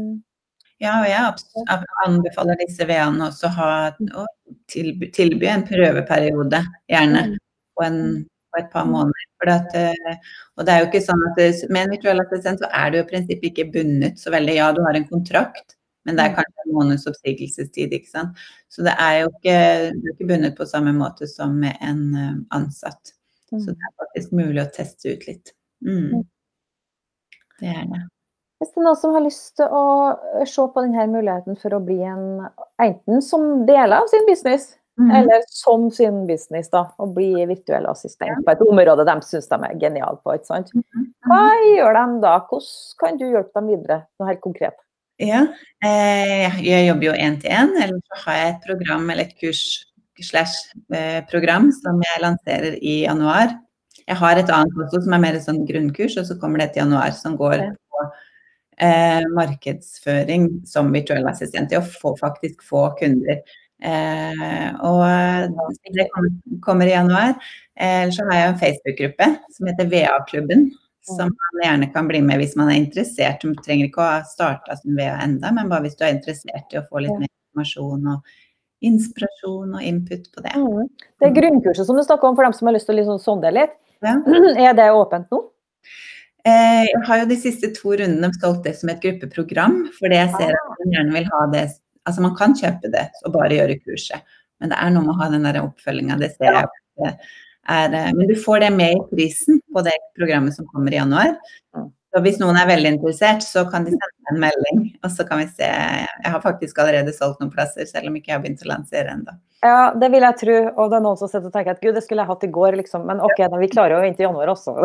Ja, 0.83 0.99
og 1.01 1.07
jeg 1.09 1.79
anbefaler 2.05 2.59
disse 2.61 2.85
VA-ene 2.89 3.29
også 3.31 3.49
ha, 3.57 3.69
å 3.95 4.25
tilby, 4.71 5.09
tilby, 5.15 5.47
en 5.49 5.63
prøveperiode, 5.69 6.61
gjerne, 6.91 7.23
mm. 7.31 7.39
på, 7.79 7.87
en, 7.87 8.01
på 8.51 8.61
et 8.61 8.69
par 8.75 8.91
måneder. 8.91 9.31
At, 9.55 9.75
eh, 9.77 10.21
og 10.59 10.67
det 10.67 10.75
er 10.75 10.83
jo 10.83 10.87
ikke 10.89 11.03
sånn 11.05 11.21
at 11.29 11.41
Med 11.69 11.83
en 11.83 11.91
virtuell 11.93 12.23
assistent 12.23 12.63
så 12.63 12.69
er 12.73 12.93
du 12.93 12.95
i 12.97 13.07
prinsippet 13.11 13.51
ikke 13.51 13.67
bundet 13.75 14.21
så 14.21 14.33
veldig. 14.33 14.55
Ja, 14.57 14.71
du 14.73 14.81
har 14.87 14.97
en 14.97 15.09
kontrakt, 15.09 15.77
men 16.09 16.17
det 16.17 16.25
er 16.27 16.33
mm. 16.33 16.39
kanskje 16.39 16.65
en 16.65 16.77
måneds 16.77 17.09
oppsigelsestid. 17.11 17.93
ikke 17.97 18.11
sant? 18.11 18.47
Så 18.73 18.85
det 18.87 18.97
er 18.99 19.19
jo 19.23 19.33
ikke, 19.35 19.59
du 19.95 20.09
er 20.09 20.15
ikke 20.17 20.31
bundet 20.33 20.57
på 20.59 20.69
samme 20.69 20.97
måte 20.97 21.29
som 21.31 21.61
med 21.61 21.79
en 21.85 22.09
eh, 22.19 22.33
ansatt. 22.57 23.15
Så 23.63 23.75
det 23.75 23.89
er 23.89 23.95
faktisk 24.03 24.35
mulig 24.37 24.63
å 24.63 24.71
teste 24.75 25.15
ut 25.15 25.27
litt. 25.29 25.55
Mm. 25.85 26.25
Det 27.61 27.71
er 27.71 27.89
det. 27.91 28.03
Hvis 28.63 28.71
det 28.73 28.81
er 28.81 28.87
noen 28.87 29.01
som 29.01 29.13
har 29.17 29.25
lyst 29.25 29.51
til 29.59 29.75
å 29.77 29.85
se 30.49 30.65
på 30.73 30.85
denne 30.87 31.05
muligheten 31.11 31.59
for 31.61 31.77
å 31.77 31.83
bli 31.85 31.99
en 32.07 32.47
enten 32.81 33.21
som 33.23 33.67
deler 33.69 33.99
av 33.99 34.09
sin 34.09 34.25
business, 34.29 34.71
mm. 35.01 35.11
eller 35.19 35.45
som 35.51 35.91
sin 35.93 36.23
business, 36.31 36.71
da, 36.73 36.87
å 36.97 37.09
bli 37.13 37.45
virtuell 37.51 37.91
assistent 37.91 38.45
på 38.47 38.55
et 38.55 38.65
område 38.65 39.07
de 39.07 39.17
syns 39.27 39.51
de 39.51 39.59
er 39.69 39.77
geniale 39.83 40.17
på. 40.23 40.37
ikke 40.39 40.51
sant? 40.53 40.73
Mm. 40.73 41.11
Hva 41.29 41.45
gjør 41.75 41.99
de 41.99 42.07
da? 42.25 42.39
Hvordan 42.49 42.73
kan 43.03 43.21
du 43.21 43.27
hjelpe 43.27 43.61
dem 43.61 43.71
videre, 43.75 44.01
noe 44.19 44.31
helt 44.31 44.45
konkret? 44.45 44.79
Ja, 45.23 45.45
eh, 45.85 46.57
jeg 46.65 46.89
jobber 46.89 47.13
jo 47.13 47.19
én 47.27 47.37
til 47.43 47.53
én, 47.55 47.75
eller 47.79 48.01
så 48.01 48.23
har 48.25 48.39
jeg 48.41 48.55
et 48.55 48.65
program 48.67 49.11
eller 49.13 49.29
et 49.29 49.37
kurs 49.39 49.67
slash-program 50.23 51.71
eh, 51.71 51.77
som 51.81 52.03
jeg 52.05 52.23
lanserer 52.23 52.79
i 52.79 53.01
januar. 53.05 53.57
Jeg 54.05 54.21
har 54.21 54.39
et 54.39 54.53
annet 54.53 54.85
også 54.85 55.03
som 55.07 55.17
er 55.17 55.23
mer 55.23 55.41
sånn 55.41 55.65
grunnkurs, 55.69 56.19
og 56.21 56.29
så 56.29 56.37
kommer 56.41 56.61
det 56.61 56.73
til 56.75 56.85
januar 56.85 57.15
som 57.17 57.39
går 57.41 57.65
på 57.73 58.07
eh, 58.85 59.25
markedsføring 59.35 60.49
som 60.69 60.93
virtuell 60.95 61.27
assistent. 61.31 61.73
Til 61.73 61.81
å 61.81 61.89
få, 61.89 62.15
faktisk 62.21 62.65
få 62.69 62.87
kunder. 63.01 63.41
Eh, 63.85 64.69
og 64.85 65.05
det 65.97 66.09
kommer 66.65 66.89
i 66.89 66.95
januar. 66.95 67.35
Eh, 67.81 68.07
så 68.15 68.29
har 68.29 68.39
jeg 68.39 68.53
en 68.53 68.63
Facebook-gruppe 68.63 69.31
som 69.57 69.73
heter 69.73 69.91
VA-klubben. 69.93 70.71
som 71.05 71.29
man 71.29 71.61
gjerne 71.61 71.93
kan 71.93 72.07
bli 72.09 72.23
med 72.25 72.39
hvis 72.41 72.55
man 72.57 72.71
er 72.73 72.79
interessert. 72.81 73.43
Du 73.43 73.53
trenger 73.61 73.91
ikke 73.91 74.01
å 74.01 74.07
ha 74.09 74.21
starta 74.25 74.73
som 74.79 74.97
VA 74.97 75.19
enda, 75.21 75.51
men 75.53 75.69
bare 75.69 75.85
hvis 75.85 75.99
du 75.99 76.05
er 76.07 76.15
interessert 76.15 76.73
i 76.73 76.79
å 76.81 76.87
få 76.89 77.03
litt 77.05 77.13
mer 77.19 77.29
informasjon 77.29 78.09
og 78.15 78.31
inspirasjon 78.89 79.75
og 79.77 79.83
input 79.85 80.29
på 80.35 80.45
det. 80.45 80.53
Mm. 80.59 80.89
Det 81.23 81.33
grunnkurset 81.37 81.89
som 81.89 81.99
du 81.99 82.05
snakker 82.05 82.29
om 82.29 82.37
for 82.37 82.47
dem 82.47 82.55
som 82.57 82.69
har 82.69 82.77
lyst 82.77 82.89
til 82.91 82.97
å 82.97 83.01
liksom 83.03 83.23
sonde 83.23 83.53
litt, 83.55 83.77
Ja. 84.05 84.19
er 84.69 84.75
det 84.77 84.91
åpent 84.93 85.31
nå? 85.33 85.39
Eh, 86.45 86.85
Jeg 86.91 87.03
har 87.07 87.23
jo 87.23 87.29
de 87.31 87.39
siste 87.41 87.71
to 87.73 87.95
rundene 87.97 88.29
solgt 88.37 88.67
det 88.67 88.75
som 88.77 88.91
et 88.93 89.01
gruppeprogram, 89.01 89.79
fordi 89.97 90.19
jeg 90.21 90.33
ser 90.37 90.53
at 90.53 90.75
man 90.83 90.93
gjerne 90.99 91.17
vil 91.17 91.33
ha 91.33 91.47
det 91.55 91.65
Altså 92.05 92.21
man 92.21 92.35
kan 92.37 92.53
kjøpe 92.53 92.91
det 92.93 93.07
og 93.25 93.33
bare 93.33 93.57
gjøre 93.57 93.79
kurset, 93.81 94.21
men 94.61 94.69
det 94.69 94.77
er 94.77 94.91
noe 94.93 95.07
med 95.07 95.15
å 95.15 95.21
ha 95.23 95.29
den 95.33 95.47
der 95.49 95.57
oppfølginga. 95.63 96.19
Det 96.21 96.35
ser 96.35 96.51
jeg. 96.53 97.15
Er, 97.65 97.95
eh, 97.97 98.11
men 98.13 98.29
du 98.29 98.35
får 98.37 98.61
det 98.61 98.69
med 98.75 98.99
i 98.99 99.07
prisen 99.09 99.63
på 99.73 99.81
det 99.87 99.95
programmet 100.19 100.53
som 100.53 100.69
kommer 100.69 100.93
i 100.93 100.99
januar. 100.99 101.33
Så 102.15 102.21
hvis 102.23 102.37
noen 102.39 102.55
er 102.55 102.69
veldig 102.71 102.93
interessert, 102.95 103.43
så 103.43 103.65
kan 103.67 103.83
de 103.83 103.91
sende 103.91 104.31
en 104.31 104.37
melding, 104.39 104.85
og 105.03 105.11
så 105.11 105.25
kan 105.27 105.41
vi 105.41 105.49
se. 105.51 105.67
Jeg 105.67 106.31
har 106.31 106.43
faktisk 106.45 106.79
allerede 106.79 107.11
solgt 107.17 107.41
noen 107.43 107.51
plasser, 107.51 107.89
selv 107.91 108.07
om 108.07 108.15
ikke 108.15 108.31
jeg 108.31 108.37
har 108.37 108.45
begynt 108.45 108.63
å 108.63 108.69
lansere 108.71 109.17
ennå. 109.17 109.35
Ja, 109.65 109.95
det 109.99 110.11
vil 110.13 110.23
jeg 110.23 110.39
tro. 110.39 110.55
Og 110.77 110.93
det 110.93 110.99
er 111.01 111.03
noen 111.09 111.19
som 111.19 111.31
sitter 111.31 111.49
og 111.49 111.57
tenker 111.57 111.75
at 111.75 111.83
gud, 111.83 111.97
det 111.97 112.05
skulle 112.05 112.23
jeg 112.23 112.31
hatt 112.31 112.47
i 112.47 112.53
går, 112.55 112.77
liksom. 112.83 113.09
Men 113.09 113.23
OK, 113.25 113.43
da, 113.43 113.59
vi 113.59 113.71
klarer 113.73 113.97
å 113.97 114.05
vente 114.05 114.23
i 114.23 114.29
januar 114.29 114.53
også. 114.53 114.77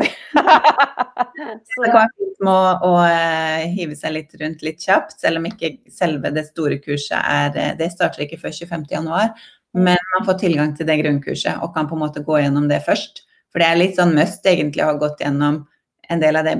Så, 1.69 1.83
Det 1.83 1.91
kan 1.91 1.99
være 1.99 2.15
fint 2.17 2.49
å 2.49 2.95
eh, 3.03 3.67
hive 3.75 3.99
seg 3.99 4.15
litt 4.15 4.33
rundt 4.41 4.65
litt 4.65 4.81
kjapt, 4.81 5.19
selv 5.21 5.41
om 5.41 5.47
ikke 5.51 5.73
selve 5.93 6.31
det 6.33 6.47
store 6.49 6.79
kurset 6.81 7.19
er 7.19 7.59
eh, 7.59 7.73
Det 7.79 7.91
starter 7.93 8.25
ikke 8.25 8.39
før 8.41 8.55
25.1, 8.55 9.45
men 9.77 9.99
man 10.15 10.25
får 10.27 10.39
tilgang 10.41 10.73
til 10.75 10.87
det 10.89 10.97
grunnkurset 11.03 11.61
og 11.61 11.75
kan 11.75 11.87
på 11.89 11.99
en 11.99 12.03
måte 12.07 12.23
gå 12.25 12.41
gjennom 12.41 12.65
det 12.71 12.81
først. 12.87 13.23
For 13.53 13.61
det 13.61 13.69
er 13.69 13.81
litt 13.83 13.99
sånn 13.99 14.15
must 14.17 14.47
egentlig 14.49 14.85
å 14.85 14.93
ha 14.93 14.99
gått 14.99 15.21
gjennom 15.21 15.61
en 16.09 16.23
del 16.23 16.39
av 16.39 16.47
det 16.47 16.57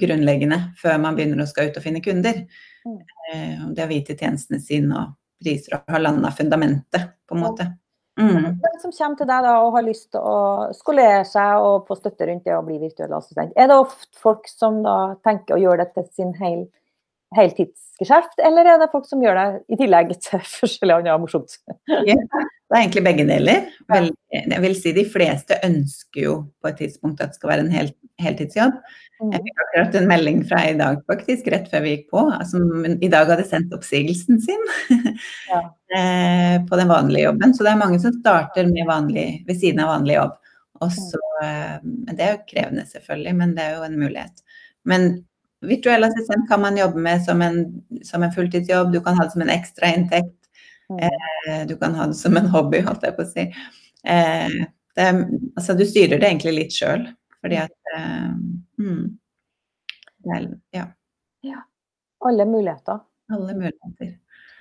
grunnleggende 0.00 0.60
før 0.80 0.98
man 1.02 1.16
begynner 1.16 1.44
å 1.44 1.48
skal 1.48 1.70
ut 1.70 1.78
og 1.78 1.84
finne 1.84 2.02
kunder. 2.04 2.44
Mm. 2.84 2.98
Eh, 3.32 3.62
Det 3.76 3.86
å 3.86 3.90
vite 3.90 4.18
tjenestene 4.18 4.60
sine 4.62 4.98
og 4.98 5.14
priser 5.44 5.78
og 5.78 5.94
ha 5.94 6.00
landa 6.00 6.30
fundamentet, 6.34 7.14
på 7.28 7.36
en 7.36 7.44
måte. 7.44 7.66
Mm. 8.20 8.60
Den 8.62 8.76
som 8.78 8.92
kommer 8.94 9.18
til 9.18 9.26
deg 9.26 9.42
da 9.42 9.56
og 9.64 9.72
har 9.74 9.82
lyst 9.82 10.12
til 10.14 10.22
å 10.22 10.70
skolere 10.76 11.24
seg 11.26 11.64
og 11.66 11.88
få 11.88 11.96
støtte 11.98 12.28
rundt 12.28 12.44
det 12.46 12.54
å 12.54 12.62
bli 12.62 12.78
virtuell 12.78 13.16
assistent, 13.16 13.52
er 13.58 13.70
det 13.70 13.78
ofte 13.80 14.20
folk 14.22 14.46
som 14.50 14.82
da 14.84 15.16
tenker 15.26 15.56
å 15.56 15.62
gjøre 15.62 15.82
det 15.82 15.96
til 15.96 16.06
sin 16.14 16.34
hel, 16.38 16.66
heltidsgeskjeft, 17.36 18.40
eller 18.46 18.68
er 18.68 18.80
det 18.82 18.90
folk 18.92 19.06
som 19.08 19.22
gjør 19.22 19.38
det 19.38 19.46
i 19.74 19.78
tillegg 19.80 20.12
til 20.26 20.42
forskjellig 20.48 20.96
annet 20.96 21.22
morsomt? 21.22 21.56
Det 21.84 22.14
er 22.78 22.80
egentlig 22.80 23.04
begge 23.06 23.26
deler. 23.28 23.66
Vel, 23.92 24.10
jeg 24.34 24.62
vil 24.64 24.76
si 24.78 24.92
de 24.96 25.04
fleste 25.08 25.58
ønsker 25.66 26.24
jo 26.24 26.36
på 26.62 26.70
et 26.70 26.78
tidspunkt 26.82 27.22
at 27.22 27.34
det 27.34 27.38
skal 27.38 27.52
være 27.52 27.66
en 27.66 27.74
hel, 27.74 27.90
heltidsjobb. 28.22 28.78
Jeg 29.30 29.42
fikk 29.44 29.60
akkurat 29.62 29.98
en 30.00 30.08
melding 30.10 30.40
fra 30.48 30.62
i 30.68 30.76
dag 30.78 30.98
faktisk, 31.10 31.46
rett 31.52 31.68
før 31.70 31.84
vi 31.84 31.92
gikk 31.94 32.08
på, 32.12 32.24
som 32.50 32.86
i 32.88 33.10
dag 33.12 33.30
hadde 33.30 33.46
sendt 33.48 33.74
oppsigelsen 33.76 34.40
sin 34.42 34.64
Ja. 35.52 35.60
eh, 35.96 36.56
på 36.66 36.80
den 36.80 36.90
vanlige 36.90 37.28
jobben. 37.28 37.54
Så 37.54 37.64
det 37.66 37.72
er 37.72 37.80
mange 37.80 38.00
som 38.02 38.16
starter 38.16 38.66
med 38.72 38.88
vanlig, 38.90 39.28
ved 39.48 39.60
siden 39.60 39.84
av 39.84 39.94
vanlig 39.94 40.18
jobb. 40.18 40.34
Og 40.82 40.90
så, 40.92 41.22
eh, 41.44 41.76
det 42.10 42.26
er 42.26 42.34
jo 42.34 42.42
krevende 42.50 42.88
selvfølgelig, 42.90 43.36
men 43.38 43.54
det 43.56 43.64
er 43.68 43.78
jo 43.78 43.86
en 43.86 44.00
mulighet. 44.00 44.44
Men 44.84 45.08
virtuell 45.68 46.04
assistent 46.06 46.48
kan 46.48 46.60
man 46.62 46.76
jobbe 46.78 47.00
med 47.00 47.22
som 47.24 47.42
en, 47.42 47.60
som 48.04 48.22
en 48.22 48.32
fulltidsjobb, 48.32 48.92
du 48.92 49.00
kan 49.04 49.16
ha 49.18 49.24
det 49.26 49.32
som 49.36 49.42
en 49.44 49.52
ekstrainntekt. 49.54 50.36
Mm. 50.90 50.98
Eh, 51.00 51.66
Du 51.68 51.76
kan 51.80 51.94
ha 51.94 52.06
det 52.06 52.14
som 52.18 52.36
en 52.36 52.46
hobby, 52.52 52.80
holdt 52.84 53.02
jeg 53.06 53.16
på 53.16 53.22
å 53.24 53.30
si. 53.30 53.44
Eh, 54.04 54.56
det, 54.96 55.06
altså, 55.56 55.74
du 55.74 55.84
styrer 55.88 56.20
det 56.20 56.28
egentlig 56.28 56.52
litt 56.58 56.76
sjøl, 56.76 57.06
fordi 57.40 57.56
at 57.62 57.94
eh, 57.96 58.34
mm, 58.80 59.04
det 60.24 60.36
er, 60.36 60.48
Ja, 61.44 61.60
Alle 62.24 62.44
muligheter. 62.48 63.00
alle 63.32 63.54
muligheter. 63.54 64.14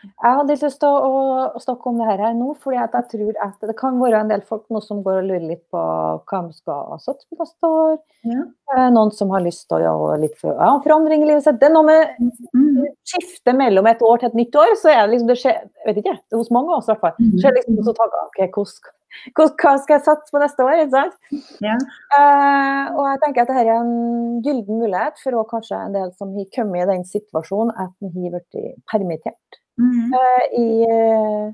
Jeg 0.04 0.36
hadde 0.38 0.56
lyst 0.56 0.80
til 0.82 0.90
å, 0.90 1.12
å, 1.56 1.60
snakke 1.64 1.90
om 1.90 2.00
det 2.02 2.08
her 2.10 2.34
nå, 2.36 2.50
fordi 2.64 2.78
jeg 2.80 2.92
tror 3.14 3.38
at 3.46 3.68
det 3.70 3.76
kan 3.80 4.00
være 4.02 4.20
en 4.24 4.32
del 4.34 4.42
folk 4.48 4.66
nå 4.74 4.82
som 4.84 5.02
går 5.06 5.22
og 5.22 5.28
lurer 5.30 5.46
litt 5.48 5.64
på 5.72 5.80
hva 5.80 6.42
de 6.48 6.54
skal 6.58 6.98
satse 7.00 7.24
på 7.30 7.40
neste 7.40 7.70
år. 7.70 7.98
Ja. 8.28 8.44
Eh, 8.76 8.90
Noen 8.96 9.12
som 9.16 9.32
har 9.36 9.44
lyst 9.46 9.68
til 9.70 9.80
å 9.80 9.84
gjøre 9.84 10.20
litt 10.24 10.36
for, 10.42 10.56
ja, 10.60 10.74
forandring 10.84 11.24
i 11.24 11.30
livet 11.32 11.46
sitt. 11.48 11.60
Det 11.62 11.70
er 11.70 11.76
noe 11.78 11.88
med 11.88 12.16
Mm. 12.54 12.84
skifte 13.08 13.54
mellom 13.56 13.88
et 13.88 14.02
år 14.02 14.20
til 14.20 14.28
et 14.30 14.36
nytt 14.36 14.56
år, 14.56 14.76
så 14.80 14.90
er 14.92 15.08
det 15.08 15.14
liksom 15.14 15.28
det 15.28 15.38
skjer, 15.40 15.70
vet 15.86 15.98
ikke, 15.98 16.18
hos 16.34 16.52
mange 16.52 16.70
av 16.72 16.78
oss 16.78 16.88
i 16.90 16.92
hvert 16.94 17.02
fall, 17.02 17.16
Mhm. 17.20 17.40
skjer 17.40 17.54
liksom 17.58 17.78
så 17.84 17.94
tanker, 17.96 18.20
ok, 18.28 18.40
hvordan, 18.52 18.76
hvordan, 18.84 19.03
hva 19.38 19.48
skal 19.52 19.96
jeg 19.96 20.04
satse 20.06 20.34
på 20.34 20.42
neste 20.42 20.66
år, 20.66 20.84
ikke 20.84 20.94
sant? 20.94 21.18
Ja. 21.64 21.76
Uh, 22.14 22.86
og 22.98 23.02
jeg 23.08 23.20
tenker 23.24 23.44
at 23.44 23.52
dette 23.52 23.64
er 23.64 23.74
en 23.76 24.40
gylden 24.46 24.80
mulighet 24.84 25.20
for 25.22 25.40
også 25.40 25.52
kanskje 25.56 25.82
en 25.88 25.98
del 25.98 26.14
som 26.20 26.32
har 26.38 26.48
kommet 26.56 26.84
i 26.84 26.90
den 26.92 27.06
situasjonen 27.10 27.74
at 27.86 27.94
de 28.02 28.26
har 28.26 28.38
blitt 28.38 28.80
permittert. 28.92 29.60
Mm. 29.82 30.14
Uh, 30.14 30.44
i, 30.60 30.66
eh, 30.86 31.46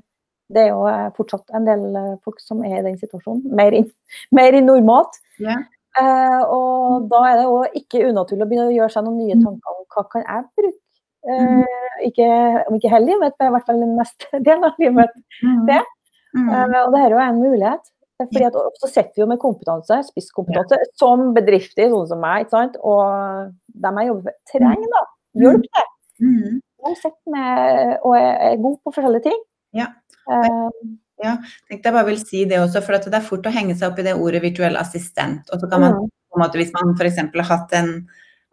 det 0.52 0.64
er 0.66 0.72
jo 0.74 0.82
fortsatt 1.16 1.54
en 1.56 1.68
del 1.68 1.84
folk 2.24 2.42
som 2.42 2.60
er 2.66 2.80
i 2.80 2.86
den 2.90 2.98
situasjonen, 3.00 3.46
mer 3.56 3.76
in, 3.76 3.88
mer 4.36 4.56
inn 4.56 4.68
normalt. 4.70 5.20
Ja. 5.40 5.60
Uh, 5.98 6.42
og 6.54 7.08
da 7.10 7.24
er 7.26 7.40
det 7.40 7.48
jo 7.48 7.56
ikke 7.80 8.04
unaturlig 8.12 8.46
å 8.46 8.50
begynne 8.50 8.70
å 8.70 8.76
gjøre 8.76 8.94
seg 8.94 9.06
noen 9.06 9.24
nye 9.24 9.40
tanker 9.40 9.74
om 9.74 9.86
hva 9.90 10.06
kan 10.12 10.26
jeg 10.26 10.46
bruke. 10.60 10.78
Eh, 11.28 12.06
ikke, 12.08 12.26
om 12.68 12.76
ikke 12.78 12.92
hele 12.94 13.10
livet, 13.10 13.34
men 13.38 13.50
i 13.50 13.54
hvert 13.54 13.66
fall 13.68 13.82
den 13.82 13.96
neste 13.98 14.28
delen 14.46 14.66
av 14.68 14.78
livet. 14.80 15.16
Mm. 15.44 15.64
Det. 15.68 15.80
Mm. 16.36 16.48
Uh, 16.48 16.76
og 16.84 16.94
det 16.94 17.02
her 17.02 17.10
er 17.10 17.16
jo 17.16 17.24
en 17.24 17.42
mulighet. 17.42 17.90
Fordi 18.20 18.44
at 18.44 18.56
ofte 18.60 18.88
sitter 18.90 19.16
vi 19.16 19.22
jo 19.22 19.28
med 19.30 19.40
kompetanse, 19.40 19.96
spisskompetanse, 20.10 20.76
som 21.00 21.30
bedrifter, 21.36 21.88
sånn 21.88 22.08
som 22.10 22.20
meg, 22.20 22.44
ikke 22.44 22.52
sant? 22.52 22.74
og 22.84 23.54
dem 23.80 24.00
jeg 24.00 24.10
jobber 24.10 24.28
med, 24.28 24.36
trenger 24.50 24.90
da, 24.92 25.00
hjelp 25.40 25.68
til. 25.68 25.86
Mm. 26.20 26.58
De 26.60 26.92
sitter 26.98 27.32
med 27.32 27.94
og 27.96 28.16
er, 28.18 28.34
er 28.50 28.60
gode 28.60 28.76
på 28.84 28.92
forskjellige 28.92 29.24
ting. 29.30 29.38
Ja. 29.76 29.88
Eh, 30.28 30.68
Tenkte 31.20 31.90
jeg 31.90 31.94
bare 31.94 32.08
vil 32.08 32.20
si 32.20 32.46
det 32.48 32.60
også, 32.62 32.80
for 32.84 32.96
at 32.96 33.06
det 33.08 33.18
er 33.18 33.26
fort 33.26 33.46
å 33.46 33.52
henge 33.52 33.76
seg 33.76 33.90
opp 33.90 34.00
i 34.00 34.06
det 34.06 34.16
ordet 34.16 34.40
virtuell 34.44 34.78
assistent. 34.80 35.48
Og 35.52 35.60
så 35.60 35.68
kan 35.68 35.84
man 35.84 35.96
mm, 35.98 36.10
på 36.10 36.38
en 36.38 36.44
måte, 36.44 36.60
hvis 36.60 36.72
man 36.76 36.94
f.eks. 36.96 37.20
har 37.36 37.48
hatt 37.50 37.74
en 37.76 37.90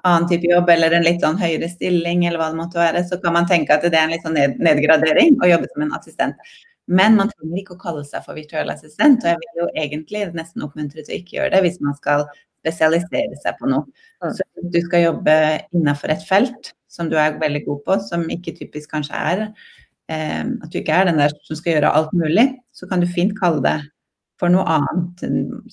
annen 0.07 0.27
type 0.29 0.47
jobb 0.47 0.69
eller 0.71 0.95
en 0.95 1.05
litt 1.05 1.23
sånn 1.23 1.39
høyere 1.39 1.69
stilling, 1.71 2.25
eller 2.27 2.41
hva 2.41 2.49
det 2.51 2.59
måtte 2.59 2.79
være, 2.79 3.03
så 3.07 3.19
kan 3.23 3.35
man 3.35 3.47
tenke 3.49 3.75
at 3.75 3.87
det 3.87 3.95
er 3.95 4.07
en 4.07 4.13
litt 4.15 4.25
sånn 4.25 4.37
nedgradering 4.63 5.39
å 5.41 5.49
jobbe 5.49 5.71
som 5.71 5.85
en 5.85 5.95
assistent. 5.97 6.51
Men 6.87 7.17
man 7.19 7.31
trenger 7.33 7.61
ikke 7.61 7.75
å 7.75 7.81
kalle 7.81 8.03
seg 8.07 8.23
for 8.23 8.37
virtuell 8.37 8.71
assistent, 8.71 9.23
og 9.23 9.33
jeg 9.33 9.39
vil 9.41 9.61
jo 9.61 9.69
egentlig 9.75 10.21
nesten 10.37 10.63
oppmuntre 10.63 11.03
til 11.03 11.13
å 11.13 11.17
ikke 11.19 11.35
gjøre 11.37 11.53
det 11.57 11.63
hvis 11.65 11.81
man 11.83 11.97
skal 11.97 12.23
spesialisere 12.61 13.39
seg 13.43 13.57
på 13.59 13.69
noe. 13.71 13.83
Mm. 14.23 14.31
Så 14.37 14.47
hvis 14.55 14.71
du 14.75 14.79
skal 14.85 15.03
jobbe 15.03 15.35
innenfor 15.75 16.13
et 16.13 16.23
felt 16.27 16.71
som 16.91 17.11
du 17.11 17.17
er 17.19 17.35
veldig 17.41 17.65
god 17.65 17.83
på, 17.85 17.99
som 18.07 18.23
ikke 18.31 18.55
typisk 18.57 18.91
kanskje 18.95 19.19
er 19.19 19.43
eh, 19.43 20.43
at 20.47 20.71
du 20.71 20.79
ikke 20.79 20.95
er 20.95 21.09
den 21.09 21.19
der 21.19 21.35
som 21.43 21.59
skal 21.59 21.75
gjøre 21.75 21.93
alt 21.99 22.15
mulig, 22.15 22.49
så 22.71 22.87
kan 22.89 23.03
du 23.03 23.09
fint 23.11 23.35
kalle 23.39 23.63
det 23.65 23.77
for 24.39 24.53
noe 24.53 24.65
annet. 24.69 25.23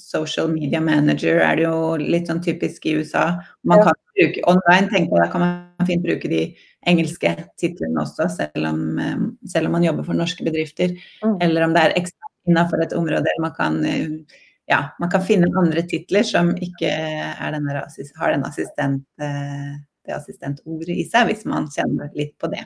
Social 0.01 0.49
media 0.53 0.81
manager 0.81 1.41
er 1.45 1.59
det 1.59 1.67
jo 1.67 1.97
litt 2.01 2.31
sånn 2.31 2.43
typisk 2.45 2.87
i 2.89 2.97
USA. 3.01 3.27
Man 3.69 3.83
kan 3.85 3.99
bruke 4.15 4.45
online, 4.51 4.89
tenker 4.93 5.17
jeg, 5.17 5.21
da 5.21 5.31
kan 5.33 5.45
man 5.45 5.89
fint 5.89 6.05
bruke 6.05 6.31
de 6.31 6.43
engelske 6.89 7.35
titlene 7.61 8.05
også, 8.05 8.29
selv 8.33 8.71
om, 8.71 8.83
eh, 9.01 9.27
selv 9.53 9.69
om 9.69 9.77
man 9.77 9.85
jobber 9.85 10.09
for 10.09 10.17
norske 10.17 10.45
bedrifter. 10.47 10.97
Mm. 11.25 11.37
Eller 11.45 11.67
om 11.67 11.77
det 11.77 11.85
er 11.85 11.99
ekstra 12.01 12.33
innenfor 12.49 12.83
et 12.85 12.97
område, 12.97 13.25
eller 13.25 13.47
man 13.47 13.57
kan 13.57 13.85
eh, 13.89 14.41
ja, 14.67 14.81
man 14.99 15.11
kan 15.13 15.25
finne 15.25 15.51
andre 15.61 15.83
titler 15.89 16.25
som 16.25 16.55
ikke 16.57 16.89
er 16.89 17.53
den 17.53 17.67
har 17.69 18.33
den 18.33 18.47
assistent, 18.49 19.05
eh, 19.21 19.75
det 20.05 20.17
assistentordet 20.17 20.97
i 20.97 21.05
seg, 21.09 21.29
hvis 21.29 21.45
man 21.49 21.69
kjenner 21.73 22.09
litt 22.17 22.37
på 22.41 22.49
det. 22.53 22.65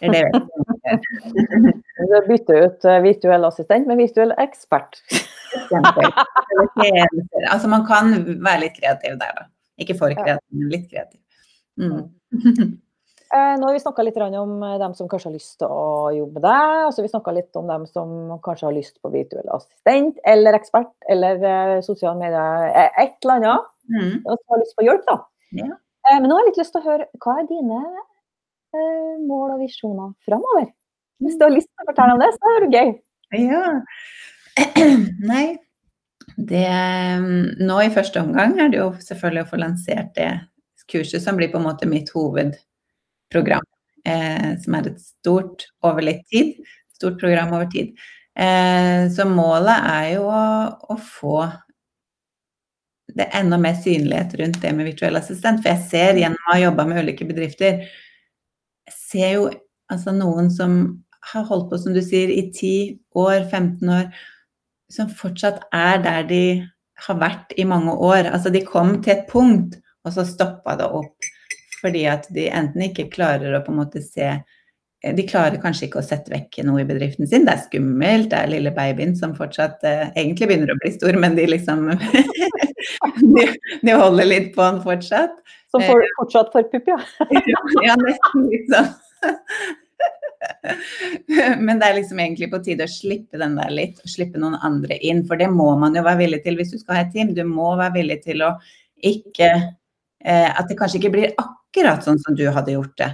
Eller 0.00 0.26
det 0.26 0.40
vet 0.42 0.56
jeg 0.58 0.73
Du 2.10 2.14
bytter 2.28 2.54
ut 2.66 2.84
eh, 2.84 3.00
virtuell 3.04 3.44
assistent 3.48 3.86
med 3.88 4.00
virtuell 4.02 4.34
ekspert. 4.44 5.00
Altså 7.50 7.68
man 7.70 7.84
kan 7.86 8.10
være 8.42 8.64
litt 8.64 8.78
kreativ 8.78 9.18
der, 9.20 9.36
da. 9.36 9.44
Ikke 9.80 9.94
for 9.98 10.14
kreativ, 10.14 10.42
men 10.54 10.72
litt 10.72 10.88
kreativ. 10.90 11.20
Mm. 11.80 12.74
Eh, 13.34 13.56
nå 13.58 13.66
har 13.66 13.74
vi 13.74 13.80
snakka 13.82 14.04
litt 14.06 14.18
om 14.22 14.50
eh, 14.62 14.76
dem 14.78 14.92
som 14.94 15.08
kanskje 15.10 15.26
har 15.26 15.34
lyst 15.34 15.56
til 15.58 15.66
å 15.66 16.12
jobbe 16.14 16.36
med 16.36 16.44
deg. 16.44 16.74
Altså, 16.84 17.02
vi 17.02 17.08
snakka 17.10 17.32
litt 17.34 17.56
om 17.58 17.66
dem 17.66 17.86
som 17.90 18.12
kanskje 18.44 18.68
har 18.68 18.76
lyst 18.76 19.00
på 19.02 19.10
virtuell 19.10 19.48
assistent 19.50 20.20
eller 20.30 20.54
ekspert 20.54 20.92
eller 21.10 21.80
sosiale 21.82 22.14
medier. 22.20 22.68
Et 23.02 23.16
eller 23.24 23.40
annet. 23.40 23.66
Mm. 23.90 24.12
Og 24.20 24.36
som 24.36 24.54
har 24.54 24.62
lyst 24.62 24.76
på 24.78 24.86
hjelp, 24.86 25.02
da. 25.08 25.16
Ja. 25.58 25.70
Men 26.12 26.28
nå 26.28 26.36
har 26.36 26.44
jeg 26.44 26.52
litt 26.52 26.62
lyst 26.62 26.76
til 26.76 26.84
å 26.84 26.92
høre 26.92 27.08
hva 27.24 27.34
er 27.40 27.50
dine 27.50 27.80
mål 29.24 29.54
og 29.56 29.60
visjoner 29.62 30.14
framover? 30.26 30.70
Hvis 31.22 31.36
du 31.38 31.44
har 31.46 31.54
lyst 31.54 31.70
til 31.70 31.84
å 31.84 31.88
fortelle 31.90 32.16
om 32.16 32.22
det, 32.22 32.30
så 32.34 32.54
er 32.54 32.64
det 32.64 32.80
gøy. 32.80 32.90
Ja. 33.44 33.66
Nei. 35.30 35.44
Det 36.34 36.66
Nå 37.62 37.76
i 37.84 37.92
første 37.94 38.22
omgang 38.24 38.56
er 38.58 38.70
det 38.72 38.80
jo 38.80 38.88
selvfølgelig 39.04 39.44
å 39.44 39.50
få 39.50 39.60
lansert 39.60 40.14
det 40.16 40.30
kurset 40.90 41.22
som 41.22 41.38
blir 41.38 41.52
på 41.52 41.60
en 41.60 41.66
måte 41.68 41.88
mitt 41.88 42.10
hovedprogram. 42.14 43.64
Eh, 44.04 44.50
som 44.60 44.76
er 44.76 44.90
et 44.90 45.00
stort 45.00 45.68
over 45.86 46.04
litt 46.04 46.26
tid. 46.32 46.58
Stort 46.96 47.20
program 47.22 47.54
over 47.56 47.70
tid. 47.72 47.94
Eh, 48.34 49.06
så 49.14 49.28
målet 49.28 49.86
er 49.94 50.08
jo 50.16 50.26
å, 50.28 50.42
å 50.90 50.98
få 50.98 51.38
det 53.14 53.28
er 53.28 53.44
enda 53.44 53.58
mer 53.60 53.76
synlighet 53.78 54.32
rundt 54.40 54.60
det 54.62 54.72
med 54.74 54.88
virtuell 54.88 55.18
assistent. 55.18 55.62
For 55.62 55.70
jeg 55.70 55.88
ser 55.90 56.18
gjennom 56.18 56.48
å 56.48 56.54
ha 56.54 56.62
jobba 56.64 56.86
med 56.88 57.04
ulike 57.04 57.26
bedrifter, 57.28 57.84
ser 59.14 59.36
jo 59.38 59.48
altså 59.92 60.14
noen 60.14 60.50
som 60.50 60.78
har 61.32 61.46
holdt 61.48 61.70
på, 61.70 61.80
som 61.80 61.94
du 61.94 62.02
sier, 62.04 62.28
i 62.28 62.50
10 62.50 62.98
år, 63.16 63.46
15 63.46 63.92
år, 63.94 64.08
som 64.92 65.08
fortsatt 65.08 65.62
er 65.74 66.02
der 66.04 66.26
de 66.28 66.44
har 67.06 67.20
vært 67.20 67.54
i 67.58 67.66
mange 67.68 67.94
år. 67.94 68.28
Altså 68.28 68.52
de 68.52 68.64
kom 68.66 68.98
til 69.02 69.16
et 69.16 69.28
punkt, 69.30 69.78
og 70.04 70.14
så 70.16 70.26
stoppa 70.28 70.76
det 70.80 70.90
opp. 70.98 71.30
Fordi 71.80 72.04
at 72.08 72.28
de 72.34 72.48
enten 72.52 72.86
ikke 72.86 73.10
klarer 73.12 73.56
å 73.56 73.62
på 73.64 73.72
en 73.72 73.80
måte 73.82 74.02
se 74.04 74.30
De 75.12 75.24
klarer 75.28 75.60
kanskje 75.60 75.88
ikke 75.88 76.00
å 76.00 76.06
sette 76.06 76.32
vekk 76.32 76.62
noe 76.64 76.80
i 76.80 76.86
bedriften 76.88 77.28
sin. 77.28 77.44
Det 77.44 77.52
er 77.52 77.64
skummelt, 77.66 78.30
det 78.32 78.38
er 78.38 78.52
lille 78.54 78.72
babyen 78.72 79.12
som 79.18 79.34
fortsatt 79.36 79.84
eh, 79.84 80.06
egentlig 80.16 80.48
begynner 80.48 80.72
å 80.72 80.78
bli 80.80 80.92
stor, 80.94 81.18
men 81.20 81.36
de 81.36 81.44
liksom 81.50 81.90
de, 83.36 83.44
de, 83.82 83.92
holder 83.92 84.30
litt 84.30 84.48
på 84.54 84.64
han 84.64 84.80
fortsatt. 84.84 85.36
Som 85.74 85.84
for, 85.84 86.00
eh, 86.00 86.14
fortsatt 86.20 86.52
får 86.54 86.68
pupp, 86.72 86.88
ja. 86.94 86.98
ja, 87.84 87.96
nesten 88.00 88.46
liksom. 88.48 88.92
Men 91.64 91.78
det 91.80 91.86
er 91.86 91.96
liksom 91.98 92.20
egentlig 92.20 92.50
på 92.52 92.60
tide 92.64 92.86
å 92.88 92.90
slippe 92.90 93.40
den 93.40 93.56
der 93.58 93.70
litt, 93.72 94.00
og 94.00 94.12
slippe 94.12 94.40
noen 94.40 94.56
andre 94.64 94.98
inn. 95.04 95.22
For 95.28 95.40
det 95.40 95.50
må 95.52 95.70
man 95.80 95.96
jo 95.96 96.04
være 96.04 96.22
villig 96.24 96.42
til 96.44 96.58
hvis 96.58 96.72
du 96.74 96.78
skal 96.80 96.98
ha 96.98 97.04
et 97.04 97.12
team. 97.14 97.32
Du 97.36 97.44
må 97.48 97.74
være 97.80 97.96
villig 97.98 98.20
til 98.24 98.44
å 98.44 98.54
ikke 99.04 99.50
eh, 99.52 100.48
At 100.48 100.68
det 100.70 100.78
kanskje 100.80 101.02
ikke 101.02 101.12
blir 101.12 101.36
akkurat 101.40 102.04
sånn 102.04 102.20
som 102.22 102.36
du 102.38 102.46
hadde 102.48 102.76
gjort 102.76 102.96
det. 103.00 103.10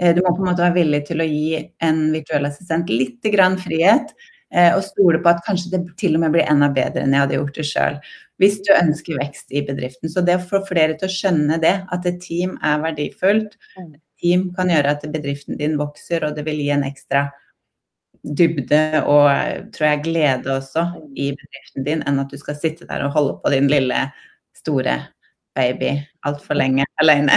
Eh, 0.00 0.14
du 0.14 0.22
må 0.22 0.34
på 0.34 0.42
en 0.42 0.50
måte 0.50 0.64
være 0.64 0.78
villig 0.80 1.02
til 1.08 1.22
å 1.22 1.28
gi 1.28 1.64
en 1.84 2.06
virtuell 2.14 2.48
assistent 2.48 2.92
litt 2.92 3.24
grann 3.34 3.58
frihet. 3.60 4.14
Eh, 4.54 4.70
og 4.76 4.84
stole 4.86 5.18
på 5.22 5.32
at 5.32 5.42
kanskje 5.46 5.72
det 5.74 5.82
til 5.98 6.14
og 6.18 6.24
med 6.24 6.36
blir 6.36 6.46
enda 6.46 6.68
bedre 6.70 7.02
enn 7.02 7.16
jeg 7.16 7.24
hadde 7.24 7.40
gjort 7.40 7.58
det 7.58 7.66
sjøl. 7.70 7.98
Hvis 8.42 8.60
du 8.66 8.72
ønsker 8.74 9.18
vekst 9.20 9.54
i 9.54 9.62
bedriften. 9.66 10.10
Så 10.10 10.22
det 10.26 10.38
å 10.38 10.46
få 10.46 10.62
flere 10.66 10.96
til 10.98 11.10
å 11.10 11.14
skjønne 11.14 11.58
det, 11.62 11.76
at 11.94 12.06
et 12.10 12.18
team 12.22 12.56
er 12.62 12.80
verdifullt, 12.82 13.58
mm 13.78 13.94
team 14.24 14.50
kan 14.56 14.70
gjøre 14.72 14.96
at 14.96 15.08
bedriften 15.12 15.58
din 15.60 15.78
vokser, 15.80 16.24
og 16.24 16.36
det 16.36 16.46
vil 16.48 16.62
gi 16.62 16.70
en 16.74 16.86
ekstra 16.86 17.26
dybde 18.24 19.02
og 19.04 19.28
tror 19.74 19.88
jeg 19.90 20.04
glede 20.06 20.54
også 20.54 20.86
i 21.20 21.30
bedriften 21.36 21.84
din, 21.86 22.04
enn 22.08 22.22
at 22.22 22.32
du 22.32 22.40
skal 22.40 22.56
sitte 22.56 22.88
der 22.88 23.04
og 23.04 23.12
holde 23.16 23.36
på 23.42 23.52
din 23.52 23.68
lille, 23.68 24.06
store 24.56 24.96
baby 25.54 25.92
altfor 26.26 26.56
lenge 26.56 26.86
alene. 27.02 27.36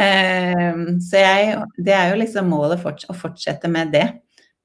Um, 0.00 0.84
så 1.04 1.22
jeg, 1.22 1.54
det 1.78 1.94
er 1.96 2.10
jo 2.12 2.18
liksom 2.20 2.50
målet 2.50 2.82
forts 2.82 3.08
å 3.10 3.16
fortsette 3.16 3.70
med 3.72 3.92
det. 3.94 4.06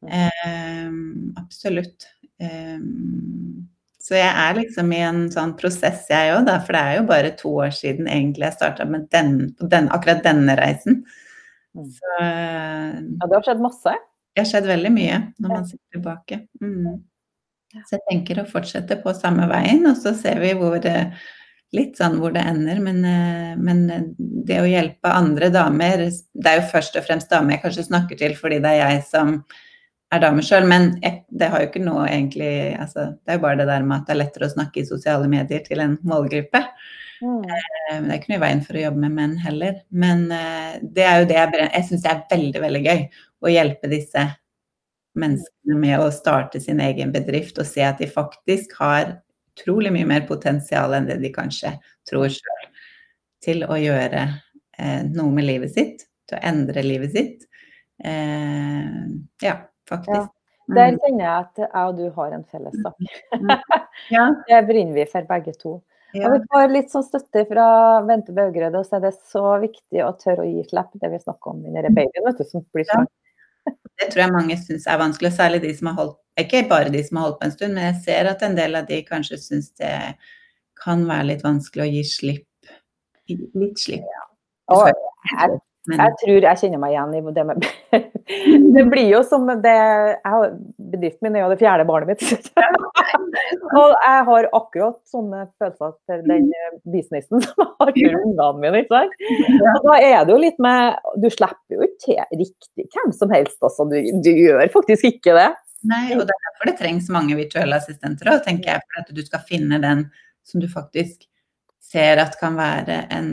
Um, 0.06 1.34
absolutt. 1.40 2.08
Um, 2.42 3.66
så 4.06 4.20
jeg 4.20 4.30
er 4.30 4.58
liksom 4.60 4.92
i 4.94 5.02
en 5.02 5.24
sånn 5.34 5.56
prosess, 5.58 6.04
jeg 6.12 6.34
òg, 6.36 6.50
for 6.68 6.78
det 6.78 6.82
er 6.82 6.98
jo 7.00 7.06
bare 7.10 7.32
to 7.40 7.54
år 7.64 7.72
siden 7.74 8.10
egentlig 8.12 8.46
jeg 8.46 8.58
starta 8.60 8.86
med 8.86 9.08
den, 9.14 9.32
den, 9.58 9.90
akkurat 9.94 10.22
denne 10.26 10.54
reisen. 10.60 11.00
Mm. 11.74 11.88
Så, 11.90 12.12
ja, 12.20 13.26
det 13.26 13.34
har 13.34 13.48
skjedd 13.48 13.64
masse? 13.66 13.96
Det 14.36 14.44
har 14.44 14.52
skjedd 14.52 14.70
veldig 14.70 14.92
mye 14.94 15.18
når 15.42 15.56
man 15.56 15.66
sitter 15.66 15.98
tilbake. 15.98 16.40
Mm. 16.62 17.00
Så 17.76 17.98
jeg 17.98 18.04
tenker 18.12 18.44
å 18.44 18.48
fortsette 18.48 19.00
på 19.02 19.16
samme 19.18 19.50
veien, 19.50 19.82
og 19.90 19.98
så 20.00 20.14
ser 20.16 20.38
vi 20.44 20.54
hvor 20.60 20.78
det, 20.84 21.00
litt 21.76 22.00
sånn 22.00 22.18
hvor 22.22 22.34
det 22.36 22.44
ender. 22.48 22.80
Men, 22.84 23.04
eh, 23.06 23.54
men, 23.60 23.86
det 24.46 24.60
å 24.62 24.68
hjelpe 24.70 25.10
andre 25.10 25.50
damer 25.50 26.04
Det 26.06 26.50
er 26.50 26.60
jo 26.60 26.68
først 26.70 26.98
og 27.00 27.06
fremst 27.08 27.32
damer 27.32 27.56
jeg 27.56 27.64
kanskje 27.64 27.88
snakker 27.88 28.20
til 28.20 28.36
fordi 28.38 28.60
det 28.62 28.74
er 28.76 28.82
jeg 28.84 29.00
som 29.10 29.40
er 30.14 30.22
dame 30.22 30.44
sjøl, 30.46 30.68
men 30.70 30.92
jeg, 31.02 31.24
det 31.34 31.50
har 31.50 31.64
jo 31.64 31.70
ikke 31.72 31.82
noe 31.82 32.06
egentlig 32.06 32.76
altså, 32.78 33.08
Det 33.18 33.34
er 33.34 33.40
jo 33.40 33.46
bare 33.48 33.60
det 33.64 33.68
der 33.72 33.88
med 33.88 33.98
at 33.98 34.08
det 34.08 34.14
er 34.14 34.22
lettere 34.22 34.50
å 34.50 34.54
snakke 34.54 34.82
i 34.82 34.88
sosiale 34.88 35.32
medier 35.32 35.66
til 35.66 35.82
en 35.82 35.98
målgruppe. 36.06 36.62
Mm. 37.24 37.42
Eh, 37.42 38.00
det 38.04 38.12
er 38.12 38.18
ikke 38.20 38.34
noe 38.34 38.40
i 38.40 38.46
veien 38.46 38.64
for 38.66 38.78
å 38.78 38.86
jobbe 38.86 39.04
med 39.04 39.18
menn 39.18 39.36
heller. 39.42 39.82
Men 39.90 40.26
eh, 40.36 40.80
det 40.82 41.06
er 41.10 41.22
jo 41.22 41.30
det 41.32 41.40
jeg, 41.42 41.68
jeg 41.68 41.90
syns 41.90 42.10
er 42.12 42.26
veldig, 42.32 42.64
veldig 42.68 42.84
gøy. 42.86 43.06
Å 43.46 43.54
hjelpe 43.56 43.92
disse 43.92 44.30
menneskene 45.16 45.80
med 45.80 46.02
å 46.04 46.10
starte 46.14 46.60
sin 46.62 46.82
egen 46.84 47.14
bedrift 47.16 47.60
og 47.62 47.68
se 47.70 47.84
at 47.88 48.02
de 48.02 48.10
faktisk 48.12 48.76
har 48.82 49.16
utrolig 49.56 49.94
mye 49.96 50.08
mer 50.10 50.28
potensial 50.28 50.94
enn 50.94 51.08
det 51.10 51.20
de 51.24 51.32
kanskje 51.34 51.76
tror 52.10 52.28
sjøl, 52.34 52.68
til 53.46 53.64
å 53.66 53.78
gjøre 53.80 54.26
eh, 54.28 55.02
noe 55.08 55.32
med 55.34 55.48
livet 55.48 55.74
sitt, 55.76 56.06
til 56.28 56.40
å 56.40 56.44
endre 56.52 56.84
livet 56.86 57.16
sitt. 57.16 57.46
Eh, 58.04 58.94
ja 59.46 59.60
faktisk. 59.90 60.16
Ja. 60.16 60.32
Der 60.76 60.96
mm. 60.96 61.02
kjenner 61.04 61.26
jeg 61.26 61.34
at 61.44 61.60
jeg 61.62 61.90
og 61.90 61.98
du 62.00 62.06
har 62.16 62.32
en 62.34 62.48
felles 62.52 62.80
sak. 62.82 63.12
Mm. 63.40 63.52
Ja. 64.12 64.26
det 64.46 64.58
brenner 64.68 64.94
vi 64.94 65.04
for 65.10 65.26
begge 65.30 65.54
to. 65.58 65.78
Ja. 66.16 66.28
Og 66.28 66.34
vi 66.36 66.48
får 66.52 66.72
litt 66.72 66.92
sånn 66.92 67.06
støtte 67.06 67.46
fra 67.50 67.68
Bente 68.08 68.34
Baugrød, 68.36 68.76
og 68.78 68.86
så 68.88 68.98
er 68.98 69.06
det 69.08 69.14
så 69.32 69.44
viktig 69.62 70.04
å 70.04 70.12
tørre 70.20 70.44
å 70.44 70.48
gi 70.50 70.64
slipp, 70.68 70.92
det 71.02 71.10
vi 71.12 71.20
snakker 71.22 71.54
om 71.54 71.64
i 71.64 71.72
mm. 71.72 71.96
babyen 71.96 72.28
vet 72.28 72.42
du, 72.42 72.46
som 72.48 72.64
blir 72.76 72.88
sånn. 72.90 73.08
Det 73.96 74.10
tror 74.12 74.22
jeg 74.26 74.34
mange 74.34 74.58
syns 74.60 74.88
er 74.92 75.00
vanskelig, 75.00 75.32
særlig 75.36 75.62
de 75.64 75.70
som 75.78 75.88
har 75.92 76.00
holdt 76.02 76.18
Ikke 76.42 76.66
bare 76.68 76.92
de 76.92 77.04
som 77.06 77.18
har 77.18 77.30
holdt 77.30 77.38
på 77.40 77.48
en 77.48 77.54
stund, 77.54 77.78
men 77.78 77.86
jeg 77.88 78.02
ser 78.04 78.28
at 78.32 78.42
en 78.44 78.58
del 78.58 78.76
av 78.76 78.90
de 78.90 78.98
kanskje 79.08 79.40
syns 79.40 79.70
det 79.80 79.94
kan 80.82 81.06
være 81.08 81.30
litt 81.30 81.46
vanskelig 81.46 81.86
å 81.86 81.92
gi 81.94 82.02
slipp. 82.10 82.74
Litt 83.32 83.80
slipp. 83.80 84.04
Ja. 84.04 84.26
Og 84.76 84.90
jeg. 84.90 85.62
Jeg 85.86 86.14
tror 86.18 86.46
jeg 86.48 86.60
kjenner 86.64 86.80
meg 86.82 86.96
igjen 86.96 87.12
i 87.14 87.34
det 87.36 87.44
med 87.46 87.66
Det 88.76 88.84
blir 88.90 89.06
jo 89.06 89.20
som 89.28 89.46
det 89.62 89.76
jeg, 89.76 90.48
Bedriften 90.96 91.28
min 91.28 91.38
er 91.38 91.44
jo 91.44 91.52
det 91.52 91.60
fjerde 91.62 91.86
barnet 91.86 92.24
mitt. 92.26 92.50
og 93.80 93.94
jeg 93.94 94.24
har 94.30 94.48
akkurat 94.60 94.98
sånne 95.10 95.44
følelser 95.60 95.94
til 96.10 96.24
den 96.30 96.48
businessen 96.94 97.44
som 97.44 97.62
jeg 97.62 97.70
har 97.82 97.94
til 97.98 98.18
ungene 98.22 98.50
mine. 98.62 98.82
ikke 98.84 99.02
sant? 99.02 99.70
Og 99.74 99.90
da 99.90 100.00
er 100.00 100.18
det 100.26 100.36
jo 100.36 100.40
litt 100.42 100.58
med 100.64 101.12
Du 101.22 101.30
slipper 101.34 101.78
jo 101.78 101.86
ikke 101.86 102.02
til 102.06 102.42
riktig 102.42 102.88
hvem 102.96 103.14
som 103.16 103.34
helst. 103.36 103.60
Altså. 103.62 103.88
Du, 103.92 103.96
du 104.26 104.32
gjør 104.34 104.66
faktisk 104.74 105.08
ikke 105.12 105.38
det. 105.38 105.52
Nei, 105.86 106.16
og 106.16 106.26
det 106.26 106.34
er 106.34 106.44
derfor 106.48 106.72
det 106.72 106.78
trengs 106.80 107.12
mange 107.14 107.38
virtuelle 107.38 107.78
assistenter 107.78 108.32
òg, 108.32 108.44
tenker 108.46 108.74
jeg. 108.74 108.86
For 108.90 109.04
at 109.04 109.16
du 109.16 109.24
skal 109.26 109.48
finne 109.48 109.82
den 109.84 110.08
som 110.46 110.62
du 110.62 110.70
faktisk 110.72 111.28
ser 111.86 112.22
at 112.22 112.38
kan 112.40 112.58
være 112.58 113.04
en, 113.14 113.30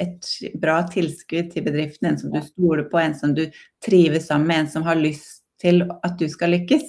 et 0.00 0.28
bra 0.60 0.82
tilskudd 0.90 1.52
til 1.54 1.64
bedriften, 1.64 2.10
en 2.10 2.20
som 2.20 2.32
du 2.32 2.40
stoler 2.44 2.84
på, 2.90 3.00
en 3.00 3.16
som 3.16 3.32
du 3.36 3.46
trives 3.84 4.28
sammen 4.28 4.50
med, 4.50 4.64
en 4.64 4.72
som 4.76 4.84
har 4.86 5.00
lyst 5.00 5.44
til 5.62 5.84
at 6.04 6.18
du 6.20 6.26
skal 6.28 6.54
lykkes. 6.54 6.84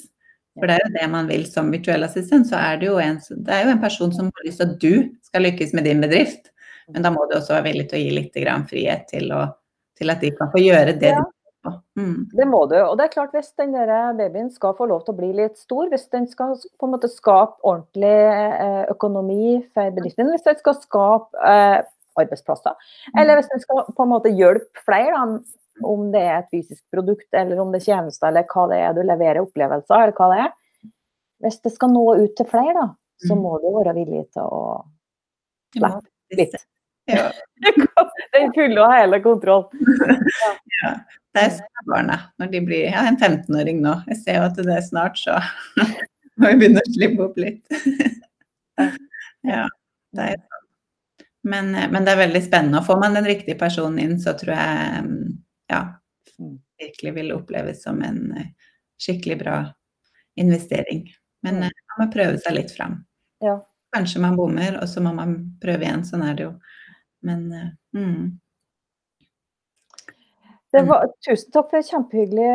For 0.55 0.71
det 0.71 0.77
er 0.77 0.85
jo 0.85 0.93
det 0.95 1.07
man 1.11 1.29
vil 1.29 1.45
som 1.51 1.71
virtuell 1.73 2.07
assistent. 2.07 2.47
Så 2.47 2.59
er 2.59 2.79
det 2.79 2.89
jo 2.89 2.97
en, 3.01 3.19
det 3.19 3.53
er 3.53 3.65
jo 3.65 3.75
en 3.75 3.83
person 3.83 4.13
som 4.15 4.31
har 4.31 4.47
lyst 4.47 4.61
til 4.61 4.71
at 4.71 4.75
du 4.81 4.93
skal 5.27 5.43
lykkes 5.47 5.75
med 5.75 5.87
din 5.89 6.03
bedrift. 6.03 6.51
Men 6.93 7.05
da 7.05 7.11
må 7.11 7.25
du 7.27 7.37
også 7.37 7.57
være 7.57 7.71
villig 7.71 7.87
til 7.89 7.99
å 7.99 8.03
gi 8.03 8.17
litt 8.19 8.69
frihet 8.69 9.07
til, 9.09 9.31
å, 9.33 9.45
til 9.97 10.13
at 10.13 10.21
de 10.21 10.31
kan 10.37 10.51
få 10.53 10.61
gjøre 10.61 10.93
det 11.01 11.15
ja. 11.15 11.23
Mm. 11.97 12.29
Det 12.29 12.45
må 12.45 12.59
du. 12.69 12.75
Og 12.77 12.93
det 12.99 13.07
er 13.07 13.13
klart 13.15 13.33
hvis 13.33 13.51
den 13.57 13.73
der 13.73 14.13
babyen 14.17 14.51
skal 14.53 14.75
få 14.77 14.85
lov 14.89 15.05
til 15.05 15.15
å 15.15 15.17
bli 15.17 15.31
litt 15.33 15.57
stor, 15.57 15.87
hvis 15.89 16.07
den 16.13 16.27
skal 16.29 16.53
på 16.53 16.87
en 16.87 16.93
måte 16.93 17.09
skape 17.09 17.57
ordentlig 17.65 18.13
eh, 18.13 18.83
økonomi 18.93 19.57
for 19.73 19.95
bedriften, 19.95 20.29
hvis 20.33 20.45
den 20.45 20.59
skal 20.61 20.77
skape 20.77 21.41
eh, 21.41 21.79
arbeidsplasser, 22.21 22.75
mm. 22.75 23.21
eller 23.21 23.39
hvis 23.39 23.49
den 23.51 23.63
skal 23.63 23.81
på 23.89 24.05
en 24.05 24.13
måte 24.13 24.33
hjelpe 24.35 24.85
flere, 24.85 25.15
da, 25.15 25.64
om 25.83 26.11
det 26.11 26.21
er 26.23 26.37
et 26.37 26.51
fysisk 26.53 26.81
produkt 26.93 27.35
eller 27.35 27.59
om 27.59 27.73
det 27.73 27.81
er 27.81 27.89
tjenester 27.89 28.29
eller 28.29 28.47
hva 28.51 28.67
det 28.71 28.79
er 28.83 28.93
du 28.95 29.01
leverer, 29.03 29.41
opplevelser 29.43 29.95
eller 30.05 30.15
hva 30.15 30.29
det 30.31 30.39
er. 30.45 30.53
Hvis 31.43 31.59
det 31.65 31.73
skal 31.75 31.91
nå 31.91 32.05
ut 32.21 32.35
til 32.37 32.47
flere, 32.47 32.75
da, 32.77 32.87
så 33.27 33.35
mm. 33.35 33.43
må 33.43 33.57
du 33.59 33.67
være 33.75 33.95
villig 33.97 34.23
til 34.35 34.47
å 34.47 34.63
slippe 35.75 36.39
litt. 36.39 36.57
Ja. 37.11 37.27
Den 38.35 38.53
fulle 38.55 38.81
og 38.81 38.93
hele 38.93 39.21
kontroll. 39.23 39.67
Ja. 39.83 40.51
ja. 40.81 40.95
Det 41.35 41.43
er 41.49 41.87
barna 41.91 42.17
når 42.39 42.51
de 42.53 42.61
blir 42.63 42.85
ja, 42.87 43.03
en 43.09 43.17
15-åring 43.19 43.81
nå. 43.83 43.97
Jeg 44.13 44.21
ser 44.21 44.37
jo 44.39 44.45
at 44.47 44.59
det 44.59 44.71
er 44.71 44.85
snart, 44.85 45.19
så 45.19 45.35
må 46.39 46.53
vi 46.53 46.59
begynne 46.61 46.83
å 46.83 46.93
slippe 46.95 47.25
opp 47.27 47.39
litt. 47.41 47.75
ja, 49.43 49.65
det 50.15 50.29
er 50.31 50.39
sånn. 50.39 50.61
Men, 51.45 51.67
men, 51.75 52.05
det 52.07 52.15
er 52.15 52.23
veldig 52.23 52.41
spennende. 52.41 52.79
Og 52.79 52.87
får 52.87 52.97
man 53.03 53.19
den 53.19 53.27
riktige 53.27 53.57
personen 53.59 53.99
inn, 54.01 54.15
så 54.17 54.33
tror 54.39 54.55
jeg 54.55 55.03
ja, 55.71 55.81
virkelig 56.77 57.13
vil 57.13 57.33
oppleves 57.35 57.83
som 57.83 58.01
en 58.03 58.31
eh, 58.37 58.47
skikkelig 59.01 59.39
bra 59.39 59.57
investering. 60.35 61.05
Men 61.41 61.55
mm. 61.55 61.61
man 61.61 62.01
må 62.05 62.11
prøve 62.13 62.39
seg 62.41 62.57
litt 62.57 62.73
fram. 62.75 62.99
Ja. 63.43 63.59
Kanskje 63.95 64.21
man 64.23 64.35
bommer, 64.35 64.79
og 64.81 64.89
så 64.91 65.03
må 65.03 65.13
man 65.15 65.37
prøve 65.61 65.87
igjen. 65.87 66.03
Sånn 66.07 66.25
er 66.25 66.35
det 66.35 66.47
jo. 66.47 66.55
Men 67.25 67.45
eh, 67.53 67.69
mm. 67.97 68.25
Var, 70.75 71.05
tusen 71.23 71.51
takk 71.55 71.69
for 71.71 71.87
kjempehyggelig 71.87 72.47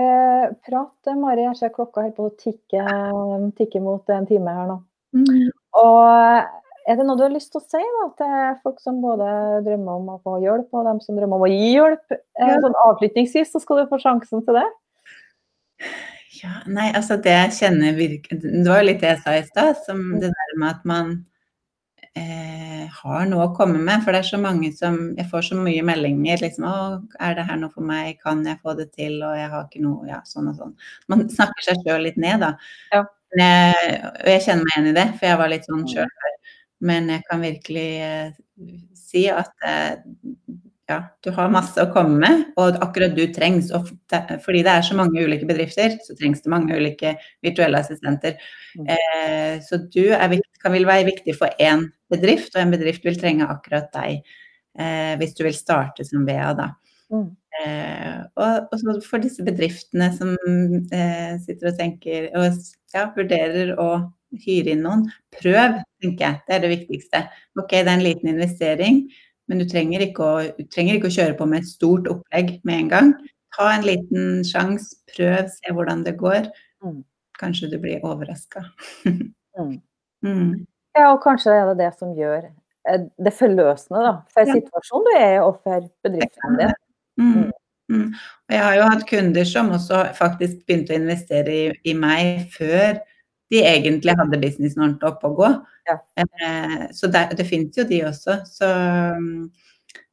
prat, 0.66 1.12
Mari. 1.16 1.46
Jeg 1.46 1.56
ser 1.56 1.70
klokka 1.72 2.02
helt 2.04 2.18
på 2.18 2.26
å 2.28 2.34
tikke, 2.36 3.80
mot 3.80 4.12
en 4.12 4.28
time 4.28 4.56
her 4.58 4.68
nå. 4.68 4.76
Mm. 5.16 5.46
Og 5.80 6.59
er 6.90 6.98
det 6.98 7.06
noe 7.06 7.18
du 7.18 7.24
har 7.24 7.32
lyst 7.32 7.52
til 7.54 7.60
å 7.60 7.64
si 7.64 7.80
da, 7.80 8.06
til 8.18 8.60
folk 8.64 8.80
som 8.82 9.00
både 9.02 9.30
drømmer 9.66 10.00
om 10.00 10.12
å 10.16 10.20
få 10.24 10.40
hjelp, 10.42 10.68
og 10.74 10.86
dem 10.88 11.00
som 11.04 11.18
drømmer 11.18 11.38
om 11.38 11.46
å 11.46 11.50
gi 11.50 11.72
hjelp? 11.76 12.06
Eh, 12.16 12.50
ja. 12.50 12.58
Sånn 12.64 12.78
Avslutningsvis 12.84 13.52
så 13.54 13.62
skal 13.62 13.82
du 13.82 13.90
få 13.92 14.00
sjansen 14.02 14.44
til 14.46 14.58
det. 14.58 14.66
Ja, 16.40 16.60
nei, 16.70 16.88
altså 16.96 17.18
det 17.20 17.32
jeg 17.32 17.56
kjenner 17.56 17.96
virker 17.96 18.38
Det 18.40 18.62
var 18.68 18.80
jo 18.80 18.86
litt 18.86 19.02
det 19.02 19.10
jeg 19.10 19.20
sa 19.24 19.34
i 19.36 19.42
stad, 19.48 19.80
som 19.86 19.98
mm. 20.00 20.14
det 20.22 20.30
der 20.32 20.54
med 20.60 20.70
at 20.70 20.86
man 20.88 21.12
eh, 22.16 22.86
har 23.00 23.28
noe 23.28 23.46
å 23.48 23.54
komme 23.56 23.80
med. 23.82 24.02
For 24.04 24.14
det 24.14 24.22
er 24.22 24.28
så 24.30 24.40
mange 24.40 24.72
som 24.76 24.98
Jeg 25.18 25.28
får 25.30 25.50
så 25.50 25.58
mye 25.60 25.84
meldinger 25.86 26.42
liksom 26.44 26.66
'Å, 26.68 26.76
er 27.20 27.38
det 27.38 27.46
her 27.50 27.60
noe 27.60 27.74
for 27.74 27.86
meg? 27.86 28.18
Kan 28.24 28.44
jeg 28.46 28.60
få 28.64 28.76
det 28.78 28.90
til?' 28.96 29.20
Og 29.22 29.36
jeg 29.36 29.50
har 29.52 29.66
ikke 29.66 29.84
noe 29.84 30.08
Ja, 30.10 30.20
sånn 30.26 30.50
og 30.52 30.58
sånn. 30.58 30.76
Man 31.12 31.28
snakker 31.28 31.66
seg 31.68 31.82
sjøl 31.84 32.06
litt 32.08 32.20
ned, 32.20 32.40
da. 32.46 32.54
Ja. 32.94 33.04
Jeg, 33.38 33.98
og 34.10 34.26
jeg 34.26 34.42
kjenner 34.42 34.66
meg 34.66 34.72
igjen 34.74 34.90
i 34.90 34.96
det, 34.96 35.08
for 35.18 35.28
jeg 35.28 35.38
var 35.38 35.50
litt 35.52 35.66
sånn 35.68 35.84
sjøl 35.86 36.08
før. 36.22 36.32
Men 36.80 37.10
jeg 37.12 37.24
kan 37.28 37.44
virkelig 37.44 37.88
eh, 38.04 38.32
si 38.96 39.26
at 39.32 39.52
eh, 39.66 40.00
ja, 40.90 40.98
du 41.22 41.30
har 41.36 41.52
masse 41.52 41.78
å 41.78 41.90
komme 41.94 42.18
med, 42.18 42.44
og 42.58 42.78
akkurat 42.82 43.14
du 43.14 43.22
trengs. 43.34 43.70
Og 43.76 43.90
fordi 44.44 44.64
det 44.66 44.72
er 44.72 44.86
så 44.86 44.96
mange 44.98 45.22
ulike 45.22 45.46
bedrifter, 45.48 45.94
så 46.02 46.16
trengs 46.18 46.42
det 46.42 46.52
mange 46.52 46.76
ulike 46.76 47.14
virtuelle 47.46 47.82
assistenter. 47.84 48.40
Mm. 48.74 48.90
Eh, 48.96 49.54
så 49.66 49.82
du 49.86 50.02
er, 50.16 50.38
kan 50.62 50.74
vil 50.74 50.88
være 50.88 51.08
viktig 51.12 51.36
for 51.38 51.62
én 51.62 51.86
bedrift, 52.10 52.54
og 52.56 52.64
en 52.64 52.74
bedrift 52.74 53.06
vil 53.06 53.18
trenge 53.20 53.46
akkurat 53.46 53.90
deg 53.94 54.18
eh, 54.78 55.14
hvis 55.20 55.36
du 55.38 55.44
vil 55.46 55.56
starte 55.56 56.06
som 56.06 56.26
VA, 56.26 56.50
da. 56.58 56.72
Mm. 57.10 57.28
Eh, 57.60 58.18
og, 58.38 58.70
og 58.72 59.02
for 59.04 59.22
disse 59.22 59.44
bedriftene 59.46 60.10
som 60.14 60.34
eh, 60.40 61.34
sitter 61.42 61.72
og 61.72 61.78
tenker 61.78 62.28
og 62.38 62.46
ja, 62.94 63.08
vurderer 63.16 63.74
å 63.78 63.90
hyre 64.44 64.74
inn 64.74 64.84
noen, 64.86 65.06
prøv, 65.36 65.80
tenker 66.02 66.26
jeg. 66.26 66.40
Det 66.46 66.56
er 66.56 66.62
det 66.64 66.70
viktigste. 66.74 67.24
Ok, 67.58 67.74
det 67.74 67.84
er 67.86 67.96
en 67.96 68.06
liten 68.06 68.32
investering. 68.32 69.02
Men 69.50 69.58
du 69.58 69.66
trenger, 69.66 70.04
ikke 70.06 70.22
å, 70.26 70.64
trenger 70.70 70.96
ikke 70.96 71.10
å 71.10 71.16
kjøre 71.16 71.36
på 71.38 71.46
med 71.50 71.64
et 71.64 71.70
stort 71.72 72.08
opplegg 72.10 72.58
med 72.68 72.84
en 72.84 72.90
gang. 72.92 73.12
Ta 73.56 73.72
en 73.74 73.86
liten 73.86 74.44
sjanse, 74.46 75.00
prøv, 75.10 75.48
se 75.50 75.74
hvordan 75.74 76.04
det 76.06 76.14
går. 76.20 76.46
Mm. 76.84 77.00
Kanskje 77.40 77.72
du 77.72 77.78
blir 77.82 78.04
overraska. 78.06 78.62
Mm. 79.08 79.32
mm. 80.26 80.52
Ja, 80.98 81.10
og 81.10 81.22
kanskje 81.24 81.54
er 81.54 81.70
det 81.70 81.80
det 81.82 81.90
som 81.98 82.14
gjør 82.14 82.46
eh, 82.46 83.02
det 83.18 83.34
forløsende 83.34 84.04
da, 84.06 84.14
for 84.34 84.46
Ja. 84.46 84.54
situasjonen 84.58 85.06
du 85.06 85.12
er 85.16 85.34
i 85.34 85.42
og 85.42 85.58
for 85.64 85.90
bedriften 86.06 86.58
din. 86.60 86.76
Mm. 87.20 87.50
Mm. 87.90 88.06
Og 88.14 88.54
jeg 88.54 88.62
har 88.62 88.74
jo 88.78 88.88
hatt 88.92 89.06
kunder 89.08 89.46
som 89.50 89.70
også 89.74 90.04
faktisk 90.18 90.62
begynte 90.66 90.94
å 90.94 91.00
investere 91.00 91.54
i, 91.54 91.64
i 91.90 91.94
meg 91.98 92.46
før 92.54 93.00
de 93.50 93.64
egentlig 93.66 94.14
hadde 94.18 94.38
businessen 94.42 94.84
ordentlig 94.84 95.10
oppe 95.10 95.30
å 95.30 95.36
gå. 95.38 95.50
Ja. 95.90 95.96
Eh, 96.22 96.84
så 96.94 97.10
det, 97.10 97.26
det 97.38 97.46
finnes 97.48 97.76
jo 97.78 97.86
de 97.88 98.04
også. 98.10 98.38
Så, 98.46 98.70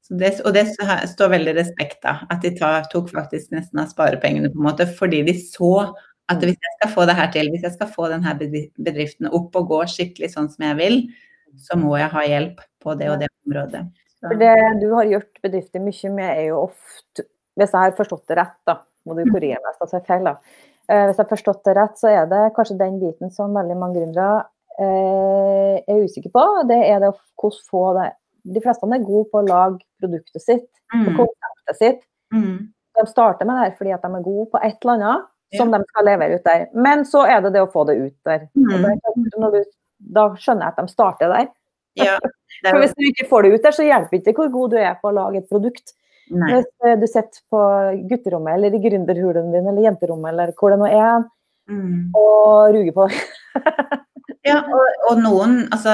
så 0.07 0.17
det, 0.17 0.33
og 0.41 0.55
det 0.57 0.65
står 0.73 1.33
veldig 1.35 1.53
respekt 1.59 2.01
da, 2.05 2.19
at 2.33 2.41
de 2.45 2.53
tar, 2.57 2.87
tok 2.91 3.11
faktisk 3.13 3.53
nesten 3.53 3.83
av 3.83 3.91
sparepengene 3.91 4.49
på 4.53 4.61
en 4.61 4.69
måte, 4.69 4.89
fordi 4.99 5.21
de 5.27 5.37
så 5.41 5.73
at 6.27 6.43
hvis 6.43 6.57
jeg 6.59 6.73
skal 6.75 6.91
få 6.91 7.05
det 7.07 7.15
her 7.15 7.29
til, 7.31 7.49
hvis 7.53 7.63
jeg 7.63 7.75
skal 7.77 7.91
få 7.93 8.09
denne 8.11 8.33
bedriften 8.35 9.29
opp 9.31 9.55
og 9.55 9.69
gå 9.69 9.79
skikkelig 9.93 10.33
sånn 10.33 10.49
som 10.51 10.65
jeg 10.67 10.77
vil, 10.79 10.97
så 11.61 11.77
må 11.79 11.93
jeg 11.97 12.11
ha 12.13 12.23
hjelp 12.27 12.59
på 12.83 12.95
det 12.99 13.07
og 13.13 13.21
det 13.21 13.29
området. 13.47 13.85
Så. 14.17 14.25
For 14.25 14.41
det 14.41 14.53
du 14.81 14.89
har 14.95 15.07
gjort 15.07 15.39
bedrifter 15.45 15.83
mye 15.83 16.11
med, 16.13 16.29
er 16.31 16.45
jo 16.49 16.63
ofte 16.65 17.27
Hvis 17.57 17.71
jeg 17.73 17.81
har 17.81 17.93
forstått 17.97 18.27
det 18.29 18.35
rett, 18.37 18.57
da, 18.69 18.75
må 19.05 19.15
du 19.17 19.23
korrigere 19.31 19.61
meg 19.63 19.73
hvis 19.73 19.81
jeg 19.81 19.93
tar 19.93 20.03
feil, 20.05 20.27
da. 20.27 20.35
Eh, 20.87 21.03
hvis 21.09 21.17
jeg 21.17 21.25
har 21.25 21.31
forstått 21.33 21.63
det 21.67 21.75
rett, 21.75 21.97
så 21.99 22.07
er 22.13 22.25
det 22.31 22.43
kanskje 22.55 22.77
den 22.79 22.99
biten 23.01 23.31
som 23.35 23.53
veldig 23.57 23.75
mange 23.79 23.97
gründere 23.99 24.45
eh, 24.79 25.81
er 25.83 26.03
usikre 26.05 26.31
på. 26.31 26.43
Det 26.69 26.77
er 26.87 27.01
det 27.03 27.11
hvordan 27.41 27.65
få 27.71 27.83
det 27.99 28.11
De 28.47 28.61
fleste 28.63 28.87
er 28.87 29.03
gode 29.03 29.27
på 29.31 29.41
å 29.41 29.47
lage 29.47 29.81
produktet 29.99 30.41
sitt, 30.41 30.69
Mm. 30.93 31.17
konseptet 31.17 31.75
sitt. 31.75 32.01
Mm. 32.33 32.69
De 32.95 33.03
starter 33.09 33.45
med 33.45 33.55
det 33.57 33.63
her 33.65 33.73
fordi 33.77 33.91
at 33.91 34.01
de 34.01 34.07
er 34.15 34.23
gode 34.23 34.45
på 34.53 34.61
et 34.63 34.77
eller 34.85 34.93
annet 34.93 35.25
som 35.57 35.69
Ja. 35.73 35.77
de 35.77 35.83
skal 35.89 36.05
levere 36.05 36.35
ut 36.39 36.43
der. 36.45 36.67
Men 36.73 37.03
så 37.03 37.25
er 37.27 37.41
det 37.41 37.51
det 37.53 37.61
å 37.61 37.71
få 37.71 37.83
det 37.87 37.97
ut 37.97 38.15
der. 38.23 38.47
Mm. 38.55 39.51
du, 39.51 39.63
da 40.13 40.29
skjønner 40.35 40.63
jeg 40.63 40.73
at 40.77 40.77
de 40.77 40.87
starter 40.87 41.27
der. 41.27 41.47
Ja, 41.97 42.17
det 42.63 42.71
For 42.71 42.79
hvis 42.79 42.93
du 42.95 43.03
ikke 43.03 43.27
får 43.29 43.41
det 43.43 43.53
ut 43.53 43.63
der, 43.63 43.71
så 43.71 43.83
hjelper 43.83 44.11
det 44.23 44.27
ikke 44.27 44.47
hvor 44.47 44.51
god 44.51 44.71
du 44.71 44.77
er 44.77 44.95
på 45.01 45.09
å 45.09 45.13
lage 45.13 45.37
et 45.43 45.49
produkt. 45.49 45.91
Nei. 46.31 46.51
Hvis 46.55 46.69
eh, 46.85 46.97
du 46.99 47.07
sitter 47.07 47.41
på 47.53 47.63
gutterommet 48.09 48.57
eller 48.57 48.75
i 48.75 48.81
gründerhulen 48.83 49.51
din 49.53 49.67
eller 49.67 49.87
jenterommet 49.87 50.33
eller 50.33 50.53
hvor 50.57 50.73
det 50.73 50.81
nå 50.83 50.91
er, 50.91 51.25
Mm. 51.67 52.13
og 52.15 52.69
ruger 52.71 52.93
på 52.95 53.07
deg. 53.11 53.17
Ja, 54.47 54.61
og, 54.63 55.01
og 55.09 55.17
noen 55.19 55.57
altså, 55.75 55.91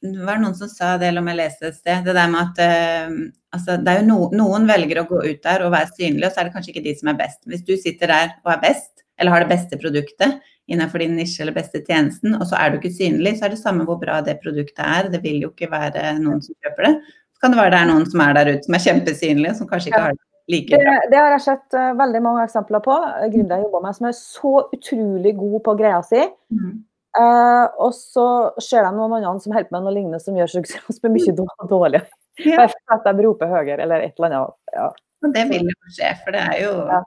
Det 0.00 0.22
var 0.24 0.38
noen 0.40 0.54
som 0.56 0.70
sa 0.70 0.94
det, 0.96 1.10
eller 1.10 1.20
om 1.20 1.28
jeg 1.28 1.36
leste 1.42 1.68
et 1.68 1.76
sted, 1.76 2.06
det 2.06 2.14
der 2.16 2.30
med 2.32 2.40
at 2.46 2.62
eh, 2.64 3.10
altså, 3.52 3.76
det 3.76 3.92
er 3.92 4.00
jo 4.00 4.06
no, 4.08 4.16
Noen 4.32 4.64
velger 4.70 5.02
å 5.02 5.04
gå 5.10 5.20
ut 5.26 5.42
der 5.44 5.66
og 5.66 5.74
være 5.74 5.92
synlig, 5.98 6.24
og 6.24 6.32
så 6.32 6.40
er 6.40 6.48
det 6.48 6.54
kanskje 6.56 6.72
ikke 6.72 6.86
de 6.86 6.94
som 6.96 7.12
er 7.12 7.18
best. 7.20 7.42
Hvis 7.44 7.66
du 7.68 7.74
sitter 7.76 8.08
der 8.14 8.32
og 8.46 8.54
er 8.54 8.62
best, 8.64 9.04
eller 9.20 9.34
har 9.34 9.44
det 9.44 9.52
beste 9.52 9.78
produktet 9.82 10.40
innenfor 10.72 11.02
din 11.02 11.18
nisje 11.18 11.42
eller 11.44 11.58
beste 11.58 11.82
tjenesten, 11.84 12.38
og 12.38 12.46
så 12.48 12.56
er 12.56 12.72
du 12.72 12.78
ikke 12.78 12.94
synlig, 12.96 13.34
så 13.36 13.50
er 13.50 13.52
det 13.52 13.60
samme 13.60 13.84
hvor 13.84 14.00
bra 14.00 14.22
det 14.24 14.38
produktet 14.40 14.80
er. 14.86 15.12
Det 15.12 15.20
vil 15.24 15.42
jo 15.44 15.52
ikke 15.52 15.68
være 15.72 16.14
noen 16.22 16.40
som 16.40 16.56
kjøper 16.64 16.88
det. 16.88 16.94
Kan 17.42 17.54
det 17.54 17.58
være 17.58 17.72
det 17.74 17.80
er 17.80 17.90
noen 17.90 18.06
som 18.06 18.22
er 18.22 18.36
der 18.38 18.52
ute 18.54 18.68
som 18.68 18.76
er 18.78 18.84
kjempesynlige, 18.84 19.56
som 19.58 19.68
kanskje 19.70 19.90
ikke 19.90 20.04
har 20.04 20.14
det 20.14 20.22
like 20.52 20.78
bra. 20.78 20.94
det 21.10 21.18
har 21.18 21.34
jeg 21.36 21.44
sett 21.44 21.76
uh, 21.78 21.90
veldig 21.98 22.22
mange 22.22 22.46
eksempler 22.46 22.82
på. 22.84 22.94
eh, 23.08 23.28
Gründere 23.32 23.60
jeg 23.60 23.66
jobber 23.66 23.84
med 23.84 23.98
som 23.98 24.08
er 24.08 24.16
så 24.18 24.54
utrolig 24.76 25.34
gode 25.38 25.62
på 25.66 25.76
greia 25.78 26.00
si. 26.06 26.22
Mm. 26.54 26.72
Uh, 27.12 27.66
og 27.84 27.92
så 27.92 28.26
ser 28.62 28.86
de 28.86 28.92
noen 28.96 29.18
andre 29.18 29.36
som 29.42 29.52
holder 29.52 29.68
på 29.68 29.76
med 29.76 29.84
noe 29.84 29.94
lignende 29.94 30.22
som 30.22 30.38
gjør 30.38 30.54
suksess, 30.54 31.00
er 31.02 31.12
mye 31.12 31.34
dår- 31.42 31.68
dårligere. 31.68 32.18
Ja. 32.40 32.62
Bare 32.62 32.72
for 32.72 32.94
at 32.96 33.08
de 33.08 33.26
roper 33.26 33.50
høyere 33.50 33.82
eller 33.84 34.06
et 34.06 34.14
eller 34.16 34.36
annet. 34.38 34.54
Ja. 34.72 34.86
Det 35.34 35.42
vil 35.50 35.68
jo 35.68 35.90
skje, 35.92 36.14
for 36.24 36.34
det 36.34 36.44
er 36.48 36.60
jo 36.62 36.72
Ja. 36.88 37.02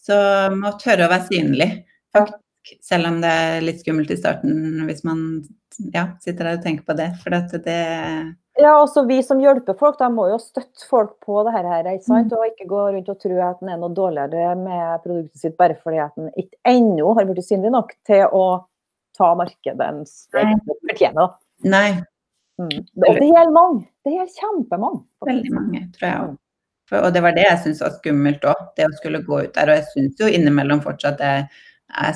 Så 0.00 0.16
må 0.56 0.72
tørre 0.80 1.06
å 1.06 1.12
være 1.12 1.28
synlig, 1.28 1.68
faktisk. 2.16 2.46
Selv 2.84 3.08
om 3.08 3.20
det 3.22 3.30
er 3.30 3.62
litt 3.64 3.80
skummelt 3.80 4.10
i 4.12 4.18
starten 4.18 4.82
hvis 4.88 5.04
man 5.06 5.20
ja, 5.94 6.10
sitter 6.20 6.48
der 6.48 6.58
og 6.58 6.64
tenker 6.64 6.84
på 6.88 6.96
det. 6.98 7.08
For 7.22 7.36
at 7.36 7.54
det 7.64 7.76
Ja, 8.60 8.74
også 8.82 9.06
vi 9.08 9.22
som 9.24 9.40
hjelper 9.40 9.76
folk, 9.78 9.96
da 9.98 10.08
må 10.12 10.26
jo 10.30 10.36
støtte 10.42 10.84
folk 10.88 11.14
på 11.24 11.42
det 11.46 11.52
her, 11.54 11.64
ikke 11.94 12.04
Mm. 12.04 12.08
sant? 12.10 12.32
og 12.36 12.44
ikke 12.46 12.66
gå 12.68 12.80
rundt 12.92 13.08
og 13.08 13.18
tro 13.20 13.38
at 13.40 13.62
en 13.62 13.68
er 13.72 13.76
noe 13.80 13.94
dårligere 13.94 14.56
med 14.58 15.02
produktet 15.04 15.38
sitt 15.40 15.56
bare 15.56 15.76
fordi 15.82 15.98
at 16.04 16.12
en 16.18 16.30
ikke 16.36 16.56
ennå 16.66 17.14
har 17.16 17.24
blitt 17.24 17.46
synlig 17.48 17.70
nok 17.72 17.94
til 18.06 18.26
å 18.32 18.64
ta 19.16 19.34
markedens 19.34 20.28
Nei. 20.34 20.54
fortjener. 20.86 21.34
Nei, 21.64 22.02
Mm. 22.60 22.84
Og 23.08 23.14
det 23.16 23.24
gjelder 23.30 23.52
mange. 23.52 23.86
Det 24.04 24.12
gjelder 24.12 24.34
kjempemange. 24.36 25.04
veldig 25.24 25.50
mange, 25.54 25.80
tror 25.96 26.08
jeg 26.10 26.18
òg. 26.20 27.04
Og 27.06 27.12
det 27.14 27.22
var 27.22 27.32
det 27.32 27.44
jeg 27.46 27.58
syntes 27.62 27.80
var 27.80 27.90
skummelt 27.96 28.40
òg, 28.42 28.74
det 28.76 28.84
å 28.84 28.92
skulle 28.98 29.22
gå 29.24 29.42
ut 29.44 29.54
der. 29.54 29.62
Og 29.70 29.76
jeg 29.78 29.84
syns 29.94 30.18
jo 30.20 30.26
innimellom 30.26 30.82
fortsatt 30.82 31.16
det 31.16 31.24
er 31.24 31.48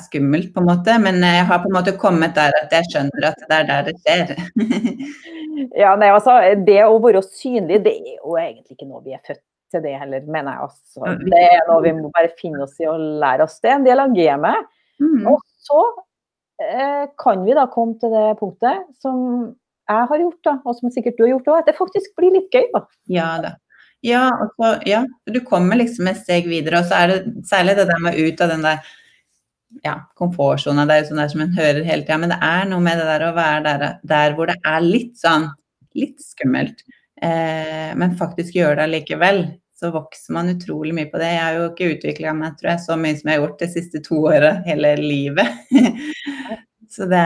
skummelt, 0.02 0.52
på 0.54 0.62
en 0.62 0.68
måte. 0.68 0.96
Men 1.02 1.22
jeg 1.24 1.46
har 1.48 1.62
på 1.62 1.70
en 1.70 1.76
måte 1.76 1.96
kommet 2.00 2.36
der 2.36 2.54
at 2.60 2.74
jeg 2.74 2.90
skjønner 2.90 3.28
at 3.30 3.42
det 3.42 3.58
er 3.58 3.70
der 3.70 3.88
det 3.90 3.96
skjer. 4.02 4.36
Ja, 5.70 5.92
nei, 5.94 6.08
altså, 6.10 6.32
det 6.66 6.80
å 6.82 6.96
være 6.98 7.20
synlig, 7.22 7.76
det 7.84 7.92
er 7.94 8.16
jo 8.16 8.32
egentlig 8.34 8.74
ikke 8.74 8.88
noe 8.88 9.04
vi 9.04 9.12
er 9.14 9.20
født 9.22 9.38
til 9.70 9.84
det 9.84 9.92
heller, 10.00 10.24
mener 10.26 10.56
jeg. 10.56 10.68
Altså. 10.68 11.12
Det 11.30 11.42
er 11.46 11.68
noe 11.68 11.84
vi 11.84 11.92
må 11.94 12.10
bare 12.14 12.32
finne 12.38 12.64
oss 12.66 12.74
i 12.82 12.88
og 12.90 13.02
lære 13.22 13.46
oss 13.46 13.60
det. 13.62 13.70
En 13.70 13.86
del 13.86 14.02
av 14.02 14.14
gamet. 14.16 14.70
Mm. 15.02 15.28
Og 15.30 15.38
så 15.62 15.82
eh, 16.62 17.04
kan 17.22 17.44
vi 17.46 17.54
da 17.56 17.68
komme 17.70 17.98
til 18.02 18.14
det 18.14 18.26
punktet 18.40 18.82
som 19.02 19.20
jeg 19.84 20.08
har 20.10 20.22
gjort, 20.22 20.40
da, 20.46 20.56
og 20.64 20.78
som 20.78 20.92
sikkert 20.92 21.18
du 21.18 21.26
har 21.26 21.34
gjort 21.34 21.50
òg, 21.52 21.60
at 21.60 21.70
det 21.70 21.78
faktisk 21.78 22.14
blir 22.18 22.34
litt 22.34 22.54
gøy. 22.54 22.66
da. 22.74 22.84
Ja 23.12 23.30
da. 23.42 23.54
Ja, 24.04 24.26
altså, 24.36 24.74
ja, 24.84 25.00
du 25.32 25.38
kommer 25.48 25.78
liksom 25.80 26.10
et 26.10 26.18
steg 26.20 26.44
videre, 26.50 26.82
og 26.82 26.90
så 26.90 26.98
er 26.98 27.12
det 27.12 27.46
særlig 27.48 27.78
det 27.78 27.86
der 27.88 28.02
med 28.04 28.18
ut 28.20 28.42
av 28.44 28.50
den 28.52 28.64
der 28.66 28.90
ja, 29.82 29.96
komfortsona. 30.18 30.84
Det 30.86 30.94
er 30.94 31.02
jo 31.02 31.08
sånn 31.10 31.20
der 31.22 31.32
som 31.32 31.42
en 31.44 31.56
hører 31.56 31.82
hele 31.86 32.04
tida, 32.04 32.18
men 32.20 32.32
det 32.34 32.38
er 32.44 32.68
noe 32.70 32.84
med 32.84 33.00
det 33.00 33.06
der 33.08 33.26
å 33.28 33.34
være 33.36 33.62
der, 33.66 33.84
der 34.14 34.36
hvor 34.36 34.50
det 34.50 34.56
er 34.62 34.84
litt 34.84 35.16
sånn 35.20 35.48
litt 35.94 36.22
skummelt, 36.22 36.82
eh, 37.22 37.92
men 37.98 38.16
faktisk 38.18 38.56
gjøre 38.58 38.80
det 38.80 38.88
allikevel. 38.88 39.44
Så 39.74 39.90
vokser 39.94 40.36
man 40.36 40.52
utrolig 40.52 40.94
mye 40.94 41.10
på 41.10 41.18
det. 41.18 41.32
Jeg 41.34 41.42
har 41.42 41.56
jo 41.58 41.66
ikke 41.72 41.90
utvikla 41.96 42.32
meg 42.38 42.54
tror 42.58 42.72
jeg, 42.72 42.82
så 42.84 42.96
mye 42.98 43.16
som 43.18 43.30
jeg 43.30 43.38
har 43.38 43.42
gjort 43.42 43.64
de 43.64 43.68
siste 43.72 44.02
to 44.06 44.20
åra 44.30 44.52
hele 44.66 44.94
livet. 45.00 45.50
så 46.94 47.08
det 47.10 47.24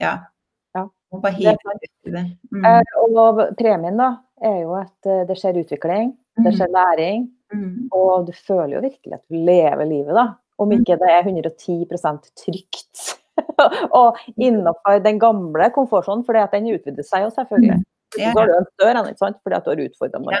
ja. 0.00 0.14
Ja. 0.72 0.86
Må 1.12 1.20
bare 1.20 1.36
hive 1.36 1.52
er 1.52 1.76
ut 1.76 2.08
i 2.08 2.14
det. 2.16 2.24
Mm. 2.56 2.66
Eh, 2.70 2.96
og 3.04 3.44
premien 3.60 4.00
da, 4.00 4.10
er 4.42 4.58
jo 4.64 4.74
at 4.80 5.12
eh, 5.12 5.24
det 5.28 5.36
skjer 5.38 5.60
utvikling, 5.60 6.14
det 6.42 6.56
skjer 6.56 6.72
læring, 6.72 7.28
Mm. 7.52 7.88
og 7.92 8.26
du 8.26 8.32
føler 8.32 8.78
jo 8.78 8.82
virkelig 8.86 9.16
at 9.18 9.24
du 9.28 9.36
lever 9.36 9.84
livet, 9.84 10.14
da. 10.16 10.22
Om 10.62 10.72
Mm. 10.72 10.80
ikke 10.80 10.98
det 11.00 11.10
er 11.10 11.22
110% 11.26 12.30
trygt. 12.38 13.04
og 13.98 14.18
innenfor 14.36 15.02
den 15.04 15.18
gamle 15.20 15.70
komfortsonen, 15.74 16.24
fordi 16.24 16.42
at 16.42 16.52
den 16.54 16.70
utvider 16.74 17.06
seg 17.06 17.26
jo 17.26 17.30
selvfølgelig. 17.34 17.78
Mm. 17.80 17.86
Så 18.12 18.32
har 18.36 18.46
du 18.46 18.56
en 18.56 18.72
større 18.76 19.06
ikke 19.08 19.24
sant? 19.24 19.38
fordi 19.42 19.56
at 19.56 19.64
du 19.64 19.70
har 19.72 19.84
utfordra 19.86 20.20
med 20.20 20.40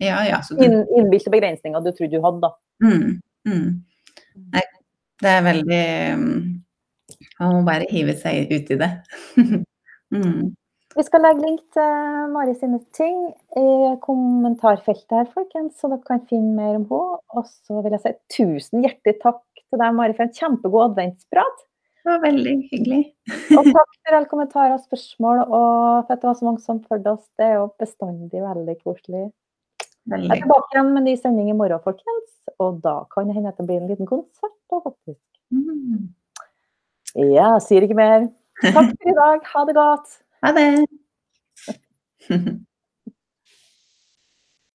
ja, 0.00 0.20
ja. 0.24 0.38
Du 0.48 0.62
inn, 0.64 0.78
innbilte 0.96 1.32
begrensninger 1.32 1.82
du 1.84 1.90
trodde 1.92 2.16
du 2.16 2.24
hadde. 2.24 2.40
da. 2.40 2.50
Mm, 2.84 3.18
mm. 3.44 3.66
Nei, 4.54 4.62
det 5.20 5.34
er 5.34 5.42
veldig 5.44 5.82
mm, 6.20 6.38
Man 7.40 7.52
må 7.52 7.60
bare 7.66 7.88
hive 7.90 8.14
seg 8.16 8.48
ut 8.48 8.72
i 8.72 8.78
det. 8.80 8.90
mm. 10.16 10.54
Vi 10.96 11.04
skal 11.06 11.22
legge 11.22 11.44
link 11.44 11.60
til 11.76 12.30
Mari 12.32 12.56
sine 12.58 12.80
ting 12.96 13.18
i 13.60 13.92
kommentarfeltet 14.02 15.14
her, 15.14 15.28
folkens, 15.36 15.76
så 15.78 15.92
dere 15.92 16.02
kan 16.08 16.24
finne 16.32 16.56
mer 16.56 16.80
om 16.80 16.88
henne. 16.88 17.20
Og 17.36 17.46
så 17.46 17.84
vil 17.84 17.94
jeg 17.94 18.02
si 18.02 18.14
tusen 18.40 18.82
hjertelig 18.86 19.20
takk 19.22 19.44
til 19.70 19.82
deg, 19.82 19.96
Mari, 19.96 20.16
for 20.16 20.26
en 20.26 20.36
kjempegod 20.36 20.86
adventsprat. 20.90 21.66
Det 22.00 22.08
var 22.08 22.22
veldig 22.22 22.54
hyggelig. 22.70 23.00
Og 23.58 23.66
takk 23.68 23.90
for 23.92 24.16
alle 24.16 24.30
kommentarer 24.30 24.76
og 24.76 24.84
spørsmål, 24.86 25.42
og 25.44 26.06
for 26.06 26.14
at 26.14 26.22
det 26.22 26.28
var 26.30 26.38
så 26.38 26.46
mange 26.48 26.64
som 26.64 26.80
fulgte 26.86 27.12
oss. 27.12 27.26
Det 27.36 27.44
er 27.44 27.58
jo 27.58 27.66
bestandig 27.80 28.40
veldig 28.44 28.76
koselig. 28.80 29.26
Jeg 30.10 30.24
er 30.24 30.40
tilbake 30.40 30.72
igjen 30.72 30.94
med 30.94 31.04
ny 31.06 31.14
sending 31.20 31.50
i 31.52 31.56
morgen, 31.56 31.82
folkens. 31.84 32.30
Og 32.62 32.80
da 32.84 33.02
kan 33.12 33.28
det 33.28 33.36
hende 33.36 33.52
at 33.52 33.60
det 33.60 33.66
blir 33.68 33.82
en 33.82 33.90
liten 33.90 34.08
konsert 34.08 34.56
da, 34.72 34.80
faktisk. 34.80 35.20
Mm. 35.52 36.08
Ja, 37.34 37.52
sier 37.62 37.84
ikke 37.84 37.98
mer. 37.98 38.30
Takk 38.64 38.90
for 38.96 39.12
i 39.12 39.16
dag. 39.20 39.46
Ha 39.52 39.66
det 39.68 39.76
godt. 39.76 40.18
Ha 40.46 40.56
det. 40.56 40.66